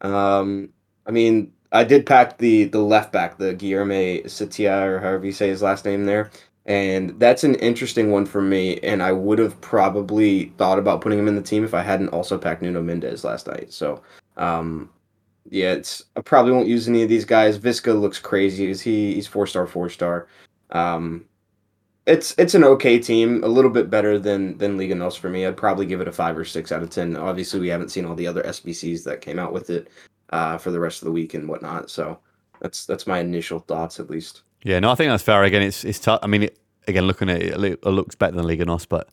Um, 0.00 0.70
I 1.06 1.10
mean, 1.10 1.52
I 1.72 1.84
did 1.84 2.06
pack 2.06 2.38
the 2.38 2.64
the 2.64 2.80
left 2.80 3.12
back, 3.12 3.38
the 3.38 3.54
Guilherme 3.54 4.24
Setia, 4.24 4.86
or 4.86 5.00
however 5.00 5.26
you 5.26 5.32
say 5.32 5.48
his 5.48 5.62
last 5.62 5.84
name 5.84 6.04
there. 6.04 6.30
And 6.66 7.18
that's 7.20 7.44
an 7.44 7.54
interesting 7.56 8.10
one 8.10 8.26
for 8.26 8.42
me. 8.42 8.78
And 8.80 9.02
I 9.02 9.12
would 9.12 9.38
have 9.38 9.60
probably 9.60 10.46
thought 10.58 10.80
about 10.80 11.00
putting 11.00 11.18
him 11.18 11.28
in 11.28 11.36
the 11.36 11.42
team 11.42 11.64
if 11.64 11.74
I 11.74 11.82
hadn't 11.82 12.08
also 12.08 12.36
packed 12.36 12.60
Nuno 12.60 12.82
Mendes 12.82 13.22
last 13.22 13.46
night. 13.46 13.72
So, 13.72 14.02
um, 14.36 14.90
yeah, 15.48 15.72
it's 15.72 16.04
I 16.16 16.22
probably 16.22 16.52
won't 16.52 16.66
use 16.66 16.88
any 16.88 17.02
of 17.02 17.08
these 17.08 17.24
guys. 17.24 17.58
Visca 17.58 17.98
looks 17.98 18.18
crazy. 18.18 18.68
Is 18.70 18.80
he? 18.80 19.14
He's 19.14 19.28
four 19.28 19.46
star, 19.46 19.66
four 19.66 19.88
star. 19.88 20.26
Um, 20.70 21.24
it's 22.06 22.34
it's 22.38 22.54
an 22.54 22.64
okay 22.64 22.98
team, 22.98 23.42
a 23.44 23.48
little 23.48 23.70
bit 23.70 23.90
better 23.90 24.18
than 24.18 24.58
than 24.58 24.76
Liga 24.76 24.94
Nos 24.94 25.16
for 25.16 25.28
me. 25.28 25.46
I'd 25.46 25.56
probably 25.56 25.86
give 25.86 26.00
it 26.00 26.08
a 26.08 26.12
five 26.12 26.36
or 26.36 26.44
six 26.44 26.72
out 26.72 26.82
of 26.82 26.90
ten. 26.90 27.16
Obviously, 27.16 27.60
we 27.60 27.68
haven't 27.68 27.90
seen 27.90 28.04
all 28.04 28.16
the 28.16 28.26
other 28.26 28.42
SBCs 28.42 29.04
that 29.04 29.20
came 29.20 29.38
out 29.38 29.52
with 29.52 29.70
it 29.70 29.88
uh, 30.30 30.58
for 30.58 30.70
the 30.70 30.80
rest 30.80 31.02
of 31.02 31.06
the 31.06 31.12
week 31.12 31.34
and 31.34 31.48
whatnot. 31.48 31.90
So 31.90 32.18
that's 32.60 32.86
that's 32.86 33.06
my 33.06 33.20
initial 33.20 33.60
thoughts, 33.60 34.00
at 34.00 34.10
least. 34.10 34.42
Yeah, 34.62 34.80
no, 34.80 34.90
I 34.90 34.94
think 34.94 35.10
that's 35.10 35.22
fair. 35.22 35.42
Again, 35.44 35.62
it's 35.62 35.84
it's 35.84 35.98
tough. 35.98 36.20
I 36.22 36.26
mean, 36.26 36.44
it, 36.44 36.58
again, 36.88 37.06
looking 37.06 37.28
at 37.30 37.42
it, 37.42 37.62
it 37.62 37.84
looks 37.84 38.14
better 38.14 38.36
than 38.36 38.46
Liga 38.46 38.64
Nos, 38.64 38.86
but 38.86 39.08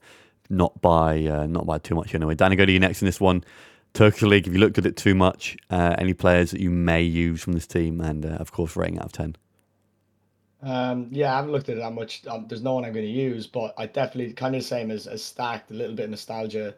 not 0.49 0.81
by 0.81 1.25
uh, 1.25 1.45
not 1.45 1.65
by 1.65 1.77
too 1.77 1.95
much 1.95 2.13
anyway. 2.15 2.35
Danny, 2.35 2.55
go 2.55 2.65
to 2.65 2.71
you 2.71 2.79
next 2.79 3.01
in 3.01 3.05
this 3.05 3.21
one. 3.21 3.43
Turkish 3.93 4.23
League. 4.23 4.47
If 4.47 4.53
you 4.53 4.59
looked 4.59 4.77
at 4.77 4.85
it 4.85 4.97
too 4.97 5.13
much, 5.13 5.55
uh, 5.69 5.95
any 5.99 6.13
players 6.13 6.51
that 6.51 6.59
you 6.59 6.71
may 6.71 7.03
use 7.03 7.41
from 7.41 7.53
this 7.53 7.67
team, 7.67 8.01
and 8.01 8.25
uh, 8.25 8.29
of 8.29 8.51
course, 8.51 8.75
rating 8.75 8.99
out 8.99 9.05
of 9.05 9.11
ten. 9.11 9.35
Um, 10.63 11.09
yeah, 11.11 11.33
I 11.33 11.35
haven't 11.35 11.51
looked 11.51 11.69
at 11.69 11.77
it 11.77 11.81
that 11.81 11.93
much. 11.93 12.25
Um, 12.25 12.45
there's 12.47 12.61
no 12.61 12.73
one 12.73 12.85
I'm 12.85 12.93
going 12.93 13.05
to 13.05 13.11
use, 13.11 13.47
but 13.47 13.73
I 13.77 13.85
definitely 13.85 14.33
kind 14.33 14.55
of 14.55 14.61
the 14.61 14.67
same 14.67 14.91
as, 14.91 15.07
as 15.07 15.21
stacked, 15.21 15.71
a 15.71 15.73
little 15.73 15.93
bit 15.93 16.05
of 16.05 16.11
nostalgia. 16.11 16.73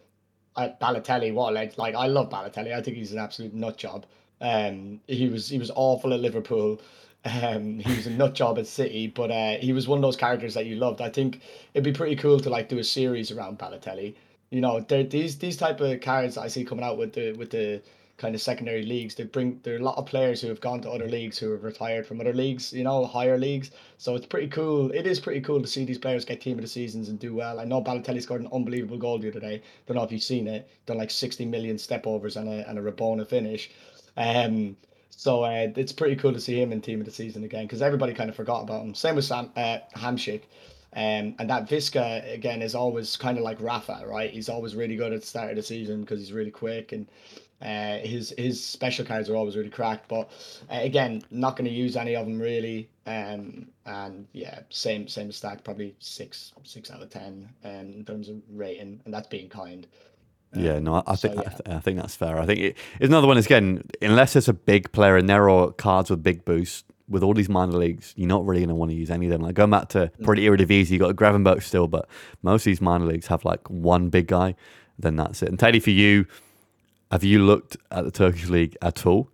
I, 0.56 0.70
Balotelli, 0.70 1.34
what 1.34 1.54
like 1.54 1.78
like 1.78 1.96
I 1.96 2.08
love 2.08 2.30
Balotelli. 2.30 2.74
I 2.74 2.82
think 2.82 2.98
he's 2.98 3.12
an 3.12 3.20
absolute 3.20 3.54
nut 3.54 3.78
job. 3.78 4.06
Um, 4.42 5.00
he 5.08 5.30
was 5.30 5.50
he 5.50 5.60
was 5.60 5.72
awful 5.76 6.14
at 6.14 6.20
Liverpool. 6.20 6.82
Um, 7.26 7.80
he 7.80 7.96
was 7.96 8.06
a 8.06 8.12
nut 8.12 8.36
job 8.36 8.60
at 8.60 8.68
City, 8.68 9.08
but 9.08 9.32
uh, 9.32 9.58
he 9.58 9.74
was 9.74 9.88
one 9.88 9.98
of 9.98 10.04
those 10.04 10.16
characters 10.16 10.54
that 10.54 10.68
you 10.68 10.76
loved. 10.76 11.02
I 11.02 11.10
think 11.10 11.42
it'd 11.74 11.84
be 11.84 11.92
pretty 11.92 12.16
cool 12.16 12.40
to 12.40 12.50
like 12.50 12.70
do 12.70 12.78
a 12.78 12.84
series 12.84 13.32
around 13.32 13.58
Balotelli. 13.58 14.16
You 14.52 14.62
know, 14.62 14.80
these 14.80 15.38
these 15.38 15.58
type 15.58 15.82
of 15.82 16.02
cards 16.02 16.38
I 16.38 16.48
see 16.48 16.64
coming 16.64 16.86
out 16.86 16.98
with 16.98 17.14
the 17.14 17.34
with 17.34 17.50
the 17.50 17.82
kind 18.18 18.34
of 18.34 18.42
secondary 18.42 18.84
leagues. 18.86 19.16
They 19.16 19.24
bring 19.24 19.60
there 19.64 19.74
are 19.76 19.80
a 19.80 19.84
lot 19.84 19.98
of 19.98 20.06
players 20.06 20.42
who 20.42 20.48
have 20.48 20.62
gone 20.62 20.82
to 20.82 20.92
other 20.92 21.08
leagues 21.08 21.38
who 21.38 21.52
have 21.52 21.64
retired 21.64 22.06
from 22.06 22.22
other 22.22 22.34
leagues, 22.34 22.72
you 22.72 22.84
know, 22.84 23.06
higher 23.06 23.38
leagues. 23.38 23.72
So 23.98 24.16
it's 24.16 24.26
pretty 24.26 24.48
cool. 24.48 24.92
It 24.92 25.08
is 25.08 25.20
pretty 25.20 25.42
cool 25.42 25.62
to 25.62 25.68
see 25.68 25.84
these 25.84 25.98
players 25.98 26.26
get 26.26 26.42
team 26.42 26.58
of 26.58 26.62
the 26.62 26.68
seasons 26.68 27.10
and 27.10 27.20
do 27.20 27.34
well. 27.36 27.60
I 27.60 27.66
know 27.66 27.82
Balotelli 27.82 28.22
scored 28.22 28.42
an 28.42 28.50
unbelievable 28.54 28.98
goal 28.98 29.20
the 29.20 29.30
other 29.30 29.40
day. 29.40 29.62
Don't 29.86 29.98
know 29.98 30.04
if 30.04 30.12
you've 30.12 30.24
seen 30.24 30.48
it. 30.48 30.70
Done 30.86 30.98
like 30.98 31.12
sixty 31.12 31.44
million 31.46 31.78
step 31.78 32.08
overs 32.08 32.38
and 32.38 32.48
a 32.48 32.70
and 32.70 32.78
a 32.80 32.82
Rabona 32.82 33.28
finish. 33.28 33.72
Um, 34.18 34.78
so 35.10 35.44
uh, 35.44 35.72
it's 35.76 35.92
pretty 35.92 36.16
cool 36.16 36.34
to 36.34 36.40
see 36.40 36.62
him 36.62 36.72
in 36.72 36.82
team 36.82 37.00
of 37.00 37.06
the 37.06 37.12
season 37.12 37.44
again 37.44 37.66
because 37.66 37.82
everybody 37.82 38.14
kind 38.14 38.30
of 38.30 38.36
forgot 38.36 38.64
about 38.64 38.84
him. 38.84 38.94
Same 38.94 39.16
with 39.16 39.26
Sam 39.26 39.52
uh, 39.56 39.78
Hamsik. 39.96 40.44
Um, 40.94 41.36
and 41.40 41.50
that 41.50 41.68
Visca 41.68 42.34
again 42.34 42.62
is 42.62 42.74
always 42.74 43.18
kind 43.18 43.38
of 43.38 43.44
like 43.44 43.60
Rafa, 43.60 44.04
right? 44.08 44.32
He's 44.32 44.48
always 44.48 44.76
really 44.76 44.96
good 44.96 45.12
at 45.12 45.22
the 45.22 45.28
start 45.28 45.50
of 45.50 45.58
the 45.58 45.64
season 45.64 46.02
because 46.02 46.20
he's 46.20 46.32
really 46.32 46.52
quick 46.52 46.94
and 46.94 47.06
uh, 47.62 47.98
his 48.00 48.34
his 48.38 48.64
special 48.64 49.06
cards 49.06 49.30
are 49.30 49.36
always 49.36 49.56
really 49.56 49.70
cracked. 49.70 50.08
But 50.08 50.30
uh, 50.70 50.80
again, 50.82 51.22
not 51.32 51.56
going 51.58 51.70
to 51.70 51.76
use 51.76 51.98
any 51.98 52.16
of 52.16 52.26
them 52.26 52.40
really. 52.40 52.90
Um, 53.06 53.68
and 53.86 54.28
yeah, 54.34 54.62
same 54.70 55.08
same 55.08 55.32
stack, 55.32 55.64
probably 55.64 55.96
six 56.00 56.54
six 56.64 56.92
out 56.92 57.02
of 57.02 57.10
ten 57.10 57.50
um, 57.64 57.94
in 57.94 58.06
terms 58.06 58.30
of 58.30 58.38
rating, 58.52 59.02
and 59.06 59.14
that's 59.14 59.28
being 59.28 59.50
kind. 59.50 59.88
Yeah, 60.56 60.80
no, 60.80 61.04
I, 61.06 61.16
think 61.16 61.36
so, 61.36 61.42
yeah. 61.42 61.48
I, 61.48 61.50
th- 61.50 61.78
I, 61.78 61.80
think 61.80 62.00
that's 62.00 62.16
fair. 62.16 62.40
I 62.40 62.46
think 62.46 62.60
it, 62.60 62.78
it's 63.00 63.10
another 63.10 63.28
one. 63.28 63.38
Is 63.38 63.46
again, 63.46 63.84
unless 64.02 64.34
there's 64.34 64.48
a 64.48 64.54
big 64.54 64.92
player 64.92 65.18
and 65.18 65.28
there 65.30 65.50
are 65.50 65.72
cards 65.72 66.10
with 66.10 66.24
big 66.24 66.46
boosts 66.46 66.84
with 67.08 67.24
all 67.24 67.34
these 67.34 67.50
minor 67.50 67.74
leagues, 67.74 68.14
you're 68.16 68.28
not 68.28 68.46
really 68.46 68.62
going 68.62 68.70
to 68.70 68.76
want 68.76 68.92
to 68.92 68.98
use 68.98 69.12
any 69.12 69.28
of 69.28 69.32
them. 69.32 69.42
Like 69.42 69.56
going 69.56 69.70
back 69.70 69.90
to 69.90 70.12
mm. 70.20 70.24
pretty 70.24 70.46
Eredivisie, 70.46 70.92
you 70.92 71.00
got 71.00 71.12
a 71.12 71.14
Gravenberch 71.14 71.64
still, 71.64 71.88
but 71.88 72.08
most 72.42 72.62
of 72.62 72.66
these 72.66 72.82
minor 72.82 73.06
leagues 73.06 73.28
have 73.28 73.46
like 73.46 73.70
one 73.70 74.10
big 74.10 74.28
guy. 74.28 74.56
Then 74.98 75.16
that's 75.16 75.44
it. 75.44 75.50
And 75.50 75.60
Teddy, 75.60 75.80
for 75.80 75.92
you, 75.92 76.26
have 77.12 77.24
you 77.24 77.46
looked 77.46 77.78
at 77.92 78.06
the 78.06 78.12
Turkish 78.12 78.50
league 78.50 78.78
at 78.82 79.06
all? 79.06 79.30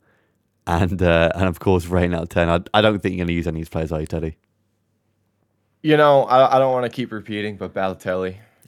And 0.67 1.01
uh, 1.01 1.31
and 1.35 1.45
of 1.45 1.59
course, 1.59 1.87
rating 1.87 2.13
out 2.13 2.23
of 2.23 2.29
ten. 2.29 2.49
I, 2.49 2.59
I 2.73 2.81
don't 2.81 2.99
think 2.99 3.13
you're 3.13 3.25
going 3.25 3.29
to 3.29 3.33
use 3.33 3.47
any 3.47 3.59
of 3.59 3.61
these 3.61 3.69
players, 3.69 3.91
are 3.91 3.99
you, 3.99 4.05
Teddy? 4.05 4.37
You 5.81 5.97
know, 5.97 6.23
I, 6.23 6.55
I 6.55 6.59
don't 6.59 6.71
want 6.71 6.85
to 6.85 6.95
keep 6.95 7.11
repeating, 7.11 7.57
but 7.57 7.73
Balotelli, 7.73 8.37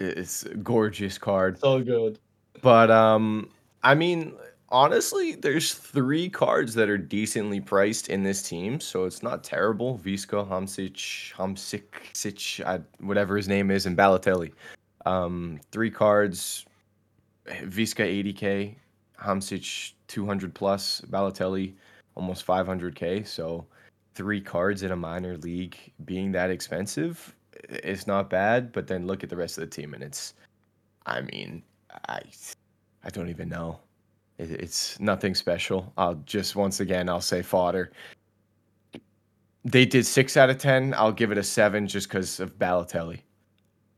it's 0.00 0.44
a 0.44 0.54
gorgeous 0.56 1.18
card. 1.18 1.58
So 1.58 1.82
good. 1.82 2.18
But 2.62 2.90
um, 2.90 3.50
I 3.82 3.94
mean, 3.94 4.34
honestly, 4.70 5.34
there's 5.34 5.74
three 5.74 6.28
cards 6.28 6.74
that 6.74 6.88
are 6.88 6.98
decently 6.98 7.60
priced 7.60 8.08
in 8.08 8.22
this 8.22 8.42
team, 8.42 8.80
so 8.80 9.04
it's 9.04 9.22
not 9.22 9.44
terrible. 9.44 9.98
Visca, 9.98 10.48
Hamsik, 10.48 11.32
Hamsik, 11.34 12.64
I, 12.66 12.80
whatever 13.04 13.36
his 13.36 13.48
name 13.48 13.70
is, 13.70 13.86
and 13.86 13.96
Balotelli. 13.96 14.52
Um, 15.04 15.60
three 15.70 15.90
cards. 15.90 16.66
Visca 17.46 18.04
80k, 18.04 18.74
Hamsik 19.20 19.92
200 20.08 20.54
plus, 20.54 21.00
Balotelli 21.08 21.74
almost 22.16 22.46
500k. 22.46 23.26
So 23.26 23.66
three 24.14 24.40
cards 24.40 24.82
in 24.82 24.92
a 24.92 24.96
minor 24.96 25.36
league 25.38 25.76
being 26.04 26.32
that 26.32 26.50
expensive, 26.50 27.34
it's 27.68 28.06
not 28.06 28.30
bad. 28.30 28.72
But 28.72 28.86
then 28.86 29.06
look 29.06 29.22
at 29.22 29.30
the 29.30 29.36
rest 29.36 29.58
of 29.58 29.62
the 29.62 29.74
team, 29.74 29.94
and 29.94 30.02
it's, 30.02 30.34
I 31.06 31.20
mean, 31.20 31.62
I, 32.08 32.20
I 33.04 33.10
don't 33.10 33.28
even 33.28 33.48
know. 33.48 33.80
It, 34.38 34.50
it's 34.50 34.98
nothing 35.00 35.34
special. 35.34 35.92
I'll 35.96 36.16
just 36.26 36.56
once 36.56 36.80
again 36.80 37.08
I'll 37.08 37.20
say 37.20 37.42
fodder. 37.42 37.92
They 39.64 39.84
did 39.84 40.06
six 40.06 40.36
out 40.36 40.50
of 40.50 40.58
ten. 40.58 40.94
I'll 40.94 41.12
give 41.12 41.32
it 41.32 41.38
a 41.38 41.42
seven 41.42 41.88
just 41.88 42.08
because 42.08 42.40
of 42.40 42.58
Balotelli. 42.58 43.20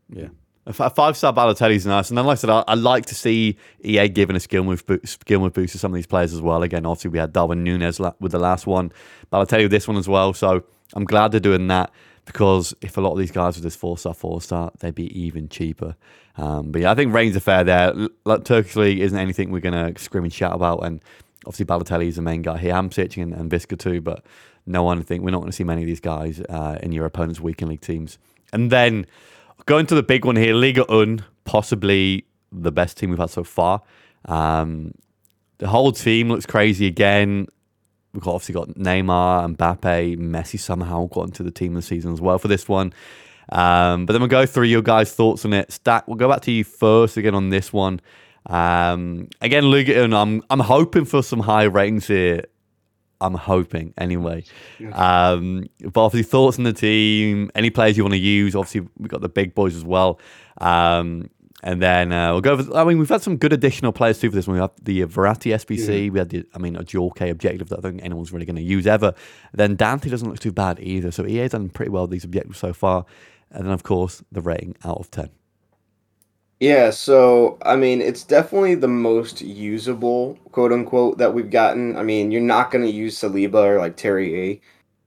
Yeah. 0.08 0.28
A 0.66 0.90
five 0.90 1.16
star 1.16 1.32
Balotelli 1.32 1.76
is 1.76 1.86
nice, 1.86 2.10
and 2.10 2.18
then 2.18 2.26
like 2.26 2.36
I 2.36 2.40
said, 2.40 2.50
I, 2.50 2.62
I, 2.68 2.74
like 2.74 3.06
to 3.06 3.14
see 3.14 3.56
EA 3.82 4.06
giving 4.10 4.36
a 4.36 4.40
skill 4.40 4.64
move 4.64 4.84
bo- 4.84 4.98
skill 5.02 5.40
move 5.40 5.54
boost 5.54 5.72
to 5.72 5.78
some 5.78 5.92
of 5.92 5.94
these 5.94 6.06
players 6.06 6.34
as 6.34 6.42
well. 6.42 6.62
Again, 6.62 6.84
obviously 6.84 7.08
we 7.10 7.18
had 7.18 7.32
Darwin 7.32 7.64
Nunez 7.64 7.98
la- 7.98 8.12
with 8.20 8.32
the 8.32 8.38
last 8.38 8.66
one, 8.66 8.92
Balotelli 9.32 9.62
with 9.62 9.70
this 9.70 9.88
one 9.88 9.96
as 9.96 10.08
well. 10.08 10.34
So 10.34 10.62
I'm 10.92 11.04
glad 11.04 11.32
they're 11.32 11.40
doing 11.40 11.68
that 11.68 11.90
because 12.28 12.74
if 12.80 12.96
a 12.96 13.00
lot 13.00 13.12
of 13.12 13.18
these 13.18 13.32
guys 13.32 13.56
with 13.56 13.64
this 13.64 13.74
four 13.74 13.98
star 13.98 14.14
four 14.14 14.40
star, 14.40 14.70
they'd 14.78 14.94
be 14.94 15.18
even 15.18 15.48
cheaper. 15.48 15.96
Um, 16.36 16.70
but 16.70 16.82
yeah, 16.82 16.92
I 16.92 16.94
think 16.94 17.12
reigns 17.12 17.36
are 17.36 17.40
fair 17.40 17.64
there. 17.64 17.92
Like 18.24 18.44
Turkish 18.44 18.76
league 18.76 19.00
isn't 19.00 19.18
anything 19.18 19.50
we're 19.50 19.60
gonna 19.60 19.92
scream 19.98 20.24
and 20.24 20.32
shout 20.32 20.54
about, 20.54 20.84
and 20.84 21.02
obviously 21.44 21.66
Balotelli 21.66 22.06
is 22.06 22.16
the 22.16 22.22
main 22.22 22.42
guy 22.42 22.58
here. 22.58 22.74
I'm 22.74 22.90
and, 22.96 23.34
and 23.34 23.50
Visca 23.50 23.76
too, 23.76 24.00
but 24.00 24.24
no 24.66 24.84
one 24.84 25.02
think 25.02 25.24
we're 25.24 25.30
not 25.30 25.38
going 25.38 25.50
to 25.50 25.56
see 25.56 25.64
many 25.64 25.82
of 25.82 25.86
these 25.86 26.00
guys 26.00 26.40
uh, 26.48 26.78
in 26.82 26.92
your 26.92 27.06
opponent's 27.06 27.40
weekend 27.40 27.70
league 27.70 27.80
teams. 27.80 28.18
And 28.52 28.70
then 28.70 29.06
Going 29.66 29.86
to 29.86 29.94
the 29.94 30.02
big 30.02 30.24
one 30.24 30.36
here, 30.36 30.54
Liga 30.54 30.90
Un, 30.90 31.24
possibly 31.44 32.24
the 32.50 32.72
best 32.72 32.96
team 32.96 33.10
we've 33.10 33.18
had 33.18 33.30
so 33.30 33.44
far. 33.44 33.82
Um, 34.24 34.94
the 35.58 35.68
whole 35.68 35.92
team 35.92 36.28
looks 36.30 36.46
crazy 36.46 36.86
again. 36.86 37.48
We've 38.12 38.26
obviously 38.26 38.54
got 38.54 38.68
Neymar, 38.70 39.44
and 39.44 39.58
Mbappe, 39.58 40.18
Messi 40.18 40.58
somehow 40.58 41.06
got 41.06 41.26
into 41.26 41.42
the 41.42 41.50
team 41.50 41.76
of 41.76 41.82
the 41.82 41.86
season 41.86 42.12
as 42.12 42.20
well 42.20 42.38
for 42.38 42.48
this 42.48 42.68
one. 42.68 42.92
Um, 43.50 44.06
but 44.06 44.12
then 44.12 44.20
we'll 44.20 44.28
go 44.28 44.46
through 44.46 44.64
your 44.64 44.82
guys' 44.82 45.12
thoughts 45.12 45.44
on 45.44 45.52
it. 45.52 45.72
Stack, 45.72 46.06
we'll 46.08 46.16
go 46.16 46.28
back 46.28 46.42
to 46.42 46.50
you 46.50 46.64
first 46.64 47.16
again 47.16 47.34
on 47.34 47.50
this 47.50 47.72
one. 47.72 48.00
Um, 48.46 49.28
again, 49.40 49.64
Un, 49.64 50.14
I'm 50.14 50.42
I'm 50.48 50.60
hoping 50.60 51.04
for 51.04 51.22
some 51.22 51.40
high 51.40 51.64
ratings 51.64 52.06
here 52.06 52.44
I'm 53.20 53.34
hoping 53.34 53.94
anyway. 53.98 54.44
Um, 54.92 55.66
but 55.82 56.04
obviously, 56.04 56.28
thoughts 56.28 56.58
on 56.58 56.64
the 56.64 56.72
team, 56.72 57.50
any 57.54 57.70
players 57.70 57.96
you 57.96 58.04
want 58.04 58.14
to 58.14 58.18
use. 58.18 58.54
Obviously, 58.54 58.88
we've 58.96 59.10
got 59.10 59.20
the 59.20 59.28
big 59.28 59.54
boys 59.54 59.74
as 59.74 59.84
well. 59.84 60.20
Um, 60.60 61.30
and 61.62 61.82
then 61.82 62.12
uh, 62.12 62.32
we'll 62.32 62.40
go 62.40 62.52
over. 62.52 62.76
I 62.76 62.84
mean, 62.84 62.98
we've 62.98 63.08
had 63.08 63.22
some 63.22 63.36
good 63.36 63.52
additional 63.52 63.92
players 63.92 64.20
too 64.20 64.30
for 64.30 64.36
this 64.36 64.46
one. 64.46 64.54
We 64.54 64.60
have 64.60 64.72
the 64.80 65.02
Verratti 65.02 65.52
SBC. 65.54 66.04
Yeah. 66.04 66.10
We 66.10 66.18
had 66.18 66.28
the, 66.28 66.44
I 66.54 66.58
mean, 66.58 66.76
a 66.76 66.84
dual 66.84 67.10
K 67.10 67.30
objective 67.30 67.68
that 67.70 67.78
I 67.78 67.82
don't 67.82 67.92
think 67.92 68.04
anyone's 68.04 68.32
really 68.32 68.46
going 68.46 68.56
to 68.56 68.62
use 68.62 68.86
ever. 68.86 69.14
Then 69.52 69.74
Dante 69.74 70.08
doesn't 70.08 70.28
look 70.28 70.38
too 70.38 70.52
bad 70.52 70.78
either. 70.80 71.10
So 71.10 71.26
EA's 71.26 71.50
done 71.50 71.68
pretty 71.68 71.90
well 71.90 72.04
with 72.04 72.12
these 72.12 72.24
objectives 72.24 72.58
so 72.58 72.72
far. 72.72 73.06
And 73.50 73.66
then, 73.66 73.72
of 73.72 73.82
course, 73.82 74.22
the 74.30 74.40
rating 74.40 74.76
out 74.84 74.98
of 74.98 75.10
10. 75.10 75.30
Yeah, 76.60 76.90
so 76.90 77.56
I 77.62 77.76
mean, 77.76 78.00
it's 78.00 78.24
definitely 78.24 78.74
the 78.74 78.88
most 78.88 79.40
usable, 79.40 80.36
quote 80.50 80.72
unquote, 80.72 81.18
that 81.18 81.32
we've 81.32 81.50
gotten. 81.50 81.96
I 81.96 82.02
mean, 82.02 82.32
you're 82.32 82.40
not 82.40 82.72
going 82.72 82.84
to 82.84 82.90
use 82.90 83.16
Saliba 83.16 83.54
or 83.54 83.78
like 83.78 83.96
Terrier, 83.96 84.58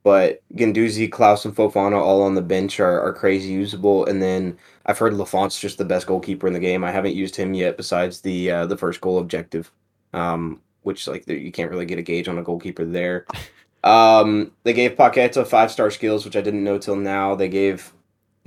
but 0.04 0.42
Guendouzi, 0.56 1.12
Clauss, 1.12 1.46
and 1.46 1.56
Fofana 1.56 2.00
all 2.00 2.24
on 2.24 2.36
the 2.36 2.42
bench 2.42 2.80
are, 2.80 3.02
are 3.02 3.14
crazy 3.14 3.52
usable. 3.52 4.06
And 4.06 4.22
then 4.22 4.58
I've 4.86 4.98
heard 4.98 5.14
Lafont's 5.14 5.60
just 5.60 5.78
the 5.78 5.86
best 5.86 6.08
goalkeeper 6.08 6.48
in 6.48 6.54
the 6.54 6.60
game. 6.60 6.84
I 6.84 6.92
haven't 6.92 7.16
used 7.16 7.36
him 7.36 7.54
yet, 7.54 7.78
besides 7.78 8.22
the 8.22 8.52
uh, 8.52 8.66
the 8.66 8.78
first 8.78 9.02
goal 9.02 9.20
objective, 9.20 9.72
um, 10.14 10.62
which 10.84 11.08
like 11.08 11.28
you 11.28 11.52
can't 11.52 11.72
really 11.72 11.86
get 11.86 12.00
a 12.00 12.04
gauge 12.04 12.28
on 12.28 12.38
a 12.38 12.44
goalkeeper 12.44 12.86
there. 12.86 13.26
Um, 13.84 14.52
they 14.64 14.74
gave 14.74 14.92
Paqueta 14.92 15.46
five 15.46 15.72
star 15.72 15.90
skills, 15.90 16.24
which 16.24 16.36
I 16.36 16.42
didn't 16.42 16.64
know 16.64 16.78
till 16.78 16.96
now. 16.96 17.34
They 17.34 17.50
gave 17.50 17.94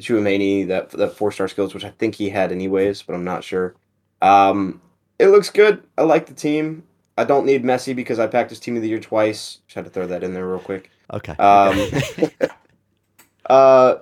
Tchouameni 0.00 0.68
that 0.68 0.90
that 0.90 1.16
four 1.16 1.32
star 1.32 1.48
skills, 1.48 1.74
which 1.74 1.84
I 1.84 1.90
think 1.90 2.14
he 2.14 2.28
had 2.28 2.52
anyways, 2.52 3.02
but 3.02 3.14
I'm 3.14 3.24
not 3.24 3.44
sure. 3.44 3.74
Um, 4.22 4.80
it 5.18 5.28
looks 5.28 5.50
good. 5.50 5.82
I 5.98 6.02
like 6.02 6.26
the 6.26 6.34
team. 6.34 6.84
I 7.16 7.24
don't 7.24 7.46
need 7.46 7.62
Messi 7.62 7.94
because 7.94 8.18
I 8.18 8.26
packed 8.26 8.50
his 8.50 8.60
team 8.60 8.76
of 8.76 8.82
the 8.82 8.88
year 8.88 9.00
twice. 9.00 9.58
Just 9.66 9.74
had 9.76 9.84
to 9.84 9.90
throw 9.90 10.06
that 10.06 10.24
in 10.24 10.34
there 10.34 10.48
real 10.48 10.58
quick. 10.58 10.90
Okay. 11.12 11.32
Um, 11.32 11.88
uh, 13.46 13.96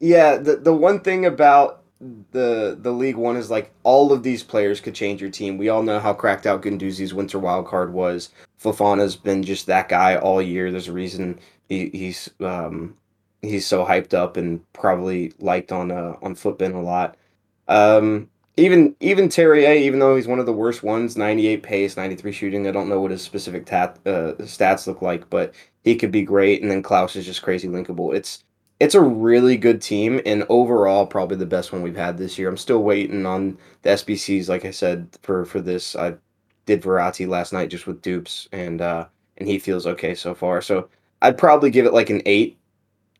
yeah. 0.00 0.36
The 0.36 0.56
the 0.56 0.72
one 0.72 1.00
thing 1.00 1.26
about 1.26 1.82
the 2.32 2.76
the 2.80 2.92
League 2.92 3.16
One 3.16 3.36
is 3.36 3.50
like 3.50 3.72
all 3.82 4.12
of 4.12 4.22
these 4.22 4.42
players 4.42 4.80
could 4.80 4.94
change 4.94 5.20
your 5.20 5.30
team. 5.30 5.58
We 5.58 5.68
all 5.68 5.82
know 5.82 6.00
how 6.00 6.12
cracked 6.12 6.46
out 6.46 6.62
Guendouzi's 6.62 7.14
winter 7.14 7.38
wild 7.38 7.66
card 7.66 7.92
was. 7.92 8.30
Fofana's 8.60 9.16
been 9.16 9.42
just 9.42 9.66
that 9.66 9.88
guy 9.88 10.16
all 10.16 10.40
year. 10.40 10.70
There's 10.70 10.88
a 10.88 10.92
reason 10.92 11.38
he, 11.68 11.90
he's 11.90 12.30
um, 12.40 12.96
he's 13.42 13.66
so 13.66 13.84
hyped 13.84 14.14
up 14.14 14.36
and 14.36 14.60
probably 14.72 15.32
liked 15.38 15.72
on 15.72 15.90
uh, 15.90 16.16
on 16.22 16.34
Futbin 16.34 16.74
a 16.74 16.78
lot. 16.78 17.16
Um, 17.68 18.28
even 18.56 18.94
even 19.00 19.28
Terrier, 19.28 19.72
even 19.72 19.98
though 19.98 20.16
he's 20.16 20.28
one 20.28 20.38
of 20.38 20.46
the 20.46 20.52
worst 20.52 20.82
ones, 20.82 21.16
98 21.16 21.62
pace, 21.62 21.96
93 21.96 22.32
shooting. 22.32 22.66
I 22.66 22.72
don't 22.72 22.88
know 22.88 23.00
what 23.00 23.10
his 23.10 23.22
specific 23.22 23.64
tat, 23.66 23.98
uh, 24.04 24.34
stats 24.40 24.86
look 24.86 25.02
like, 25.02 25.30
but 25.30 25.54
he 25.82 25.96
could 25.96 26.12
be 26.12 26.22
great. 26.22 26.62
And 26.62 26.70
then 26.70 26.82
Clauss 26.82 27.16
is 27.16 27.26
just 27.26 27.42
crazy 27.42 27.68
linkable. 27.68 28.14
It's 28.14 28.44
it's 28.80 28.94
a 28.96 29.00
really 29.00 29.56
good 29.56 29.80
team, 29.80 30.20
and 30.26 30.44
overall, 30.48 31.06
probably 31.06 31.36
the 31.36 31.46
best 31.46 31.72
one 31.72 31.82
we've 31.82 31.94
had 31.94 32.18
this 32.18 32.36
year. 32.36 32.48
I'm 32.48 32.56
still 32.56 32.82
waiting 32.82 33.26
on 33.26 33.56
the 33.82 33.90
SBCs. 33.90 34.48
Like 34.48 34.64
I 34.64 34.72
said, 34.72 35.08
for 35.22 35.44
for 35.44 35.60
this, 35.60 35.94
I 35.94 36.14
did 36.66 36.82
Verratti 36.82 37.28
last 37.28 37.52
night 37.52 37.70
just 37.70 37.86
with 37.86 38.02
dupes, 38.02 38.48
and 38.52 38.80
uh, 38.80 39.06
and 39.38 39.48
he 39.48 39.58
feels 39.58 39.86
okay 39.86 40.14
so 40.14 40.34
far. 40.34 40.60
So 40.62 40.88
I'd 41.20 41.38
probably 41.38 41.70
give 41.70 41.86
it 41.86 41.94
like 41.94 42.10
an 42.10 42.22
eight 42.26 42.58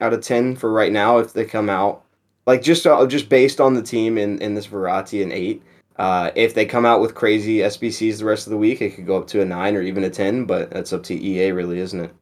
out 0.01 0.12
of 0.12 0.20
10 0.20 0.57
for 0.57 0.72
right 0.72 0.90
now 0.90 1.18
if 1.18 1.33
they 1.33 1.44
come 1.44 1.70
out 1.70 2.03
like 2.44 2.61
just 2.61 2.85
uh, 2.88 3.07
just 3.07 3.29
based 3.29 3.61
on 3.61 3.75
the 3.75 3.83
team 3.83 4.18
in 4.18 4.42
in 4.42 4.55
this 4.55 4.66
Verratti 4.66 5.22
and 5.22 5.33
8 5.33 5.62
uh, 5.96 6.31
if 6.35 6.55
they 6.55 6.64
come 6.64 6.87
out 6.87 7.01
with 7.01 7.14
crazy 7.14 7.59
SBCs 7.59 8.18
the 8.18 8.25
rest 8.25 8.46
of 8.46 8.51
the 8.51 8.57
week, 8.57 8.81
it 8.81 8.94
could 8.94 9.07
go 9.07 9.16
up 9.16 9.27
to 9.29 9.42
a 9.42 9.44
nine 9.44 9.77
or 9.77 9.83
even 9.83 10.05
a 10.05 10.11
ten. 10.11 10.44
But 10.44 10.70
that's 10.70 10.92
up 10.92 11.03
to 11.05 11.14
EA, 11.14 11.53
really, 11.53 11.79
isn't 11.79 12.01
it? 12.01 12.14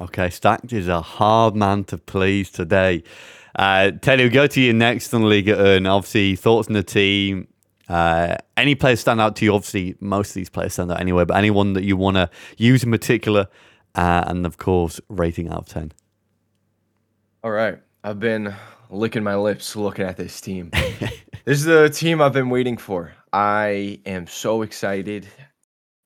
Okay, 0.00 0.30
Stacked 0.30 0.72
is 0.72 0.86
a 0.86 1.00
hard 1.00 1.56
man 1.56 1.82
to 1.84 1.98
please 1.98 2.50
today. 2.50 3.02
Uh, 3.56 3.90
Teddy, 3.90 4.24
we'll 4.24 4.32
go 4.32 4.46
to 4.46 4.60
you 4.60 4.72
next 4.72 5.12
on 5.12 5.22
the 5.22 5.26
Liga 5.26 5.74
and 5.74 5.88
obviously 5.88 6.36
thoughts 6.36 6.68
on 6.68 6.74
the 6.74 6.84
team. 6.84 7.48
Uh, 7.88 8.36
any 8.56 8.76
players 8.76 9.00
stand 9.00 9.20
out 9.20 9.34
to 9.36 9.44
you? 9.44 9.52
Obviously, 9.52 9.96
most 9.98 10.30
of 10.30 10.34
these 10.34 10.50
players 10.50 10.74
stand 10.74 10.92
out 10.92 11.00
anyway, 11.00 11.24
but 11.24 11.36
anyone 11.36 11.72
that 11.72 11.82
you 11.82 11.96
want 11.96 12.16
to 12.16 12.30
use 12.58 12.84
in 12.84 12.92
particular, 12.92 13.48
uh, 13.96 14.24
and 14.28 14.46
of 14.46 14.56
course, 14.56 15.00
rating 15.08 15.48
out 15.48 15.58
of 15.58 15.66
ten. 15.66 15.92
All 17.42 17.50
right. 17.50 17.78
I've 18.04 18.20
been 18.20 18.54
licking 18.90 19.24
my 19.24 19.34
lips 19.34 19.74
looking 19.74 20.04
at 20.04 20.16
this 20.16 20.40
team. 20.40 20.70
this 21.44 21.58
is 21.58 21.64
the 21.64 21.90
team 21.90 22.22
I've 22.22 22.32
been 22.32 22.50
waiting 22.50 22.76
for. 22.76 23.12
I 23.32 24.00
am 24.06 24.28
so 24.28 24.62
excited. 24.62 25.26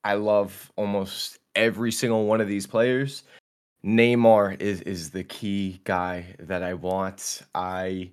I 0.02 0.14
love 0.14 0.72
almost 0.76 1.38
every 1.54 1.92
single 1.92 2.24
one 2.24 2.40
of 2.40 2.48
these 2.48 2.66
players. 2.66 3.24
Neymar 3.84 4.60
is 4.60 4.80
is 4.82 5.10
the 5.10 5.24
key 5.24 5.80
guy 5.84 6.36
that 6.38 6.62
I 6.62 6.74
want. 6.74 7.42
I 7.54 8.12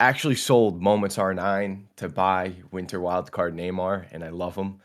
actually 0.00 0.36
sold 0.36 0.80
Moments 0.80 1.16
R9 1.16 1.82
to 1.96 2.08
buy 2.08 2.54
Winter 2.70 3.00
Wildcard 3.00 3.54
Neymar, 3.54 4.06
and 4.12 4.24
I 4.24 4.30
love 4.30 4.54
him. 4.54 4.80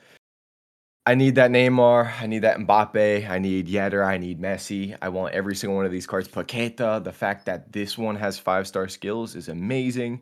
I 1.05 1.15
need 1.15 1.35
that 1.35 1.51
Neymar. 1.51 2.21
I 2.21 2.27
need 2.27 2.43
that 2.43 2.57
Mbappe. 2.59 3.29
I 3.29 3.39
need 3.39 3.67
Yedder. 3.67 4.05
I 4.05 4.17
need 4.17 4.39
Messi. 4.39 4.95
I 5.01 5.09
want 5.09 5.33
every 5.33 5.55
single 5.55 5.77
one 5.77 5.85
of 5.85 5.91
these 5.91 6.05
cards. 6.05 6.27
Paqueta, 6.27 7.03
the 7.03 7.11
fact 7.11 7.45
that 7.45 7.71
this 7.71 7.97
one 7.97 8.15
has 8.15 8.37
five 8.37 8.67
star 8.67 8.87
skills 8.87 9.35
is 9.35 9.49
amazing. 9.49 10.21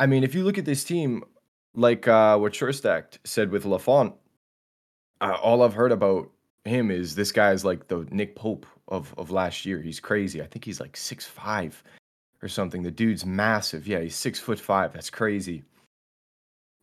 I 0.00 0.06
mean, 0.06 0.24
if 0.24 0.34
you 0.34 0.42
look 0.42 0.58
at 0.58 0.64
this 0.64 0.82
team, 0.82 1.22
like 1.74 2.08
uh, 2.08 2.36
what 2.38 2.52
Shurestacked 2.52 3.18
said 3.24 3.50
with 3.50 3.64
Lafont, 3.64 4.14
uh, 5.20 5.36
all 5.40 5.62
I've 5.62 5.74
heard 5.74 5.92
about 5.92 6.30
him 6.64 6.90
is 6.90 7.14
this 7.14 7.30
guy 7.30 7.52
is 7.52 7.64
like 7.64 7.88
the 7.88 8.06
Nick 8.10 8.34
Pope 8.34 8.66
of, 8.88 9.14
of 9.16 9.30
last 9.30 9.64
year. 9.66 9.80
He's 9.80 10.00
crazy. 10.00 10.42
I 10.42 10.46
think 10.46 10.64
he's 10.64 10.80
like 10.80 10.96
six 10.96 11.26
five 11.26 11.82
or 12.42 12.48
something. 12.48 12.82
The 12.82 12.90
dude's 12.90 13.24
massive. 13.24 13.86
Yeah, 13.86 14.00
he's 14.00 14.16
six 14.16 14.38
foot 14.38 14.60
five. 14.60 14.92
That's 14.92 15.10
crazy. 15.10 15.62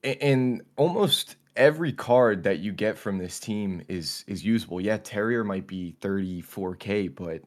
And 0.04 0.64
almost 0.78 1.36
every 1.56 1.92
card 1.92 2.44
that 2.44 2.60
you 2.60 2.72
get 2.72 2.98
from 2.98 3.18
this 3.18 3.40
team 3.40 3.84
is 3.88 4.24
is 4.28 4.44
usable. 4.44 4.82
Yeah, 4.82 4.98
Terrier 4.98 5.44
might 5.44 5.68
be 5.68 5.96
34k, 6.02 7.14
but 7.16 7.42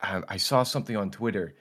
I, 0.00 0.22
I 0.28 0.36
saw 0.36 0.62
something 0.62 0.96
on 0.96 1.10
Twitter 1.10 1.54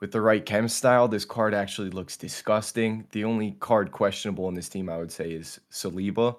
with 0.00 0.12
the 0.12 0.20
right 0.20 0.44
chem 0.44 0.68
style. 0.68 1.08
This 1.08 1.24
card 1.24 1.54
actually 1.54 1.90
looks 1.90 2.16
disgusting. 2.16 3.06
The 3.12 3.24
only 3.24 3.52
card 3.60 3.90
questionable 3.90 4.48
in 4.48 4.54
this 4.54 4.68
team, 4.68 4.90
I 4.90 4.98
would 4.98 5.10
say, 5.10 5.30
is 5.30 5.58
Saliba. 5.70 6.36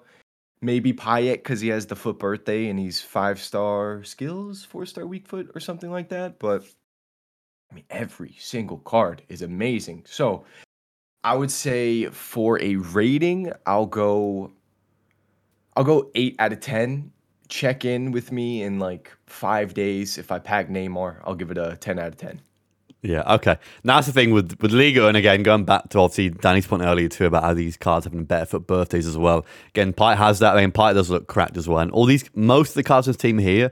Maybe 0.60 0.92
Payet 0.92 1.34
because 1.34 1.60
he 1.60 1.68
has 1.68 1.86
the 1.86 1.96
foot 1.96 2.18
birthday 2.18 2.68
and 2.68 2.78
he's 2.78 3.00
five 3.00 3.40
star 3.40 4.02
skills, 4.04 4.64
four 4.64 4.86
star 4.86 5.06
weak 5.06 5.28
foot, 5.28 5.50
or 5.54 5.60
something 5.60 5.90
like 5.90 6.08
that. 6.08 6.38
But 6.38 6.64
I 7.70 7.74
mean, 7.74 7.84
every 7.90 8.34
single 8.38 8.78
card 8.78 9.22
is 9.28 9.42
amazing. 9.42 10.04
So 10.06 10.44
I 11.24 11.34
would 11.34 11.50
say 11.50 12.06
for 12.06 12.60
a 12.62 12.76
rating, 12.76 13.52
I'll 13.66 13.86
go 13.86 14.52
I'll 15.76 15.84
go 15.84 16.10
8 16.14 16.36
out 16.40 16.52
of 16.52 16.60
10. 16.60 17.12
Check 17.48 17.84
in 17.84 18.10
with 18.10 18.32
me 18.32 18.62
in 18.62 18.78
like 18.78 19.12
5 19.26 19.74
days 19.74 20.18
if 20.18 20.32
I 20.32 20.38
pack 20.38 20.68
Neymar, 20.68 21.20
I'll 21.24 21.36
give 21.36 21.50
it 21.50 21.58
a 21.58 21.76
10 21.76 21.98
out 21.98 22.08
of 22.08 22.16
10. 22.16 22.40
Yeah, 23.02 23.34
okay. 23.34 23.58
Now 23.84 23.96
that's 23.96 24.08
the 24.08 24.12
thing 24.12 24.32
with 24.32 24.60
with 24.60 24.72
Liga, 24.72 25.06
and 25.06 25.16
again 25.16 25.42
going 25.44 25.64
back 25.64 25.88
to 25.90 26.00
obviously 26.00 26.30
Danny's 26.30 26.66
point 26.66 26.82
earlier 26.82 27.08
too 27.08 27.26
about 27.26 27.44
how 27.44 27.54
these 27.54 27.76
cards 27.76 28.04
having 28.04 28.24
better 28.24 28.44
foot 28.44 28.66
birthdays 28.66 29.06
as 29.06 29.16
well. 29.16 29.46
Again, 29.68 29.92
Payet 29.92 30.16
has 30.16 30.40
that. 30.40 30.56
I 30.56 30.60
mean, 30.60 30.72
Payet 30.72 30.94
does 30.94 31.08
look 31.08 31.28
cracked 31.28 31.56
as 31.56 31.68
well. 31.68 31.78
And 31.78 31.92
all 31.92 32.06
these, 32.06 32.24
most 32.34 32.70
of 32.70 32.74
the 32.74 32.82
cards 32.82 33.06
in 33.06 33.12
this 33.12 33.20
team 33.20 33.38
here. 33.38 33.70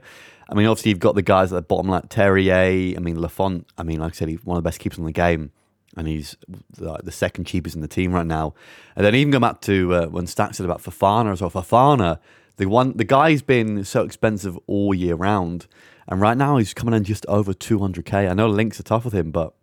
I 0.49 0.55
mean, 0.55 0.65
obviously 0.65 0.91
you've 0.91 0.99
got 0.99 1.15
the 1.15 1.21
guys 1.21 1.51
at 1.51 1.57
the 1.57 1.61
bottom 1.61 1.89
like 1.89 2.07
Terrier. 2.07 2.95
I 2.95 2.99
mean, 2.99 3.19
Lafont. 3.19 3.67
I 3.77 3.83
mean, 3.83 3.99
like 3.99 4.13
I 4.13 4.15
said, 4.15 4.29
he's 4.29 4.43
one 4.45 4.55
of 4.55 4.63
the 4.63 4.67
best 4.67 4.79
keepers 4.79 4.97
in 4.97 5.03
the 5.03 5.11
game, 5.11 5.51
and 5.97 6.07
he's 6.07 6.37
like 6.77 7.01
the 7.01 7.11
second 7.11 7.45
cheapest 7.45 7.75
in 7.75 7.81
the 7.81 7.87
team 7.89 8.13
right 8.13 8.25
now. 8.25 8.53
And 8.95 9.05
then 9.05 9.13
even 9.13 9.31
going 9.31 9.41
back 9.41 9.59
to 9.61 9.93
uh, 9.93 10.05
when 10.05 10.25
Stack 10.25 10.53
said 10.53 10.65
about 10.65 10.81
Fofana 10.81 11.33
as 11.33 11.41
well. 11.41 11.51
Fofana, 11.51 12.19
the 12.55 12.67
one, 12.67 12.95
the 12.95 13.03
guy's 13.03 13.41
been 13.41 13.83
so 13.83 14.03
expensive 14.03 14.57
all 14.67 14.93
year 14.93 15.15
round. 15.15 15.67
And 16.07 16.21
right 16.21 16.37
now 16.37 16.57
he's 16.57 16.73
coming 16.73 16.93
in 16.93 17.03
just 17.03 17.25
over 17.27 17.53
200k. 17.53 18.29
I 18.29 18.33
know 18.33 18.47
links 18.47 18.79
are 18.79 18.83
tough 18.83 19.05
with 19.05 19.13
him, 19.13 19.31
but 19.31 19.53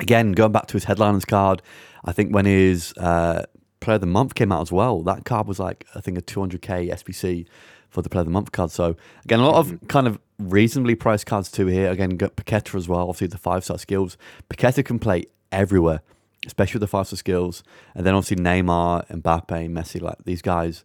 again, 0.00 0.32
going 0.32 0.52
back 0.52 0.66
to 0.68 0.74
his 0.74 0.84
headliners 0.84 1.24
card, 1.24 1.62
I 2.04 2.12
think 2.12 2.34
when 2.34 2.44
his 2.44 2.92
uh, 2.96 3.44
player 3.80 3.96
of 3.96 4.00
the 4.00 4.06
month 4.06 4.34
came 4.34 4.52
out 4.52 4.62
as 4.62 4.72
well, 4.72 5.02
that 5.02 5.24
card 5.24 5.46
was 5.46 5.58
like 5.58 5.86
I 5.94 6.00
think 6.00 6.18
a 6.18 6.22
200k 6.22 6.90
SBC 6.90 7.46
for 7.90 8.02
the 8.02 8.08
player 8.08 8.22
of 8.22 8.26
the 8.26 8.32
month 8.32 8.52
card. 8.52 8.70
So 8.70 8.96
again, 9.24 9.40
a 9.40 9.48
lot 9.48 9.56
of 9.56 9.78
kind 9.88 10.06
of 10.06 10.18
reasonably 10.38 10.94
priced 10.94 11.26
cards 11.26 11.50
too 11.50 11.66
here. 11.66 11.90
Again, 11.90 12.10
got 12.10 12.36
Paqueta 12.36 12.74
as 12.74 12.88
well. 12.88 13.08
Obviously 13.08 13.28
the 13.28 13.38
five 13.38 13.64
star 13.64 13.78
skills. 13.78 14.16
Paqueta 14.48 14.84
can 14.84 14.98
play 14.98 15.24
everywhere, 15.52 16.02
especially 16.46 16.78
with 16.78 16.88
the 16.88 16.88
five 16.88 17.06
star 17.06 17.16
skills. 17.16 17.62
And 17.94 18.04
then 18.04 18.14
obviously 18.14 18.42
Neymar, 18.42 19.06
Mbappe, 19.08 19.70
Messi, 19.70 20.00
like 20.00 20.24
these 20.24 20.42
guys. 20.42 20.84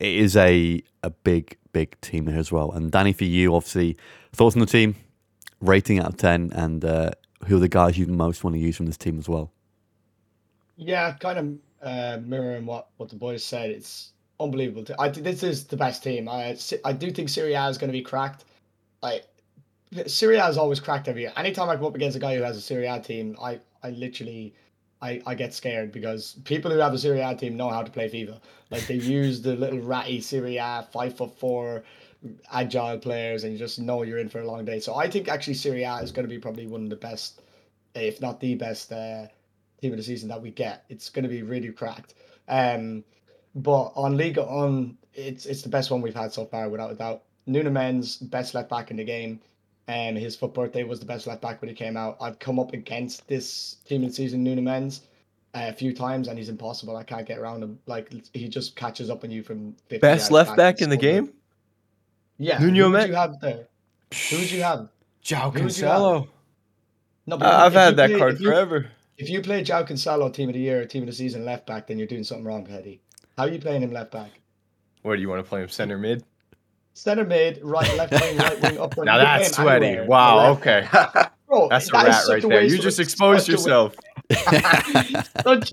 It 0.00 0.14
is 0.14 0.36
a 0.36 0.82
a 1.02 1.10
big 1.10 1.56
big 1.72 2.00
team 2.00 2.26
here 2.26 2.38
as 2.38 2.50
well. 2.50 2.72
And 2.72 2.90
Danny, 2.90 3.12
for 3.12 3.24
you, 3.24 3.54
obviously 3.54 3.96
Thoughts 4.32 4.54
on 4.54 4.60
the 4.60 4.66
team, 4.66 4.94
rating 5.60 5.98
out 5.98 6.06
of 6.06 6.16
10, 6.16 6.52
and 6.54 6.84
uh, 6.84 7.10
who 7.46 7.56
are 7.56 7.60
the 7.60 7.68
guys 7.68 7.98
you 7.98 8.06
most 8.06 8.44
want 8.44 8.54
to 8.54 8.60
use 8.60 8.76
from 8.76 8.86
this 8.86 8.96
team 8.96 9.18
as 9.18 9.28
well? 9.28 9.52
Yeah, 10.76 11.12
kind 11.14 11.38
of 11.38 11.86
uh, 11.86 12.18
mirroring 12.24 12.64
what, 12.64 12.88
what 12.96 13.08
the 13.08 13.16
boys 13.16 13.42
said. 13.42 13.70
It's 13.70 14.12
unbelievable. 14.38 14.84
I 14.98 15.08
this 15.08 15.42
is 15.42 15.64
the 15.64 15.76
best 15.76 16.02
team. 16.02 16.28
I 16.28 16.56
I 16.84 16.92
do 16.92 17.10
think 17.10 17.28
Serie 17.28 17.54
A 17.54 17.68
is 17.68 17.76
going 17.76 17.88
to 17.88 17.98
be 17.98 18.02
cracked. 18.02 18.44
Like 19.02 19.26
Serie 20.06 20.36
A 20.36 20.48
is 20.48 20.56
always 20.56 20.80
cracked 20.80 21.08
every 21.08 21.22
year. 21.22 21.32
Anytime 21.36 21.68
I 21.68 21.76
come 21.76 21.86
up 21.86 21.94
against 21.94 22.16
a 22.16 22.20
guy 22.20 22.36
who 22.36 22.42
has 22.42 22.56
a 22.56 22.60
Serie 22.60 22.86
A 22.86 23.00
team, 23.00 23.36
I 23.42 23.60
I 23.82 23.90
literally 23.90 24.54
I, 25.02 25.22
I 25.26 25.34
get 25.34 25.54
scared 25.54 25.92
because 25.92 26.36
people 26.44 26.70
who 26.70 26.78
have 26.78 26.92
a 26.92 26.98
Serie 26.98 27.20
A 27.20 27.34
team 27.34 27.56
know 27.56 27.70
how 27.70 27.82
to 27.82 27.90
play 27.90 28.08
FIFA. 28.08 28.38
Like 28.70 28.86
they 28.86 28.94
use 29.18 29.40
the 29.40 29.56
little 29.56 29.80
ratty 29.80 30.20
Serie 30.20 30.58
A 30.58 30.86
five 30.92 31.16
foot 31.16 31.38
four 31.38 31.82
agile 32.52 32.98
players, 32.98 33.44
and 33.44 33.52
you 33.52 33.58
just 33.58 33.78
know 33.78 34.02
you're 34.02 34.18
in 34.18 34.28
for 34.28 34.40
a 34.40 34.46
long 34.46 34.64
day. 34.64 34.80
So 34.80 34.94
I 34.94 35.08
think 35.08 35.28
actually 35.28 35.54
Serie 35.54 35.84
A 35.84 35.96
is 35.96 36.12
going 36.12 36.26
to 36.26 36.34
be 36.34 36.38
probably 36.38 36.66
one 36.66 36.84
of 36.84 36.90
the 36.90 36.96
best, 36.96 37.40
if 37.94 38.20
not 38.20 38.40
the 38.40 38.54
best, 38.54 38.92
uh, 38.92 39.26
team 39.80 39.92
of 39.92 39.96
the 39.96 40.02
season 40.02 40.28
that 40.28 40.42
we 40.42 40.50
get. 40.50 40.84
It's 40.88 41.08
going 41.08 41.22
to 41.22 41.28
be 41.28 41.42
really 41.42 41.72
cracked. 41.72 42.14
Um, 42.48 43.04
but 43.54 43.92
on 43.96 44.16
Liga 44.16 44.44
on, 44.44 44.98
it's 45.14 45.46
it's 45.46 45.62
the 45.62 45.68
best 45.68 45.90
one 45.90 46.02
we've 46.02 46.14
had 46.14 46.32
so 46.32 46.44
far, 46.44 46.68
without 46.68 46.92
a 46.92 46.94
doubt. 46.94 47.22
Nuno 47.46 47.70
Mendes, 47.70 48.16
best 48.16 48.54
left 48.54 48.68
back 48.68 48.90
in 48.90 48.96
the 48.96 49.04
game. 49.04 49.40
And 49.90 50.16
his 50.16 50.36
foot 50.36 50.54
birthday 50.54 50.84
was 50.84 51.00
the 51.00 51.04
best 51.04 51.26
left 51.26 51.42
back 51.42 51.60
when 51.60 51.68
he 51.68 51.74
came 51.74 51.96
out. 51.96 52.16
I've 52.20 52.38
come 52.38 52.60
up 52.60 52.72
against 52.72 53.26
this 53.26 53.78
team 53.84 54.04
in 54.04 54.12
season, 54.12 54.44
Nuno 54.44 54.62
Mendes, 54.62 55.00
uh, 55.52 55.64
a 55.66 55.72
few 55.72 55.92
times, 55.92 56.28
and 56.28 56.38
he's 56.38 56.48
impossible. 56.48 56.96
I 56.96 57.02
can't 57.02 57.26
get 57.26 57.40
around 57.40 57.64
him. 57.64 57.76
Like 57.86 58.14
he 58.32 58.46
just 58.46 58.76
catches 58.76 59.10
up 59.10 59.24
on 59.24 59.32
you 59.32 59.42
from 59.42 59.74
best 60.00 60.30
left 60.30 60.50
back, 60.50 60.56
back 60.56 60.80
in 60.80 60.90
the 60.90 60.96
game. 60.96 61.32
Yeah. 62.38 62.60
Nuno 62.60 62.84
who 62.84 62.92
would 62.92 63.08
you 63.08 63.14
have 63.14 63.40
there? 63.40 63.66
Who 64.30 64.36
would 64.36 64.50
you 64.52 64.62
have? 64.62 64.90
João 65.24 65.52
Cancelo. 65.52 66.28
No, 67.26 67.36
but 67.36 67.52
I've 67.52 67.72
had 67.72 67.96
that 67.96 68.10
play, 68.10 68.18
card 68.20 68.34
if 68.34 68.40
you, 68.42 68.46
forever. 68.46 68.92
If 69.18 69.28
you 69.28 69.42
play 69.42 69.64
João 69.64 69.88
Cancelo 69.88 70.32
team 70.32 70.50
of 70.50 70.54
the 70.54 70.60
year, 70.60 70.86
team 70.86 71.02
of 71.02 71.08
the 71.08 71.12
season 71.12 71.44
left 71.44 71.66
back, 71.66 71.88
then 71.88 71.98
you're 71.98 72.06
doing 72.06 72.22
something 72.22 72.44
wrong, 72.44 72.64
Petty. 72.64 73.00
How 73.36 73.46
are 73.46 73.50
you 73.50 73.58
playing 73.58 73.82
him 73.82 73.90
left 73.90 74.12
back? 74.12 74.30
Where 75.02 75.16
do 75.16 75.20
you 75.22 75.28
want 75.28 75.44
to 75.44 75.48
play 75.48 75.62
him? 75.62 75.68
Center 75.68 75.98
mid? 75.98 76.22
Center 77.00 77.24
mid, 77.24 77.60
right, 77.62 77.96
left 77.96 78.12
wing, 78.12 78.36
right 78.36 78.60
wing, 78.60 78.78
up. 78.78 78.92
Front. 78.94 79.06
Now 79.06 79.16
that's 79.16 79.56
sweaty. 79.56 79.86
Anywhere. 79.86 80.06
Wow. 80.06 80.52
Okay. 80.52 80.86
Bro, 81.48 81.68
that's 81.70 81.88
a 81.88 81.92
rat 81.94 82.24
right 82.28 82.42
there. 82.42 82.62
You 82.62 82.78
just 82.78 83.00
exposed 83.00 83.48
yourself. 83.48 83.96
such, 85.42 85.72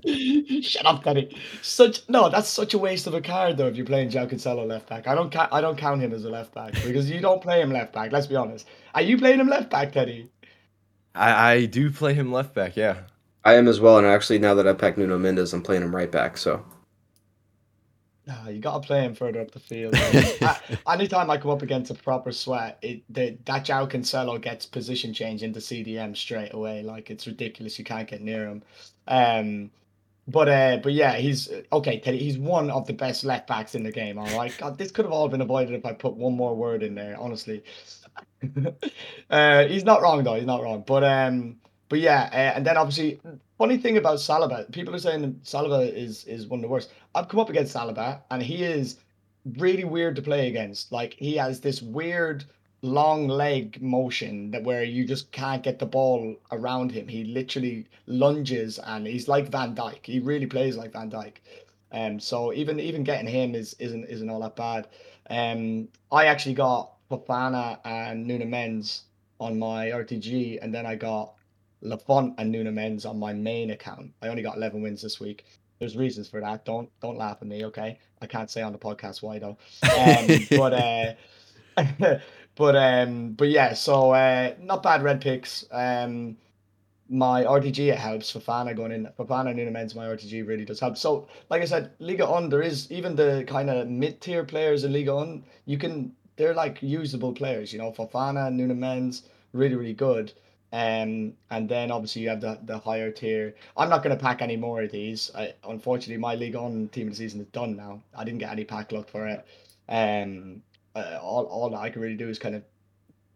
shut 0.62 0.86
up, 0.86 1.04
Danny. 1.04 1.36
Such 1.60 2.08
no, 2.08 2.30
that's 2.30 2.48
such 2.48 2.72
a 2.72 2.78
waste 2.78 3.06
of 3.06 3.12
a 3.12 3.20
card 3.20 3.58
though. 3.58 3.66
If 3.66 3.76
you're 3.76 3.84
playing 3.84 4.08
João 4.08 4.26
Cancelo 4.26 4.66
left 4.66 4.88
back, 4.88 5.06
I 5.06 5.14
don't 5.14 5.30
ca- 5.30 5.50
I 5.52 5.60
don't 5.60 5.76
count 5.76 6.00
him 6.00 6.14
as 6.14 6.24
a 6.24 6.30
left 6.30 6.54
back 6.54 6.72
because 6.82 7.10
you 7.10 7.20
don't 7.20 7.42
play 7.42 7.60
him 7.60 7.70
left 7.70 7.92
back. 7.92 8.10
Let's 8.10 8.26
be 8.26 8.34
honest. 8.34 8.66
Are 8.94 9.02
you 9.02 9.18
playing 9.18 9.38
him 9.38 9.48
left 9.48 9.68
back, 9.68 9.92
Teddy? 9.92 10.30
I, 11.14 11.50
I 11.52 11.64
do 11.66 11.90
play 11.90 12.14
him 12.14 12.32
left 12.32 12.54
back. 12.54 12.74
Yeah, 12.74 13.00
I 13.44 13.52
am 13.56 13.68
as 13.68 13.80
well. 13.80 13.98
And 13.98 14.06
actually, 14.06 14.38
now 14.38 14.54
that 14.54 14.66
I 14.66 14.72
packed 14.72 14.96
Nuno 14.96 15.18
Mendes, 15.18 15.52
I'm 15.52 15.62
playing 15.62 15.82
him 15.82 15.94
right 15.94 16.10
back. 16.10 16.38
So 16.38 16.64
Oh, 18.30 18.50
you 18.50 18.60
got 18.60 18.82
to 18.82 18.86
play 18.86 19.04
him 19.04 19.14
further 19.14 19.40
up 19.40 19.50
the 19.52 19.60
field. 19.60 19.94
anytime 20.88 21.30
I 21.30 21.38
come 21.38 21.50
up 21.50 21.62
against 21.62 21.90
a 21.90 21.94
proper 21.94 22.30
sweat, 22.30 22.78
it 22.82 23.02
the, 23.08 23.38
that 23.46 23.64
João 23.64 23.90
Cancelo 23.90 24.40
gets 24.40 24.66
position 24.66 25.14
change 25.14 25.42
into 25.42 25.60
CDM 25.60 26.16
straight 26.16 26.52
away. 26.52 26.82
Like 26.82 27.10
it's 27.10 27.26
ridiculous. 27.26 27.78
You 27.78 27.84
can't 27.84 28.08
get 28.08 28.20
near 28.20 28.46
him. 28.46 28.62
Um, 29.06 29.70
but 30.26 30.48
uh, 30.48 30.76
but 30.82 30.92
yeah, 30.92 31.16
he's 31.16 31.50
okay. 31.72 31.98
Teddy, 32.00 32.18
he's 32.18 32.36
one 32.36 32.70
of 32.70 32.86
the 32.86 32.92
best 32.92 33.24
left 33.24 33.46
backs 33.46 33.74
in 33.74 33.82
the 33.82 33.90
game. 33.90 34.18
All 34.18 34.36
right, 34.36 34.54
God, 34.58 34.76
this 34.76 34.90
could 34.90 35.06
have 35.06 35.12
all 35.12 35.28
been 35.28 35.40
avoided 35.40 35.74
if 35.74 35.86
I 35.86 35.94
put 35.94 36.14
one 36.14 36.34
more 36.34 36.54
word 36.54 36.82
in 36.82 36.94
there. 36.94 37.16
Honestly, 37.18 37.64
uh, 39.30 39.64
he's 39.64 39.84
not 39.84 40.02
wrong 40.02 40.22
though. 40.22 40.34
He's 40.34 40.44
not 40.44 40.62
wrong. 40.62 40.84
But 40.86 41.02
um, 41.02 41.56
but 41.88 42.00
yeah, 42.00 42.28
uh, 42.30 42.56
and 42.56 42.66
then 42.66 42.76
obviously, 42.76 43.20
funny 43.58 43.76
thing 43.76 43.98
about 43.98 44.18
Saliba, 44.18 44.70
people 44.72 44.94
are 44.94 45.00
saying 45.00 45.40
Saliba 45.44 45.92
is 45.92 46.24
is 46.24 46.46
one 46.46 46.60
of 46.60 46.62
the 46.62 46.68
worst. 46.68 46.92
I've 47.14 47.28
come 47.28 47.40
up 47.40 47.50
against 47.50 47.74
Saliba, 47.74 48.22
and 48.30 48.42
he 48.42 48.62
is 48.64 48.98
really 49.56 49.84
weird 49.84 50.16
to 50.16 50.22
play 50.22 50.48
against. 50.48 50.92
Like 50.92 51.14
he 51.14 51.36
has 51.36 51.60
this 51.60 51.82
weird 51.82 52.44
long 52.82 53.26
leg 53.26 53.82
motion 53.82 54.52
that 54.52 54.62
where 54.62 54.84
you 54.84 55.04
just 55.04 55.32
can't 55.32 55.64
get 55.64 55.80
the 55.80 55.86
ball 55.86 56.36
around 56.52 56.92
him. 56.92 57.08
He 57.08 57.24
literally 57.24 57.86
lunges, 58.06 58.78
and 58.78 59.06
he's 59.06 59.28
like 59.28 59.48
Van 59.48 59.74
Dijk. 59.74 60.06
He 60.06 60.20
really 60.20 60.46
plays 60.46 60.76
like 60.76 60.92
Van 60.92 61.10
Dijk. 61.10 61.34
Um, 61.90 62.20
so 62.20 62.52
even 62.52 62.78
even 62.80 63.02
getting 63.02 63.28
him 63.28 63.54
is 63.54 63.74
isn't 63.74 64.04
isn't 64.04 64.30
all 64.30 64.40
that 64.40 64.56
bad. 64.56 64.88
Um, 65.30 65.88
I 66.12 66.26
actually 66.26 66.54
got 66.54 66.92
Fofana 67.10 67.78
and 67.84 68.26
Nuno 68.26 68.46
Mendes 68.46 69.02
on 69.40 69.58
my 69.58 69.88
RTG, 69.88 70.58
and 70.62 70.74
then 70.74 70.86
I 70.86 70.94
got 70.94 71.34
Lafont 71.80 72.34
and 72.38 72.50
Nuno 72.50 72.70
Mendes 72.70 73.04
on 73.04 73.18
my 73.18 73.32
main 73.32 73.70
account. 73.70 74.12
I 74.22 74.28
only 74.28 74.42
got 74.42 74.56
11 74.56 74.82
wins 74.82 75.02
this 75.02 75.20
week. 75.20 75.44
There's 75.78 75.96
reasons 75.96 76.28
for 76.28 76.40
that. 76.40 76.64
Don't 76.64 76.88
don't 77.00 77.16
laugh 77.16 77.38
at 77.40 77.46
me, 77.46 77.64
okay? 77.66 77.98
I 78.20 78.26
can't 78.26 78.50
say 78.50 78.62
on 78.62 78.72
the 78.72 78.78
podcast 78.78 79.22
why 79.22 79.38
though. 79.38 79.56
Um, 79.84 80.26
but 80.50 80.72
uh, 80.72 82.18
but 82.56 82.76
um, 82.76 83.32
but 83.32 83.48
yeah. 83.48 83.74
So 83.74 84.10
uh, 84.12 84.54
not 84.60 84.82
bad 84.82 85.02
red 85.02 85.20
picks. 85.20 85.64
Um, 85.70 86.36
my 87.08 87.44
RTG 87.44 87.92
it 87.92 87.98
helps. 87.98 88.32
Fofana 88.32 88.76
going 88.76 88.92
in. 88.92 89.08
Fofana 89.18 89.54
Nuno 89.54 89.70
Mendes 89.70 89.94
my 89.94 90.06
RTG 90.06 90.46
really 90.46 90.64
does 90.64 90.80
help. 90.80 90.98
So 90.98 91.28
like 91.48 91.62
I 91.62 91.64
said, 91.64 91.92
Liga 92.00 92.26
On 92.26 92.48
there 92.48 92.62
is 92.62 92.90
even 92.90 93.14
the 93.14 93.44
kind 93.46 93.70
of 93.70 93.88
mid 93.88 94.20
tier 94.20 94.44
players 94.44 94.82
in 94.82 94.92
Liga 94.92 95.12
On. 95.12 95.44
You 95.64 95.78
can 95.78 96.12
they're 96.36 96.54
like 96.54 96.82
usable 96.82 97.32
players. 97.32 97.72
You 97.72 97.78
know, 97.78 97.92
Fofana 97.92 98.52
Nuno 98.52 98.74
Mendes 98.74 99.22
really 99.52 99.76
really 99.76 99.94
good. 99.94 100.32
Um, 100.72 101.32
and 101.50 101.68
then 101.68 101.90
obviously 101.90 102.22
you 102.22 102.28
have 102.28 102.40
the, 102.40 102.58
the 102.64 102.78
higher 102.78 103.10
tier. 103.10 103.54
I'm 103.76 103.88
not 103.88 104.02
going 104.02 104.16
to 104.16 104.22
pack 104.22 104.42
any 104.42 104.56
more 104.56 104.82
of 104.82 104.90
these. 104.92 105.30
I, 105.34 105.54
unfortunately, 105.66 106.18
my 106.18 106.34
league 106.34 106.56
on 106.56 106.88
team 106.88 107.06
of 107.08 107.14
the 107.14 107.16
season 107.16 107.40
is 107.40 107.46
done 107.48 107.76
now. 107.76 108.02
I 108.14 108.24
didn't 108.24 108.38
get 108.38 108.52
any 108.52 108.64
pack 108.64 108.92
luck 108.92 109.08
for 109.08 109.26
it. 109.26 109.46
Um, 109.88 110.62
uh, 110.94 111.18
all, 111.22 111.44
all 111.46 111.74
I 111.74 111.90
can 111.90 112.02
really 112.02 112.16
do 112.16 112.28
is 112.28 112.38
kind 112.38 112.54
of 112.54 112.62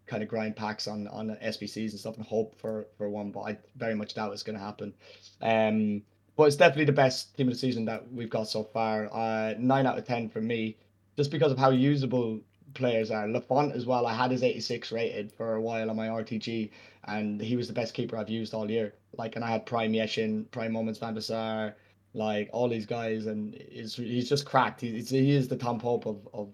kind 0.07 0.23
of 0.23 0.29
grind 0.29 0.57
packs 0.57 0.89
on 0.89 1.07
on 1.09 1.37
SBCs 1.43 1.91
and 1.91 2.01
stuff 2.01 2.17
and 2.17 2.27
hope 2.27 2.59
for 2.61 2.87
for 2.99 3.09
one, 3.09 3.31
but 3.31 3.41
I 3.41 3.59
very 3.77 3.95
much 3.95 4.15
doubt 4.15 4.33
it's 4.33 4.43
going 4.43 4.59
to 4.59 4.65
happen. 4.65 4.93
Um, 5.41 6.03
but 6.37 6.45
it's 6.45 6.57
definitely 6.57 6.87
the 6.87 6.93
best 6.93 7.37
team 7.37 7.49
of 7.49 7.55
the 7.55 7.59
season 7.59 7.85
that 7.87 8.11
we've 8.13 8.31
got 8.31 8.49
so 8.49 8.65
far. 8.65 9.09
Uh, 9.13 9.55
nine 9.59 9.87
out 9.87 9.97
of 9.97 10.07
ten 10.07 10.29
for 10.29 10.41
me, 10.41 10.77
just 11.17 11.31
because 11.31 11.53
of 11.53 11.59
how 11.59 11.71
usable 11.71 12.41
players 12.75 13.11
are. 13.11 13.29
Lafont 13.29 13.75
as 13.75 13.87
well. 13.87 14.07
I 14.07 14.15
had 14.15 14.31
his 14.31 14.43
86 14.43 14.93
rated 14.93 15.33
for 15.33 15.55
a 15.55 15.61
while 15.61 15.91
on 15.91 15.97
my 15.97 16.09
RTG, 16.09 16.71
and 17.05 17.41
he 17.41 17.57
was 17.57 17.69
the 17.69 17.75
best 17.75 17.95
keeper 17.95 18.17
I've 18.17 18.29
used 18.29 18.55
all 18.55 18.71
year. 18.71 18.95
Like, 19.17 19.37
and 19.37 19.45
I 19.45 19.51
had 19.51 19.67
Prime 19.67 19.93
Yashin, 19.93 20.51
Prime 20.51 20.73
Moments 20.73 20.99
Van 20.99 21.15
der 21.15 21.21
Sar, 21.21 21.77
like 22.15 22.51
all 22.53 22.69
these 22.69 22.87
guys, 22.87 23.27
and 23.27 23.55
he's 23.71 23.95
he's 23.97 24.29
just 24.29 24.45
cracked. 24.45 24.81
He's, 24.81 25.11
he 25.11 25.33
is 25.33 25.49
the 25.49 25.57
Tom 25.57 25.79
Pope 25.79 26.07
of 26.07 26.29
of 26.33 26.49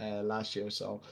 uh, 0.00 0.22
last 0.22 0.54
year. 0.56 0.70
So 0.70 1.02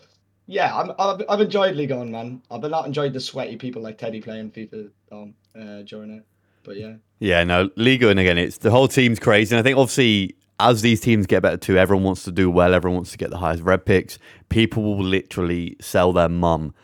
yeah, 0.47 0.77
I'm, 0.77 0.93
I've, 0.99 1.23
I've 1.29 1.41
enjoyed 1.41 1.77
League 1.77 1.93
On, 1.93 2.11
man. 2.11 2.43
I've 2.51 2.63
not 2.63 2.87
enjoyed 2.87 3.13
the 3.13 3.21
sweaty 3.21 3.57
people 3.57 3.83
like 3.83 3.99
Teddy 3.99 4.21
playing 4.21 4.51
FIFA 4.51 4.91
um, 5.11 5.35
uh, 5.59 5.83
during 5.83 6.11
it. 6.11 6.25
But 6.65 6.77
yeah. 6.77 6.95
Yeah, 7.19 7.45
no, 7.45 7.71
Liga 7.77 8.09
and 8.09 8.19
again, 8.21 8.39
it's 8.39 8.59
the 8.59 8.71
whole 8.71 8.89
team's 8.89 9.19
crazy. 9.19 9.55
And 9.55 9.61
I 9.61 9.63
think 9.63 9.79
obviously 9.79 10.37
as 10.61 10.83
these 10.83 11.01
teams 11.01 11.27
get 11.27 11.43
better 11.43 11.57
too, 11.57 11.77
everyone 11.77 12.05
wants 12.05 12.25
to 12.25 12.33
do 12.33 12.51
well. 12.51 12.75
Everyone 12.75 12.97
wants 12.97 13.13
to 13.13 13.19
get 13.19 13.31
the 13.31 13.39
highest 13.39 13.63
red 13.63 13.85
picks. 13.85 14.19
People 14.49 14.83
will 14.83 15.05
literally 15.05 15.77
sell 15.81 16.13
their 16.13 16.29
mum 16.29 16.75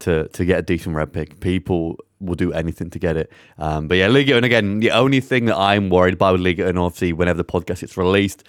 to 0.00 0.28
to 0.28 0.44
get 0.44 0.58
a 0.58 0.62
decent 0.62 0.94
red 0.94 1.12
pick. 1.12 1.40
People 1.40 1.98
will 2.20 2.34
do 2.34 2.52
anything 2.52 2.90
to 2.90 2.98
get 2.98 3.16
it. 3.16 3.30
Um, 3.58 3.88
but 3.88 3.96
yeah, 3.98 4.08
Liga 4.08 4.36
and 4.36 4.44
again, 4.44 4.80
the 4.80 4.90
only 4.90 5.20
thing 5.20 5.46
that 5.46 5.56
I'm 5.56 5.90
worried 5.90 6.14
about 6.14 6.32
with 6.32 6.40
Liga 6.40 6.66
and 6.66 6.78
obviously 6.78 7.12
whenever 7.12 7.36
the 7.36 7.44
podcast 7.44 7.80
gets 7.80 7.96
released, 7.96 8.44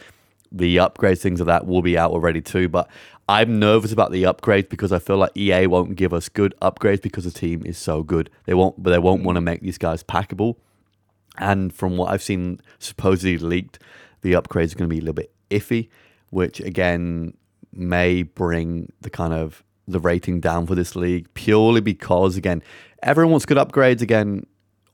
the 0.52 0.78
upgrades, 0.78 1.20
things 1.20 1.42
of 1.42 1.48
that 1.48 1.66
will 1.66 1.82
be 1.82 1.98
out 1.98 2.12
already 2.12 2.42
too. 2.42 2.70
But 2.70 2.90
I'm 3.28 3.60
nervous 3.60 3.92
about 3.92 4.12
the 4.12 4.24
upgrades 4.24 4.70
because 4.70 4.94
I 4.94 5.00
feel 5.00 5.18
like 5.18 5.36
EA 5.36 5.68
won't 5.68 5.96
give 5.96 6.14
us 6.14 6.30
good 6.30 6.54
upgrades 6.62 7.02
because 7.02 7.26
the 7.26 7.32
team 7.32 7.64
is 7.66 7.78
so 7.78 8.04
good. 8.04 8.30
They 8.46 8.54
won't, 8.54 8.82
but 8.82 8.92
they 8.92 9.00
won't 9.00 9.24
want 9.24 9.36
to 9.36 9.42
make 9.42 9.62
these 9.62 9.78
guys 9.78 10.04
packable. 10.04 10.56
And 11.38 11.74
from 11.74 11.98
what 11.98 12.12
I've 12.12 12.24
seen, 12.24 12.62
supposedly 12.80 13.38
leaked, 13.38 13.80
the 14.28 14.34
upgrades 14.34 14.74
are 14.74 14.78
going 14.78 14.90
to 14.90 14.94
be 14.94 14.98
a 14.98 15.02
little 15.02 15.14
bit 15.14 15.32
iffy, 15.50 15.90
which 16.30 16.60
again 16.60 17.34
may 17.74 18.24
bring 18.24 18.92
the 19.02 19.10
kind 19.10 19.34
of 19.34 19.64
the 19.88 20.00
rating 20.00 20.42
down 20.42 20.68
for 20.68 20.76
this 20.76 20.96
league 20.96 21.34
purely 21.34 21.80
because 21.80 22.36
again 22.36 22.62
everyone 23.04 23.32
wants 23.32 23.46
good 23.46 23.58
upgrades 23.58 24.02
again 24.02 24.46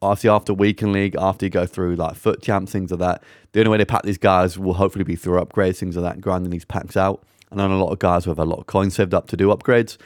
after 0.03 0.29
after 0.29 0.53
weekend 0.53 0.93
league 0.93 1.15
after 1.17 1.45
you 1.45 1.49
go 1.49 1.65
through 1.65 1.95
like 1.95 2.15
FUT 2.15 2.41
champs 2.41 2.71
things 2.71 2.91
like 2.91 2.99
that. 2.99 3.23
The 3.53 3.61
only 3.61 3.71
way 3.71 3.77
they 3.77 3.85
pack 3.85 4.03
these 4.03 4.17
guys 4.17 4.59
will 4.59 4.73
hopefully 4.73 5.05
be 5.05 5.15
through 5.15 5.39
upgrades 5.39 5.77
things 5.77 5.95
like 5.95 6.13
that 6.13 6.21
grinding 6.21 6.51
these 6.51 6.65
packs 6.65 6.95
out. 6.95 7.23
And 7.49 7.59
then 7.59 7.71
a 7.71 7.77
lot 7.77 7.91
of 7.91 7.99
guys 7.99 8.25
have 8.25 8.39
a 8.39 8.45
lot 8.45 8.59
of 8.59 8.67
coins 8.67 8.95
saved 8.95 9.13
up 9.13 9.27
to 9.29 9.37
do 9.37 9.47
upgrades 9.47 9.97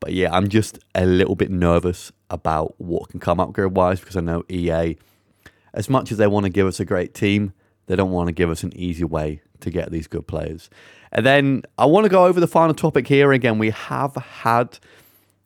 but 0.00 0.12
yeah 0.12 0.28
i'm 0.32 0.48
just 0.48 0.78
a 0.94 1.06
little 1.06 1.34
bit 1.34 1.50
nervous 1.50 2.12
about 2.30 2.74
what 2.78 3.08
can 3.08 3.20
come 3.20 3.40
upgrade 3.40 3.72
wise 3.72 4.00
because 4.00 4.16
i 4.16 4.20
know 4.20 4.42
ea 4.50 4.96
as 5.74 5.88
much 5.88 6.10
as 6.10 6.18
they 6.18 6.26
want 6.26 6.44
to 6.44 6.50
give 6.50 6.66
us 6.66 6.80
a 6.80 6.84
great 6.84 7.14
team 7.14 7.52
they 7.86 7.96
don't 7.96 8.10
want 8.10 8.28
to 8.28 8.32
give 8.32 8.50
us 8.50 8.62
an 8.62 8.72
easy 8.76 9.04
way 9.04 9.40
to 9.60 9.70
get 9.70 9.90
these 9.90 10.06
good 10.06 10.26
players. 10.26 10.68
And 11.12 11.24
then 11.24 11.62
I 11.78 11.86
want 11.86 12.04
to 12.04 12.10
go 12.10 12.26
over 12.26 12.40
the 12.40 12.46
final 12.46 12.74
topic 12.74 13.06
here. 13.06 13.32
Again, 13.32 13.58
we 13.58 13.70
have 13.70 14.14
had 14.14 14.78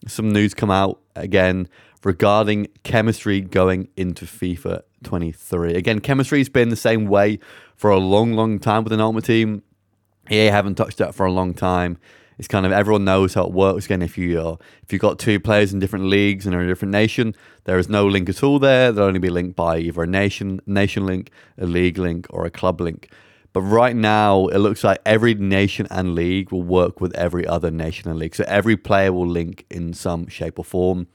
some 0.07 0.31
news 0.33 0.55
come 0.55 0.71
out 0.71 1.01
again 1.15 1.69
regarding 2.03 2.69
chemistry 2.83 3.41
going 3.41 3.89
into 3.97 4.25
FIFA 4.25 4.83
23. 5.05 5.75
Again, 5.75 6.01
chemistry's 6.01 6.49
been 6.49 6.71
the 6.71 6.77
same 6.77 7.07
way 7.07 7.39
for 7.77 7.91
a 7.91 7.99
long, 7.99 8.33
long 8.33 8.59
time 8.59 8.85
with 8.85 8.93
an 8.93 9.01
Ultimate 9.01 9.25
Team. 9.25 9.63
EA 10.31 10.47
haven't 10.47 10.77
touched 10.77 10.99
that 10.99 11.15
for 11.15 11.27
a 11.27 11.33
long 11.33 11.55
time. 11.55 11.99
It's 12.41 12.49
kind 12.49 12.65
of 12.65 12.73
everyone 12.73 13.05
knows 13.05 13.35
how 13.35 13.45
it 13.45 13.53
works. 13.53 13.85
Again, 13.85 14.01
if 14.01 14.17
you 14.17 14.41
are, 14.41 14.57
if 14.83 14.95
you've 14.95 15.03
got 15.03 15.19
two 15.19 15.39
players 15.39 15.75
in 15.75 15.79
different 15.79 16.07
leagues 16.07 16.47
and 16.47 16.55
are 16.55 16.61
in 16.61 16.65
a 16.65 16.71
different 16.71 16.91
nation, 16.91 17.37
there 17.65 17.79
is 17.79 17.91
no 17.91 18.07
link 18.07 18.31
at 18.31 18.43
all 18.43 18.59
there. 18.59 18.93
They'll 18.93 19.05
only 19.05 19.19
be 19.19 19.29
linked 19.29 19.57
by 19.57 19.77
either 19.77 20.05
a 20.05 20.07
nation 20.07 20.59
nation 20.65 21.05
link, 21.05 21.31
a 21.59 21.67
league 21.67 21.99
link, 21.99 22.27
or 22.31 22.47
a 22.47 22.51
club 22.51 22.81
link. 22.81 23.13
But 23.53 23.61
right 23.61 23.95
now, 23.95 24.47
it 24.47 24.57
looks 24.57 24.83
like 24.83 25.03
every 25.05 25.35
nation 25.35 25.87
and 25.91 26.15
league 26.15 26.51
will 26.51 26.63
work 26.63 26.99
with 26.99 27.15
every 27.15 27.47
other 27.47 27.71
nation 27.71 28.09
and 28.09 28.19
league. 28.19 28.35
So 28.35 28.45
every 28.49 28.79
player 28.79 29.13
will 29.13 29.29
link 29.29 29.67
in 29.69 29.93
some 29.93 30.27
shape 30.27 30.59
or 30.59 30.65
form. 30.65 31.09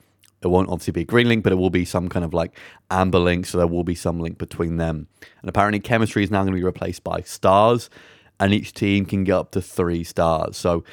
It 0.43 0.49
won't 0.49 0.69
obviously 0.69 0.91
be 0.91 1.01
a 1.01 1.05
green 1.05 1.27
link, 1.27 1.43
but 1.43 1.53
it 1.53 1.55
will 1.55 1.71
be 1.71 1.85
some 1.85 2.07
kind 2.07 2.23
of 2.23 2.35
like 2.35 2.55
amber 2.91 3.17
link. 3.17 3.47
So 3.47 3.57
there 3.57 3.65
will 3.65 3.83
be 3.83 3.95
some 3.95 4.19
link 4.19 4.37
between 4.37 4.77
them. 4.77 5.07
And 5.41 5.49
apparently, 5.49 5.79
chemistry 5.79 6.23
is 6.23 6.29
now 6.29 6.43
going 6.43 6.53
to 6.53 6.59
be 6.59 6.63
replaced 6.63 7.03
by 7.03 7.21
stars, 7.21 7.89
and 8.39 8.53
each 8.53 8.73
team 8.73 9.07
can 9.07 9.23
get 9.23 9.33
up 9.33 9.49
to 9.53 9.61
three 9.61 10.03
stars. 10.03 10.55
So 10.55 10.83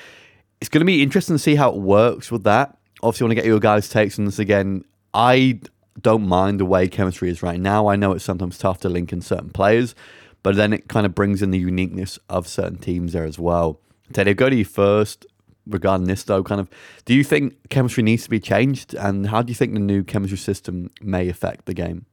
it's 0.63 0.69
going 0.69 0.81
to 0.81 0.85
be 0.85 1.03
interesting 1.03 1.35
to 1.35 1.43
see 1.43 1.57
how 1.57 1.71
it 1.71 1.79
works 1.79 2.31
with 2.31 2.45
that. 2.45 2.79
Obviously, 3.03 3.25
I 3.25 3.27
want 3.27 3.31
to 3.33 3.35
get 3.35 3.47
your 3.47 3.59
guys' 3.59 3.89
takes 3.89 4.17
on 4.17 4.27
this 4.27 4.39
again. 4.39 4.85
I 5.13 5.59
don't 6.01 6.29
mind 6.29 6.61
the 6.61 6.65
way 6.65 6.87
chemistry 6.87 7.31
is 7.31 7.43
right 7.43 7.59
now. 7.59 7.89
I 7.89 7.97
know 7.97 8.13
it's 8.13 8.23
sometimes 8.23 8.59
tough 8.59 8.79
to 8.83 8.89
link 8.89 9.13
in 9.13 9.23
certain 9.23 9.51
players, 9.51 9.97
but 10.45 10.55
then 10.55 10.73
it 10.73 10.87
kind 10.87 11.05
of 11.05 11.17
brings 11.17 11.43
in 11.43 11.51
the 11.51 11.59
uniqueness 11.59 12.17
of 12.29 12.47
certain 12.47 12.79
teams 12.79 13.13
there 13.13 13.25
as 13.25 13.41
well. 13.41 13.81
Teddy, 14.13 14.31
I'll 14.31 14.35
go 14.37 14.51
to 14.51 14.55
you 14.55 14.65
first 14.65 15.27
regarding 15.67 16.07
this 16.07 16.23
though. 16.23 16.45
Kind 16.45 16.61
of, 16.61 16.71
do 17.07 17.15
you 17.15 17.25
think 17.25 17.57
chemistry 17.69 18.05
needs 18.05 18.23
to 18.23 18.31
be 18.31 18.39
changed, 18.39 18.95
and 18.95 19.27
how 19.27 19.43
do 19.43 19.51
you 19.51 19.57
think 19.57 19.75
the 19.75 19.81
new 19.81 20.05
chemistry 20.05 20.39
system 20.39 20.93
may 21.01 21.29
affect 21.29 21.65
the 21.65 21.75
game? 21.75 22.07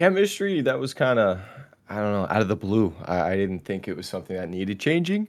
Chemistry 0.00 0.60
that 0.62 0.80
was 0.80 0.92
kind 0.92 1.20
of 1.20 1.40
I 1.88 1.96
don't 1.98 2.10
know 2.10 2.26
out 2.28 2.42
of 2.42 2.48
the 2.48 2.56
blue. 2.56 2.92
I, 3.04 3.30
I 3.30 3.36
didn't 3.36 3.60
think 3.60 3.86
it 3.86 3.96
was 3.96 4.08
something 4.08 4.34
that 4.34 4.48
needed 4.48 4.80
changing. 4.80 5.28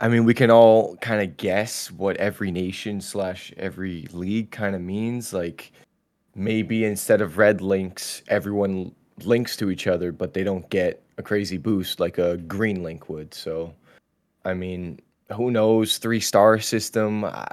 I 0.00 0.08
mean, 0.08 0.24
we 0.24 0.32
can 0.32 0.50
all 0.50 0.96
kind 0.96 1.20
of 1.20 1.36
guess 1.36 1.90
what 1.90 2.16
every 2.16 2.50
nation 2.50 3.02
slash 3.02 3.52
every 3.58 4.08
league 4.12 4.50
kind 4.50 4.74
of 4.74 4.80
means. 4.80 5.34
Like 5.34 5.72
maybe 6.34 6.84
instead 6.86 7.20
of 7.20 7.36
red 7.36 7.60
links, 7.60 8.22
everyone 8.28 8.94
links 9.24 9.56
to 9.58 9.70
each 9.70 9.86
other, 9.86 10.10
but 10.10 10.32
they 10.32 10.42
don't 10.42 10.68
get 10.70 11.02
a 11.18 11.22
crazy 11.22 11.58
boost 11.58 12.00
like 12.00 12.16
a 12.16 12.38
green 12.38 12.82
link 12.82 13.10
would. 13.10 13.34
So, 13.34 13.74
I 14.46 14.54
mean, 14.54 15.00
who 15.36 15.50
knows? 15.50 15.98
Three 15.98 16.20
star 16.20 16.58
system, 16.58 17.24
uh, 17.24 17.44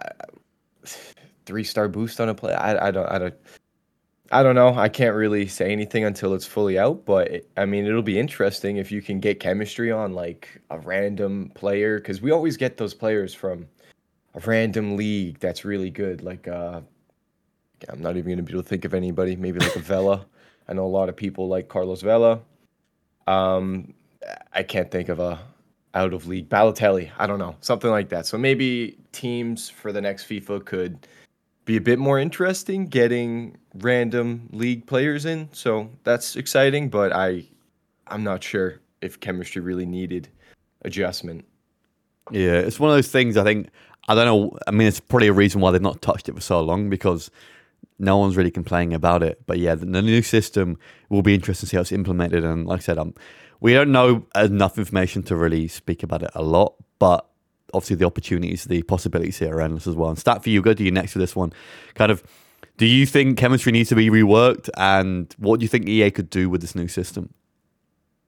three 1.45 1.65
star 1.65 1.89
boost 1.89 2.21
on 2.21 2.29
a 2.29 2.33
play. 2.33 2.53
I, 2.53 2.87
I 2.87 2.91
don't, 2.91 3.11
I 3.11 3.19
don't. 3.19 3.35
I 4.31 4.43
don't 4.43 4.55
know. 4.55 4.73
I 4.75 4.89
can't 4.89 5.15
really 5.15 5.47
say 5.47 5.71
anything 5.71 6.03
until 6.03 6.33
it's 6.33 6.45
fully 6.45 6.77
out, 6.77 7.05
but 7.05 7.27
it, 7.29 7.49
I 7.55 7.65
mean, 7.65 7.85
it'll 7.85 8.01
be 8.01 8.19
interesting 8.19 8.77
if 8.77 8.91
you 8.91 9.01
can 9.01 9.19
get 9.19 9.39
chemistry 9.39 9.91
on 9.91 10.13
like 10.13 10.61
a 10.69 10.79
random 10.79 11.51
player 11.55 11.99
because 11.99 12.21
we 12.21 12.31
always 12.31 12.57
get 12.57 12.77
those 12.77 12.93
players 12.93 13.33
from 13.33 13.67
a 14.33 14.39
random 14.41 14.97
league 14.97 15.39
that's 15.39 15.63
really 15.63 15.89
good. 15.89 16.23
Like, 16.23 16.47
uh, 16.47 16.81
I'm 17.89 18.01
not 18.01 18.17
even 18.17 18.25
going 18.25 18.37
to 18.37 18.43
be 18.43 18.53
able 18.53 18.63
to 18.63 18.69
think 18.69 18.85
of 18.85 18.93
anybody. 18.93 19.35
Maybe 19.35 19.59
like 19.59 19.75
a 19.75 19.79
Vela. 19.79 20.25
I 20.67 20.73
know 20.73 20.85
a 20.85 20.87
lot 20.87 21.07
of 21.07 21.15
people 21.15 21.47
like 21.47 21.69
Carlos 21.69 22.01
Vela. 22.01 22.41
Um, 23.27 23.93
I 24.53 24.63
can't 24.63 24.91
think 24.91 25.09
of 25.09 25.19
a 25.19 25.39
out 25.93 26.13
of 26.13 26.27
league 26.27 26.49
Balotelli. 26.49 27.09
I 27.17 27.27
don't 27.27 27.39
know, 27.39 27.55
something 27.61 27.89
like 27.89 28.09
that. 28.09 28.25
So 28.25 28.37
maybe 28.37 28.97
teams 29.13 29.69
for 29.69 29.91
the 29.91 30.01
next 30.01 30.27
FIFA 30.27 30.65
could 30.65 31.07
be 31.67 31.75
a 31.75 31.81
bit 31.81 31.99
more 31.99 32.17
interesting 32.17 32.87
getting 32.87 33.57
random 33.75 34.49
league 34.53 34.87
players 34.87 35.25
in. 35.25 35.49
So 35.51 35.91
that's 36.05 36.37
exciting, 36.37 36.89
but 36.89 37.11
I 37.11 37.45
I'm 38.07 38.23
not 38.23 38.41
sure 38.41 38.79
if 39.01 39.19
chemistry 39.19 39.61
really 39.61 39.85
needed 39.85 40.29
adjustment. 40.83 41.45
Yeah, 42.31 42.53
it's 42.53 42.79
one 42.79 42.89
of 42.89 42.95
those 42.95 43.11
things 43.11 43.35
I 43.35 43.43
think 43.43 43.69
I 44.07 44.15
don't 44.15 44.25
know 44.25 44.57
I 44.65 44.71
mean 44.71 44.87
it's 44.87 45.01
probably 45.01 45.27
a 45.27 45.33
reason 45.33 45.59
why 45.59 45.71
they've 45.71 45.81
not 45.81 46.01
touched 46.01 46.29
it 46.29 46.35
for 46.35 46.41
so 46.41 46.61
long 46.61 46.89
because 46.89 47.29
no 47.99 48.17
one's 48.17 48.37
really 48.37 48.51
complaining 48.51 48.93
about 48.93 49.21
it. 49.21 49.45
But 49.45 49.59
yeah, 49.59 49.75
the, 49.75 49.85
the 49.85 50.01
new 50.01 50.21
system 50.21 50.77
will 51.09 51.21
be 51.21 51.35
interesting 51.35 51.65
to 51.65 51.69
see 51.69 51.77
how 51.77 51.81
it's 51.81 51.91
implemented 51.91 52.45
and 52.45 52.65
like 52.65 52.79
I 52.79 52.83
said, 52.83 52.97
um 52.97 53.13
we 53.59 53.73
don't 53.73 53.91
know 53.91 54.25
enough 54.35 54.77
information 54.77 55.21
to 55.23 55.35
really 55.35 55.67
speak 55.67 56.01
about 56.01 56.23
it 56.23 56.29
a 56.33 56.43
lot, 56.43 56.75
but 56.97 57.27
obviously 57.73 57.95
the 57.95 58.05
opportunities, 58.05 58.65
the 58.65 58.81
possibilities 58.83 59.37
here 59.39 59.55
are 59.55 59.61
endless 59.61 59.87
as 59.87 59.95
well. 59.95 60.09
And 60.09 60.17
stat 60.17 60.43
for 60.43 60.49
you, 60.49 60.61
go 60.61 60.73
to 60.73 60.83
you 60.83 60.91
next 60.91 61.13
to 61.13 61.19
this 61.19 61.35
one. 61.35 61.53
Kind 61.95 62.11
of, 62.11 62.23
do 62.77 62.85
you 62.85 63.05
think 63.05 63.37
chemistry 63.37 63.71
needs 63.71 63.89
to 63.89 63.95
be 63.95 64.09
reworked, 64.09 64.69
and 64.77 65.33
what 65.37 65.59
do 65.59 65.63
you 65.63 65.69
think 65.69 65.87
EA 65.87 66.11
could 66.11 66.29
do 66.29 66.49
with 66.49 66.61
this 66.61 66.75
new 66.75 66.87
system? 66.87 67.33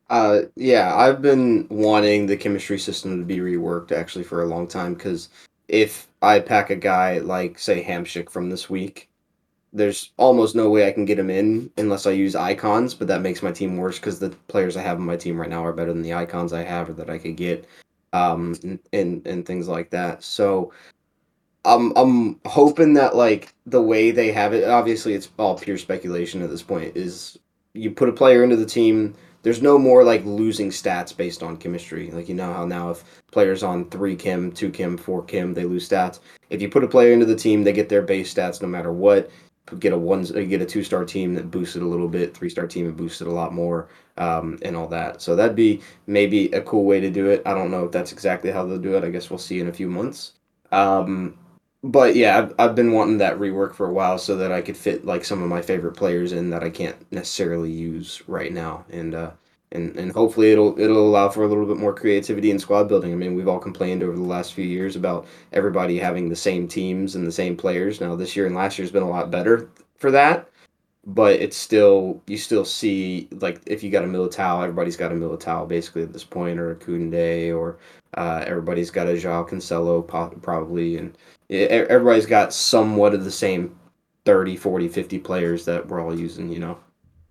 Uh, 0.09 0.41
yeah, 0.55 0.95
I've 0.95 1.21
been 1.21 1.67
wanting 1.69 2.25
the 2.25 2.35
chemistry 2.35 2.79
system 2.79 3.19
to 3.19 3.25
be 3.25 3.37
reworked 3.37 3.91
actually 3.91 4.23
for 4.23 4.41
a 4.41 4.47
long 4.47 4.67
time 4.67 4.95
because 4.95 5.29
if 5.67 6.07
I 6.23 6.39
pack 6.39 6.71
a 6.71 6.75
guy 6.75 7.19
like 7.19 7.59
say 7.59 7.83
Hamsik 7.83 8.29
from 8.29 8.49
this 8.49 8.71
week, 8.71 9.07
there's 9.71 10.11
almost 10.17 10.55
no 10.55 10.67
way 10.71 10.87
I 10.87 10.91
can 10.91 11.05
get 11.05 11.19
him 11.19 11.29
in 11.29 11.69
unless 11.77 12.07
I 12.07 12.11
use 12.11 12.35
icons, 12.35 12.95
but 12.95 13.07
that 13.07 13.21
makes 13.21 13.43
my 13.43 13.51
team 13.51 13.77
worse 13.77 13.99
because 13.99 14.17
the 14.17 14.31
players 14.47 14.75
I 14.75 14.81
have 14.81 14.97
on 14.97 15.05
my 15.05 15.15
team 15.15 15.39
right 15.39 15.49
now 15.49 15.63
are 15.63 15.73
better 15.73 15.93
than 15.93 16.01
the 16.01 16.15
icons 16.15 16.53
I 16.53 16.63
have 16.63 16.89
or 16.89 16.93
that 16.93 17.11
I 17.11 17.19
could 17.19 17.35
get 17.35 17.67
um, 18.13 18.55
and 18.93 19.25
and 19.25 19.45
things 19.45 19.67
like 19.67 19.89
that. 19.91 20.23
So 20.23 20.71
I'm 21.65 21.91
I'm 21.95 22.39
hoping 22.45 22.93
that 22.95 23.15
like 23.15 23.53
the 23.65 23.81
way 23.81 24.11
they 24.11 24.31
have 24.31 24.53
it, 24.53 24.67
obviously 24.69 25.13
it's 25.13 25.29
all 25.37 25.57
pure 25.57 25.77
speculation 25.77 26.41
at 26.41 26.49
this 26.49 26.63
point. 26.63 26.95
Is 26.95 27.37
you 27.73 27.91
put 27.91 28.09
a 28.09 28.13
player 28.13 28.43
into 28.43 28.55
the 28.55 28.65
team. 28.65 29.15
There's 29.41 29.61
no 29.61 29.77
more 29.77 30.03
like 30.03 30.25
losing 30.25 30.69
stats 30.69 31.15
based 31.15 31.43
on 31.43 31.57
chemistry. 31.57 32.11
Like 32.11 32.27
you 32.27 32.35
know 32.35 32.51
how 32.53 32.65
now 32.65 32.91
if 32.91 33.03
players 33.31 33.63
on 33.63 33.89
three 33.89 34.15
chem, 34.15 34.51
two 34.51 34.69
chem, 34.69 34.97
four 34.97 35.23
chem, 35.23 35.53
they 35.53 35.63
lose 35.63 35.87
stats. 35.87 36.19
If 36.49 36.61
you 36.61 36.69
put 36.69 36.83
a 36.83 36.87
player 36.87 37.13
into 37.13 37.25
the 37.25 37.35
team, 37.35 37.63
they 37.63 37.73
get 37.73 37.89
their 37.89 38.01
base 38.01 38.33
stats 38.33 38.61
no 38.61 38.67
matter 38.67 38.91
what. 38.91 39.29
Get 39.79 39.93
a 39.93 39.97
one, 39.97 40.23
get 40.23 40.61
a 40.61 40.65
two 40.65 40.83
star 40.83 41.05
team 41.05 41.33
that 41.35 41.51
boosted 41.51 41.81
a 41.81 41.87
little 41.87 42.07
bit, 42.07 42.35
three 42.35 42.49
star 42.49 42.67
team 42.67 42.85
and 42.85 42.97
boosted 42.97 43.27
a 43.27 43.31
lot 43.31 43.53
more, 43.53 43.89
um, 44.17 44.57
and 44.61 44.75
all 44.75 44.87
that. 44.87 45.21
So 45.21 45.35
that'd 45.35 45.55
be 45.55 45.81
maybe 46.07 46.47
a 46.51 46.61
cool 46.61 46.85
way 46.85 46.99
to 46.99 47.09
do 47.09 47.29
it. 47.29 47.41
I 47.45 47.53
don't 47.53 47.71
know 47.71 47.85
if 47.85 47.91
that's 47.91 48.11
exactly 48.11 48.51
how 48.51 48.65
they'll 48.65 48.79
do 48.79 48.95
it. 48.95 49.03
I 49.03 49.09
guess 49.09 49.29
we'll 49.29 49.39
see 49.39 49.59
in 49.59 49.67
a 49.67 49.73
few 49.73 49.89
months. 49.89 50.33
Um, 50.71 51.37
but 51.83 52.15
yeah, 52.15 52.37
I've, 52.37 52.53
I've 52.59 52.75
been 52.75 52.91
wanting 52.91 53.19
that 53.19 53.37
rework 53.37 53.73
for 53.73 53.87
a 53.87 53.93
while 53.93 54.17
so 54.17 54.35
that 54.37 54.51
I 54.51 54.61
could 54.61 54.77
fit 54.77 55.05
like 55.05 55.23
some 55.23 55.41
of 55.41 55.49
my 55.49 55.61
favorite 55.61 55.95
players 55.95 56.33
in 56.33 56.49
that 56.49 56.63
I 56.63 56.69
can't 56.69 56.97
necessarily 57.11 57.71
use 57.71 58.21
right 58.27 58.51
now, 58.51 58.85
and 58.89 59.15
uh, 59.15 59.31
and 59.71 59.95
and 59.97 60.11
hopefully 60.11 60.51
it'll 60.51 60.79
it'll 60.79 61.07
allow 61.07 61.29
for 61.29 61.43
a 61.43 61.47
little 61.47 61.65
bit 61.65 61.77
more 61.77 61.93
creativity 61.93 62.51
in 62.51 62.59
squad 62.59 62.85
building. 62.85 63.11
I 63.11 63.15
mean, 63.15 63.35
we've 63.35 63.47
all 63.47 63.59
complained 63.59 64.03
over 64.03 64.15
the 64.15 64.21
last 64.23 64.53
few 64.53 64.65
years 64.65 64.95
about 64.95 65.27
everybody 65.53 65.99
having 65.99 66.29
the 66.29 66.35
same 66.35 66.67
teams 66.67 67.15
and 67.15 67.25
the 67.25 67.31
same 67.31 67.55
players. 67.55 68.01
Now 68.01 68.15
this 68.15 68.35
year 68.35 68.45
and 68.45 68.55
last 68.55 68.77
year's 68.77 68.91
been 68.91 69.03
a 69.03 69.09
lot 69.09 69.31
better 69.31 69.69
for 69.97 70.11
that, 70.11 70.49
but 71.05 71.33
it's 71.33 71.57
still 71.57 72.21
you 72.27 72.37
still 72.37 72.65
see 72.65 73.27
like 73.39 73.61
if 73.65 73.83
you 73.83 73.91
got 73.91 74.03
a 74.03 74.07
Militao, 74.07 74.63
everybody's 74.63 74.97
got 74.97 75.11
a 75.11 75.15
Militao 75.15 75.67
basically 75.67 76.03
at 76.03 76.13
this 76.13 76.23
point, 76.23 76.59
or 76.59 76.71
a 76.71 76.75
Kunde, 76.75 77.55
or 77.55 77.77
uh, 78.15 78.43
everybody's 78.47 78.91
got 78.91 79.07
a 79.07 79.17
Joao 79.17 79.43
Cancelo 79.43 80.05
probably, 80.41 80.97
and 80.97 81.17
everybody's 81.49 82.25
got 82.25 82.53
somewhat 82.53 83.13
of 83.13 83.23
the 83.23 83.31
same 83.31 83.77
30, 84.25 84.57
40, 84.57 84.87
50 84.87 85.19
players 85.19 85.65
that 85.65 85.87
we're 85.87 86.01
all 86.01 86.17
using, 86.17 86.49
you 86.51 86.59
know. 86.59 86.77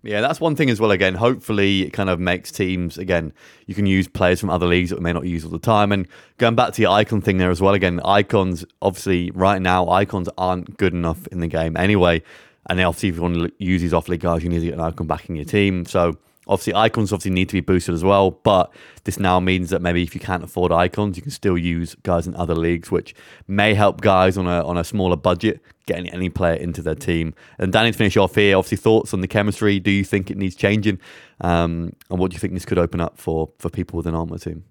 Yeah, 0.01 0.21
that's 0.21 0.39
one 0.39 0.55
thing 0.55 0.69
as 0.69 0.79
well. 0.79 0.91
Again, 0.91 1.13
hopefully 1.13 1.81
it 1.81 1.91
kind 1.91 2.09
of 2.09 2.21
makes 2.21 2.51
teams 2.53 2.97
again. 2.97 3.33
You 3.67 3.75
can 3.75 3.85
use 3.85 4.07
players 4.07 4.39
from 4.39 4.49
other 4.49 4.65
leagues 4.65 4.91
that 4.91 4.99
we 4.99 5.03
may 5.03 5.11
not 5.11 5.25
use 5.25 5.43
all 5.43 5.51
the 5.51 5.59
time. 5.59 5.91
And 5.91 6.07
going 6.37 6.55
back 6.55 6.73
to 6.73 6.81
the 6.81 6.87
icon 6.87 7.21
thing 7.21 7.37
there 7.37 7.51
as 7.51 7.61
well. 7.61 7.73
Again, 7.73 7.99
icons 8.05 8.63
obviously 8.81 9.29
right 9.31 9.61
now 9.61 9.89
icons 9.89 10.29
aren't 10.37 10.77
good 10.77 10.93
enough 10.93 11.27
in 11.27 11.41
the 11.41 11.47
game 11.47 11.75
anyway. 11.75 12.21
And 12.69 12.79
obviously, 12.79 13.09
if 13.09 13.15
you 13.15 13.21
want 13.23 13.35
to 13.35 13.51
use 13.57 13.81
these 13.81 13.93
off 13.93 14.07
league 14.07 14.21
guys, 14.21 14.43
you 14.43 14.49
need 14.49 14.59
to 14.59 14.65
get 14.67 14.75
an 14.75 14.79
icon 14.79 15.07
back 15.07 15.27
in 15.27 15.35
your 15.35 15.45
team. 15.45 15.85
So 15.85 16.17
Obviously, 16.49 16.73
icons 16.73 17.13
obviously 17.13 17.31
need 17.31 17.47
to 17.47 17.53
be 17.53 17.61
boosted 17.61 17.93
as 17.93 18.03
well, 18.03 18.31
but 18.31 18.73
this 19.03 19.19
now 19.19 19.39
means 19.39 19.69
that 19.69 19.81
maybe 19.81 20.01
if 20.01 20.15
you 20.15 20.19
can't 20.19 20.43
afford 20.43 20.71
icons, 20.71 21.15
you 21.15 21.21
can 21.21 21.31
still 21.31 21.57
use 21.57 21.95
guys 22.03 22.25
in 22.27 22.35
other 22.35 22.55
leagues, 22.55 22.89
which 22.89 23.13
may 23.47 23.75
help 23.75 24.01
guys 24.01 24.35
on 24.35 24.47
a 24.47 24.65
on 24.65 24.75
a 24.75 24.83
smaller 24.83 25.15
budget 25.15 25.61
getting 25.85 26.09
any 26.09 26.29
player 26.29 26.55
into 26.55 26.81
their 26.81 26.95
team. 26.95 27.33
And 27.57 27.71
Danny, 27.71 27.91
to 27.91 27.97
finish 27.97 28.17
off 28.17 28.35
here, 28.35 28.57
obviously 28.57 28.77
thoughts 28.77 29.13
on 29.13 29.21
the 29.21 29.27
chemistry. 29.27 29.79
Do 29.79 29.91
you 29.91 30.03
think 30.03 30.29
it 30.29 30.37
needs 30.37 30.55
changing? 30.55 30.99
Um, 31.41 31.93
and 32.09 32.19
what 32.19 32.31
do 32.31 32.35
you 32.35 32.39
think 32.39 32.53
this 32.53 32.65
could 32.65 32.79
open 32.79 32.99
up 32.99 33.17
for 33.17 33.51
for 33.59 33.69
people 33.69 33.97
with 33.97 34.07
an 34.07 34.15
armor 34.15 34.39
team? 34.39 34.63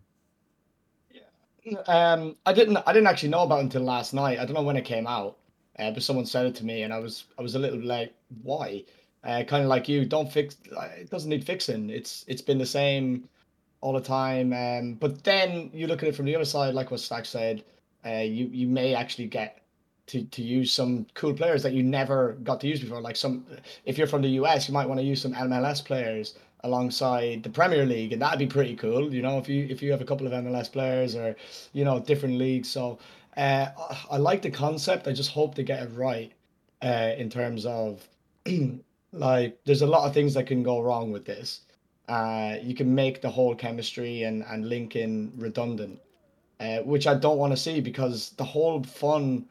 Um, 1.87 2.37
I 2.45 2.53
didn't 2.53 2.79
I 2.87 2.93
didn't 2.93 3.09
actually 3.09 3.29
know 3.31 3.43
about 3.43 3.61
it 3.61 3.65
until 3.65 3.83
last 3.83 4.15
night. 4.15 4.39
I 4.39 4.45
don't 4.45 4.55
know 4.55 4.63
when 4.63 4.77
it 4.77 4.85
came 4.85 5.07
out, 5.07 5.37
uh, 5.79 5.91
but 5.91 6.03
someone 6.03 6.27
said 6.27 6.47
it 6.47 6.55
to 6.57 6.65
me, 6.65 6.83
and 6.83 6.93
I 6.93 6.99
was 6.99 7.25
I 7.39 7.43
was 7.43 7.55
a 7.55 7.59
little 7.59 7.81
like, 7.81 8.15
why? 8.43 8.85
Uh, 9.29 9.45
kind 9.45 9.63
of 9.63 9.69
like 9.69 9.89
you, 9.89 10.07
don't 10.07 10.33
fix. 10.33 10.57
It 10.97 11.11
doesn't 11.11 11.29
need 11.29 11.45
fixing. 11.45 11.91
It's 11.91 12.25
it's 12.29 12.41
been 12.41 12.57
the 12.57 12.67
same 12.67 13.29
all 13.83 13.93
the 13.93 14.01
time. 14.01 14.53
Um, 14.55 14.95
but 14.95 15.23
then 15.23 15.71
you 15.75 15.87
look 15.87 16.03
at 16.03 16.09
it 16.09 16.15
from 16.17 16.25
the 16.25 16.35
other 16.35 16.47
side, 16.47 16.75
like 16.75 16.91
what 16.91 17.01
Stack 17.01 17.27
said. 17.27 17.63
Uh, 18.07 18.21
you 18.21 18.47
you 18.47 18.67
may 18.67 18.95
actually 18.95 19.27
get 19.27 19.61
to, 20.07 20.25
to 20.25 20.43
use 20.43 20.73
some 20.73 21.07
cool 21.13 21.35
players 21.35 21.63
that 21.63 21.75
you 21.75 21.83
never 21.83 22.39
got 22.43 22.59
to 22.63 22.67
use 22.67 22.81
before. 22.81 23.03
Like 23.03 23.17
some, 23.17 23.45
if 23.85 23.99
you're 23.99 24.07
from 24.07 24.23
the 24.23 24.31
US, 24.41 24.67
you 24.67 24.73
might 24.73 24.89
want 24.89 24.99
to 24.99 25.05
use 25.05 25.21
some 25.21 25.35
MLS 25.35 25.85
players 25.85 26.39
alongside 26.65 27.43
the 27.43 27.51
Premier 27.51 27.85
League, 27.85 28.15
and 28.15 28.23
that'd 28.23 28.39
be 28.39 28.47
pretty 28.47 28.77
cool. 28.77 29.13
You 29.13 29.21
know, 29.21 29.37
if 29.37 29.47
you 29.47 29.67
if 29.69 29.83
you 29.83 29.91
have 29.91 30.01
a 30.01 30.07
couple 30.07 30.27
of 30.27 30.33
MLS 30.33 30.73
players 30.73 31.15
or 31.15 31.37
you 31.75 31.85
know 31.85 32.01
different 32.01 32.39
leagues. 32.39 32.71
So 32.71 32.99
uh, 33.37 33.67
I 34.11 34.17
like 34.17 34.41
the 34.41 34.51
concept. 34.51 35.07
I 35.07 35.13
just 35.13 35.33
hope 35.33 35.55
to 35.57 35.63
get 35.63 35.83
it 35.83 35.91
right 35.93 36.33
uh, 36.81 37.13
in 37.19 37.29
terms 37.29 37.67
of 37.67 38.09
Like, 39.13 39.59
there's 39.65 39.83
a 39.83 39.87
lot 39.87 40.07
of 40.07 40.15
things 40.15 40.35
that 40.35 40.47
can 40.47 40.63
go 40.63 40.81
wrong 40.81 41.11
with 41.13 41.25
this. 41.25 41.63
Uh, 42.09 42.57
you 42.63 42.75
can 42.75 42.95
make 42.95 43.21
the 43.21 43.31
whole 43.31 43.55
chemistry 43.55 44.23
and, 44.23 44.43
and 44.45 44.69
linking 44.69 45.33
redundant, 45.37 46.01
uh, 46.61 46.79
which 46.79 47.07
I 47.07 47.15
don't 47.15 47.39
want 47.39 47.53
to 47.53 47.57
see 47.57 47.81
because 47.81 48.31
the 48.31 48.45
whole 48.45 48.83
fun 48.83 49.47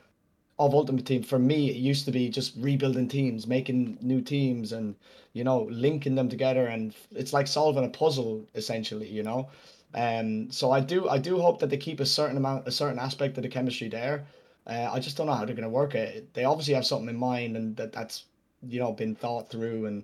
of 0.60 0.74
Ultimate 0.74 1.06
Team 1.06 1.22
for 1.22 1.38
me, 1.38 1.70
it 1.70 1.76
used 1.76 2.06
to 2.06 2.12
be 2.12 2.30
just 2.30 2.56
rebuilding 2.58 3.08
teams, 3.08 3.46
making 3.46 3.98
new 4.02 4.22
teams, 4.22 4.72
and 4.72 4.96
you 5.34 5.44
know, 5.44 5.68
linking 5.70 6.16
them 6.16 6.30
together, 6.30 6.68
and 6.68 6.96
it's 7.12 7.34
like 7.34 7.46
solving 7.46 7.86
a 7.86 7.90
puzzle 7.90 8.44
essentially, 8.56 9.08
you 9.08 9.22
know. 9.22 9.50
Um, 9.94 10.52
so 10.52 10.72
I 10.72 10.80
do, 10.80 11.08
I 11.10 11.20
do 11.20 11.40
hope 11.40 11.60
that 11.60 11.70
they 11.70 11.78
keep 11.78 12.00
a 12.00 12.06
certain 12.06 12.38
amount, 12.38 12.68
a 12.68 12.72
certain 12.72 13.00
aspect 13.00 13.38
of 13.38 13.44
the 13.44 13.50
chemistry 13.50 13.88
there. 13.88 14.26
Uh, 14.66 14.90
I 14.92 15.00
just 15.00 15.16
don't 15.16 15.28
know 15.28 15.34
how 15.34 15.46
they're 15.46 15.56
going 15.56 15.64
to 15.64 15.70
work 15.70 15.96
it. 15.96 16.34
They 16.34 16.44
obviously 16.44 16.74
have 16.74 16.86
something 16.86 17.10
in 17.10 17.18
mind, 17.18 17.56
and 17.56 17.76
that 17.78 17.94
that's 17.94 18.26
you 18.68 18.80
know 18.80 18.92
been 18.92 19.16
thought 19.16 19.50
through 19.50 19.86
and 19.86 20.04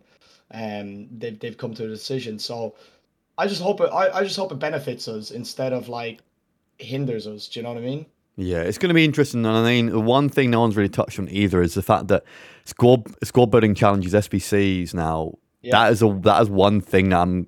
um 0.52 1.08
they've 1.18 1.40
they've 1.40 1.58
come 1.58 1.74
to 1.74 1.86
a 1.86 1.88
decision. 1.88 2.40
So 2.40 2.76
I 3.38 3.48
just 3.48 3.62
hope 3.62 3.82
it 3.82 3.90
I, 3.92 4.20
I 4.20 4.24
just 4.24 4.38
hope 4.38 4.52
it 4.52 4.60
benefits 4.60 5.08
us 5.08 5.32
instead 5.32 5.74
of 5.74 5.90
like 5.90 6.20
hinders 6.78 7.28
us. 7.28 7.48
Do 7.48 7.60
you 7.60 7.64
know 7.64 7.74
what 7.74 7.80
I 7.80 7.86
mean? 7.86 8.06
Yeah, 8.36 8.62
it's 8.62 8.78
going 8.78 8.90
to 8.90 8.96
be 8.96 9.06
interesting. 9.06 9.46
And 9.46 9.56
I 9.56 9.64
mean, 9.64 9.88
the 9.88 10.00
one 10.00 10.28
thing 10.28 10.50
no 10.50 10.60
one's 10.60 10.76
really 10.76 10.90
touched 10.90 11.20
on 11.20 11.30
either 11.30 11.62
is 11.62 11.76
the 11.76 11.84
fact 11.84 12.08
that 12.08 12.24
squad 12.66 13.08
squad 13.24 13.52
building 13.52 13.76
challenges 13.76 14.14
SBCs 14.14 14.94
now. 14.94 15.38
Yeah. 15.62 15.72
That 15.72 15.92
is 15.94 16.02
a 16.02 16.20
that 16.24 16.42
is 16.42 16.50
one 16.50 16.82
thing 16.82 17.10
that 17.10 17.20
I'm 17.20 17.48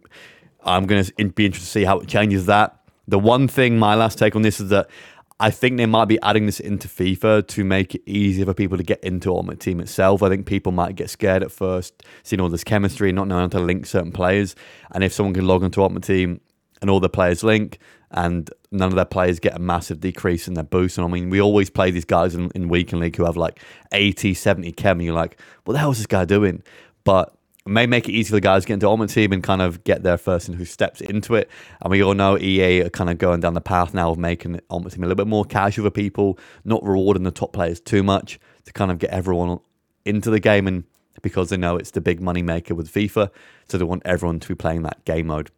I'm 0.64 0.86
going 0.86 1.04
to 1.04 1.14
be 1.30 1.46
interested 1.46 1.66
to 1.66 1.72
see 1.72 1.84
how 1.84 2.00
it 2.00 2.08
changes 2.08 2.46
that. 2.48 2.80
The 3.08 3.20
one 3.20 3.48
thing, 3.48 3.78
my 3.78 3.94
last 3.94 4.18
take 4.18 4.36
on 4.36 4.42
this 4.42 4.60
is 4.60 4.70
that 4.70 4.90
I 5.38 5.52
think 5.52 5.76
they 5.78 5.86
might 5.86 6.06
be 6.06 6.20
adding 6.22 6.46
this 6.46 6.62
into 6.62 6.88
FIFA 6.88 7.46
to 7.48 7.66
make 7.66 7.94
it 7.94 8.02
easier 8.06 8.46
for 8.46 8.54
people 8.54 8.78
to 8.78 8.84
get 8.84 9.04
into 9.04 9.32
Ultimate 9.32 9.60
Team 9.60 9.82
itself. 9.82 10.24
I 10.24 10.30
think 10.30 10.46
people 10.46 10.72
might 10.72 10.96
get 10.96 11.10
scared 11.10 11.44
at 11.44 11.52
first, 11.52 12.04
seeing 12.24 12.40
all 12.40 12.48
this 12.48 12.64
chemistry, 12.64 13.12
not 13.12 13.28
knowing 13.28 13.42
how 13.42 13.48
to 13.48 13.60
link 13.60 13.86
certain 13.86 14.14
players. 14.14 14.56
And 14.92 15.04
if 15.04 15.12
someone 15.12 15.34
can 15.34 15.46
log 15.46 15.64
into 15.64 15.82
Ultimate 15.82 16.04
Team 16.04 16.40
and 16.82 16.90
all 16.90 17.02
the 17.02 17.10
players 17.10 17.44
link, 17.44 17.80
and 18.12 18.50
none 18.72 18.88
of 18.88 18.96
their 18.96 19.04
players 19.04 19.40
get 19.42 19.56
a 19.56 19.60
massive 19.60 20.00
decrease 20.00 20.48
in 20.48 20.54
their 20.54 20.64
boost. 20.64 20.98
And 20.98 21.06
I 21.06 21.10
mean, 21.10 21.30
we 21.30 21.42
always 21.42 21.70
play 21.70 21.92
these 21.92 22.06
guys 22.06 22.34
in, 22.34 22.50
in 22.56 22.70
Weekend 22.70 23.02
League 23.02 23.18
who 23.18 23.26
have 23.26 23.36
like 23.36 23.60
80, 23.92 24.34
70 24.34 24.72
chem, 24.72 25.00
and 25.00 25.06
you're 25.06 25.14
like, 25.14 25.38
what 25.66 25.74
the 25.74 25.80
hell 25.80 25.92
is 25.92 25.98
this 25.98 26.08
guy 26.08 26.24
doing? 26.24 26.64
But 27.04 27.35
may 27.68 27.88
make 27.88 28.08
it 28.08 28.12
easy 28.12 28.30
for 28.30 28.36
the 28.36 28.42
guys 28.42 28.64
to 28.64 28.68
get 28.68 28.76
into 28.76 28.88
Ultimate 28.88 29.10
Team 29.10 29.32
and 29.32 29.42
kind 29.42 29.62
of 29.62 29.84
get 29.84 30.04
there 30.04 30.18
first 30.18 30.48
and 30.48 30.58
who 30.58 30.66
steps 30.66 31.02
into 31.02 31.34
it. 31.34 31.50
And 31.82 31.90
we 31.90 32.04
all 32.04 32.14
know 32.14 32.38
EA 32.38 32.82
are 32.82 32.90
kind 32.90 33.10
of 33.10 33.18
going 33.18 33.40
down 33.40 33.56
the 33.56 33.62
path 33.62 33.94
now 33.94 34.12
of 34.12 34.20
making 34.20 34.60
Ultimate 34.70 34.92
Team 34.92 35.04
a 35.04 35.08
little 35.08 35.16
bit 35.16 35.28
more 35.28 35.46
casual 35.46 35.86
for 35.86 35.92
people, 35.92 36.38
not 36.64 36.84
rewarding 36.84 37.24
the 37.24 37.32
top 37.32 37.54
players 37.54 37.80
too 37.80 38.04
much 38.04 38.40
to 38.66 38.74
kind 38.74 38.92
of 38.92 39.00
get 39.00 39.10
everyone 39.10 39.60
into 40.06 40.30
the 40.30 40.40
game 40.40 40.68
and 40.68 40.84
because 41.22 41.50
they 41.50 41.58
know 41.58 41.76
it's 41.76 41.92
the 41.92 42.02
big 42.02 42.22
money 42.22 42.44
maker 42.44 42.76
with 42.76 42.92
FIFA, 42.92 43.32
so 43.68 43.78
they 43.80 43.84
want 43.84 44.04
everyone 44.06 44.40
to 44.40 44.48
be 44.48 44.54
playing 44.54 44.84
that 44.84 45.04
game 45.06 45.28
mode. 45.28 45.50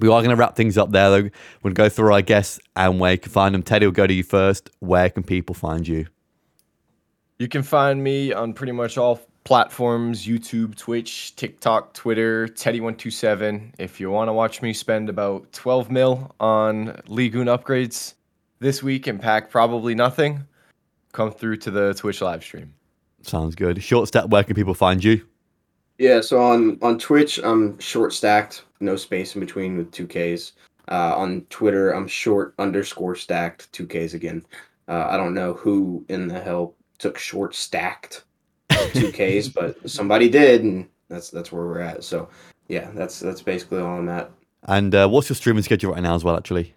We 0.00 0.08
are 0.08 0.20
going 0.20 0.30
to 0.30 0.36
wrap 0.36 0.56
things 0.56 0.78
up 0.78 0.90
there 0.90 1.10
though. 1.10 1.30
We'll 1.62 1.74
go 1.74 1.88
through 1.88 2.14
our 2.14 2.22
guests 2.22 2.60
and 2.74 2.98
where 2.98 3.12
you 3.12 3.18
can 3.18 3.32
find 3.32 3.54
them. 3.54 3.62
Teddy 3.62 3.86
will 3.86 3.92
go 3.92 4.06
to 4.06 4.14
you 4.14 4.22
first. 4.22 4.70
Where 4.78 5.10
can 5.10 5.22
people 5.22 5.54
find 5.54 5.86
you? 5.86 6.06
You 7.38 7.48
can 7.48 7.62
find 7.62 8.02
me 8.02 8.32
on 8.32 8.54
pretty 8.54 8.72
much 8.72 8.96
all 8.96 9.20
platforms 9.46 10.26
YouTube, 10.26 10.74
Twitch, 10.74 11.36
TikTok, 11.36 11.94
Twitter, 11.94 12.48
Teddy127. 12.48 13.74
If 13.78 14.00
you 14.00 14.10
want 14.10 14.26
to 14.28 14.32
watch 14.32 14.60
me 14.60 14.72
spend 14.72 15.08
about 15.08 15.50
12 15.52 15.88
mil 15.88 16.34
on 16.40 16.86
Leagoon 17.06 17.46
upgrades 17.46 18.14
this 18.58 18.82
week 18.82 19.06
and 19.06 19.22
pack 19.22 19.48
probably 19.48 19.94
nothing, 19.94 20.44
come 21.12 21.30
through 21.30 21.58
to 21.58 21.70
the 21.70 21.94
Twitch 21.94 22.20
live 22.20 22.42
stream. 22.42 22.74
Sounds 23.22 23.54
good. 23.54 23.80
Short 23.80 24.08
stack, 24.08 24.24
where 24.24 24.42
can 24.42 24.56
people 24.56 24.74
find 24.74 25.02
you? 25.02 25.24
Yeah, 25.98 26.22
so 26.22 26.42
on, 26.42 26.76
on 26.82 26.98
Twitch, 26.98 27.38
I'm 27.38 27.78
short 27.78 28.12
stacked, 28.12 28.64
no 28.80 28.96
space 28.96 29.36
in 29.36 29.40
between 29.40 29.76
with 29.78 29.92
2Ks. 29.92 30.52
Uh, 30.90 31.14
on 31.16 31.42
Twitter, 31.50 31.92
I'm 31.92 32.08
short 32.08 32.52
underscore 32.58 33.14
stacked, 33.14 33.72
2Ks 33.72 34.14
again. 34.14 34.44
Uh, 34.88 35.06
I 35.08 35.16
don't 35.16 35.34
know 35.34 35.52
who 35.52 36.04
in 36.08 36.26
the 36.26 36.40
hell 36.40 36.74
took 36.98 37.16
short 37.16 37.54
stacked 37.54 38.24
two 38.92 39.12
Ks, 39.12 39.48
but 39.48 39.88
somebody 39.88 40.28
did, 40.28 40.62
and 40.62 40.88
that's 41.08 41.30
that's 41.30 41.52
where 41.52 41.66
we're 41.66 41.80
at. 41.80 42.04
So 42.04 42.28
yeah, 42.68 42.90
that's 42.94 43.20
that's 43.20 43.42
basically 43.42 43.80
all 43.80 43.98
I'm 43.98 44.08
at. 44.08 44.30
And 44.64 44.94
uh, 44.94 45.08
what's 45.08 45.28
your 45.28 45.36
streaming 45.36 45.62
schedule 45.62 45.92
right 45.92 46.02
now 46.02 46.14
as 46.14 46.24
well? 46.24 46.36
Actually, 46.36 46.74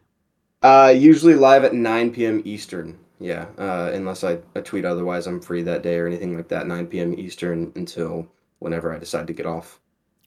uh, 0.61 0.93
usually 0.95 1.35
live 1.35 1.63
at 1.63 1.73
9 1.73 2.11
p.m. 2.11 2.41
Eastern. 2.45 2.99
Yeah, 3.19 3.47
uh, 3.57 3.91
unless 3.93 4.23
I, 4.23 4.39
I 4.55 4.61
tweet 4.61 4.85
otherwise, 4.85 5.27
I'm 5.27 5.41
free 5.41 5.61
that 5.63 5.83
day 5.83 5.97
or 5.97 6.07
anything 6.07 6.37
like 6.37 6.47
that. 6.49 6.67
9 6.67 6.87
p.m. 6.87 7.13
Eastern 7.19 7.71
until 7.75 8.27
whenever 8.59 8.93
I 8.93 8.99
decide 8.99 9.27
to 9.27 9.33
get 9.33 9.45
off. 9.45 9.79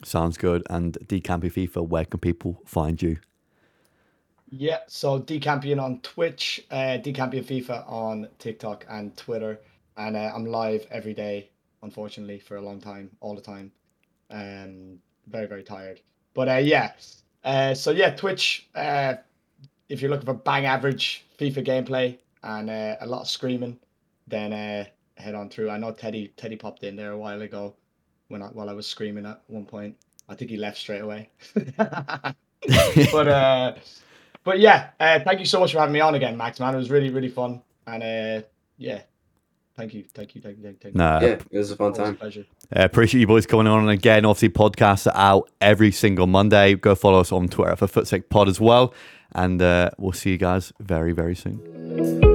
Sounds 0.04 0.36
good. 0.36 0.62
And 0.68 0.98
Decampy 1.06 1.50
FIFA, 1.50 1.88
where 1.88 2.04
can 2.04 2.20
people 2.20 2.60
find 2.66 3.00
you? 3.00 3.18
Yeah, 4.50 4.80
so 4.88 5.18
Decampion 5.18 5.82
on 5.82 6.00
Twitch, 6.00 6.66
uh, 6.70 6.98
Decampion 6.98 7.44
FIFA 7.44 7.90
on 7.90 8.28
TikTok 8.38 8.84
and 8.90 9.16
Twitter, 9.16 9.60
and 9.96 10.14
uh, 10.14 10.30
I'm 10.34 10.44
live 10.44 10.86
every 10.90 11.14
day 11.14 11.51
unfortunately, 11.82 12.38
for 12.38 12.56
a 12.56 12.62
long 12.62 12.80
time, 12.80 13.10
all 13.20 13.34
the 13.34 13.40
time. 13.40 13.72
Um, 14.30 14.98
very, 15.26 15.46
very 15.46 15.62
tired. 15.62 16.00
But 16.34 16.48
uh, 16.48 16.56
yeah, 16.56 16.92
uh, 17.44 17.74
so 17.74 17.90
yeah, 17.90 18.10
Twitch. 18.10 18.68
Uh, 18.74 19.14
if 19.88 20.00
you're 20.00 20.10
looking 20.10 20.26
for 20.26 20.34
bang 20.34 20.64
average 20.64 21.24
FIFA 21.38 21.66
gameplay 21.66 22.18
and 22.42 22.70
uh, 22.70 22.96
a 23.00 23.06
lot 23.06 23.22
of 23.22 23.28
screaming, 23.28 23.78
then 24.26 24.52
uh, 24.52 24.84
head 25.16 25.34
on 25.34 25.50
through. 25.50 25.70
I 25.70 25.78
know 25.78 25.92
Teddy 25.92 26.32
Teddy 26.36 26.56
popped 26.56 26.82
in 26.82 26.96
there 26.96 27.12
a 27.12 27.18
while 27.18 27.42
ago 27.42 27.74
when 28.28 28.42
I, 28.42 28.46
while 28.46 28.70
I 28.70 28.72
was 28.72 28.86
screaming 28.86 29.26
at 29.26 29.42
one 29.48 29.66
point. 29.66 29.96
I 30.28 30.34
think 30.34 30.50
he 30.50 30.56
left 30.56 30.78
straight 30.78 31.00
away. 31.00 31.28
but 31.76 33.28
uh, 33.28 33.74
but 34.44 34.58
yeah, 34.58 34.90
uh, 34.98 35.20
thank 35.20 35.40
you 35.40 35.46
so 35.46 35.60
much 35.60 35.72
for 35.72 35.78
having 35.78 35.92
me 35.92 36.00
on 36.00 36.14
again, 36.14 36.36
Max. 36.36 36.58
Man, 36.58 36.74
it 36.74 36.78
was 36.78 36.90
really 36.90 37.10
really 37.10 37.28
fun, 37.28 37.60
and 37.86 38.02
uh, 38.02 38.46
yeah, 38.78 39.02
thank 39.82 39.94
you, 39.94 40.04
thank 40.14 40.34
you, 40.36 40.40
thank 40.40 40.56
you, 40.58 40.62
thank 40.62 40.84
you. 40.84 40.90
Nah, 40.94 41.20
Yeah, 41.20 41.38
it 41.50 41.58
was 41.58 41.70
a 41.72 41.76
fun 41.76 41.86
Always 41.86 41.98
a 41.98 42.02
time. 42.04 42.16
pleasure. 42.16 42.44
Uh, 42.74 42.82
appreciate 42.84 43.20
you 43.20 43.26
boys 43.26 43.46
coming 43.46 43.66
on 43.66 43.88
again. 43.88 44.24
Obviously, 44.24 44.48
podcasts 44.50 45.06
are 45.08 45.16
out 45.16 45.50
every 45.60 45.90
single 45.90 46.26
Monday. 46.28 46.74
Go 46.74 46.94
follow 46.94 47.20
us 47.20 47.32
on 47.32 47.48
Twitter 47.48 47.74
for 47.76 47.86
Footsake 47.88 48.28
Pod 48.28 48.48
as 48.48 48.60
well. 48.60 48.94
And 49.34 49.60
uh, 49.60 49.90
we'll 49.98 50.12
see 50.12 50.30
you 50.30 50.38
guys 50.38 50.72
very, 50.78 51.12
very 51.12 51.34
soon. 51.34 52.31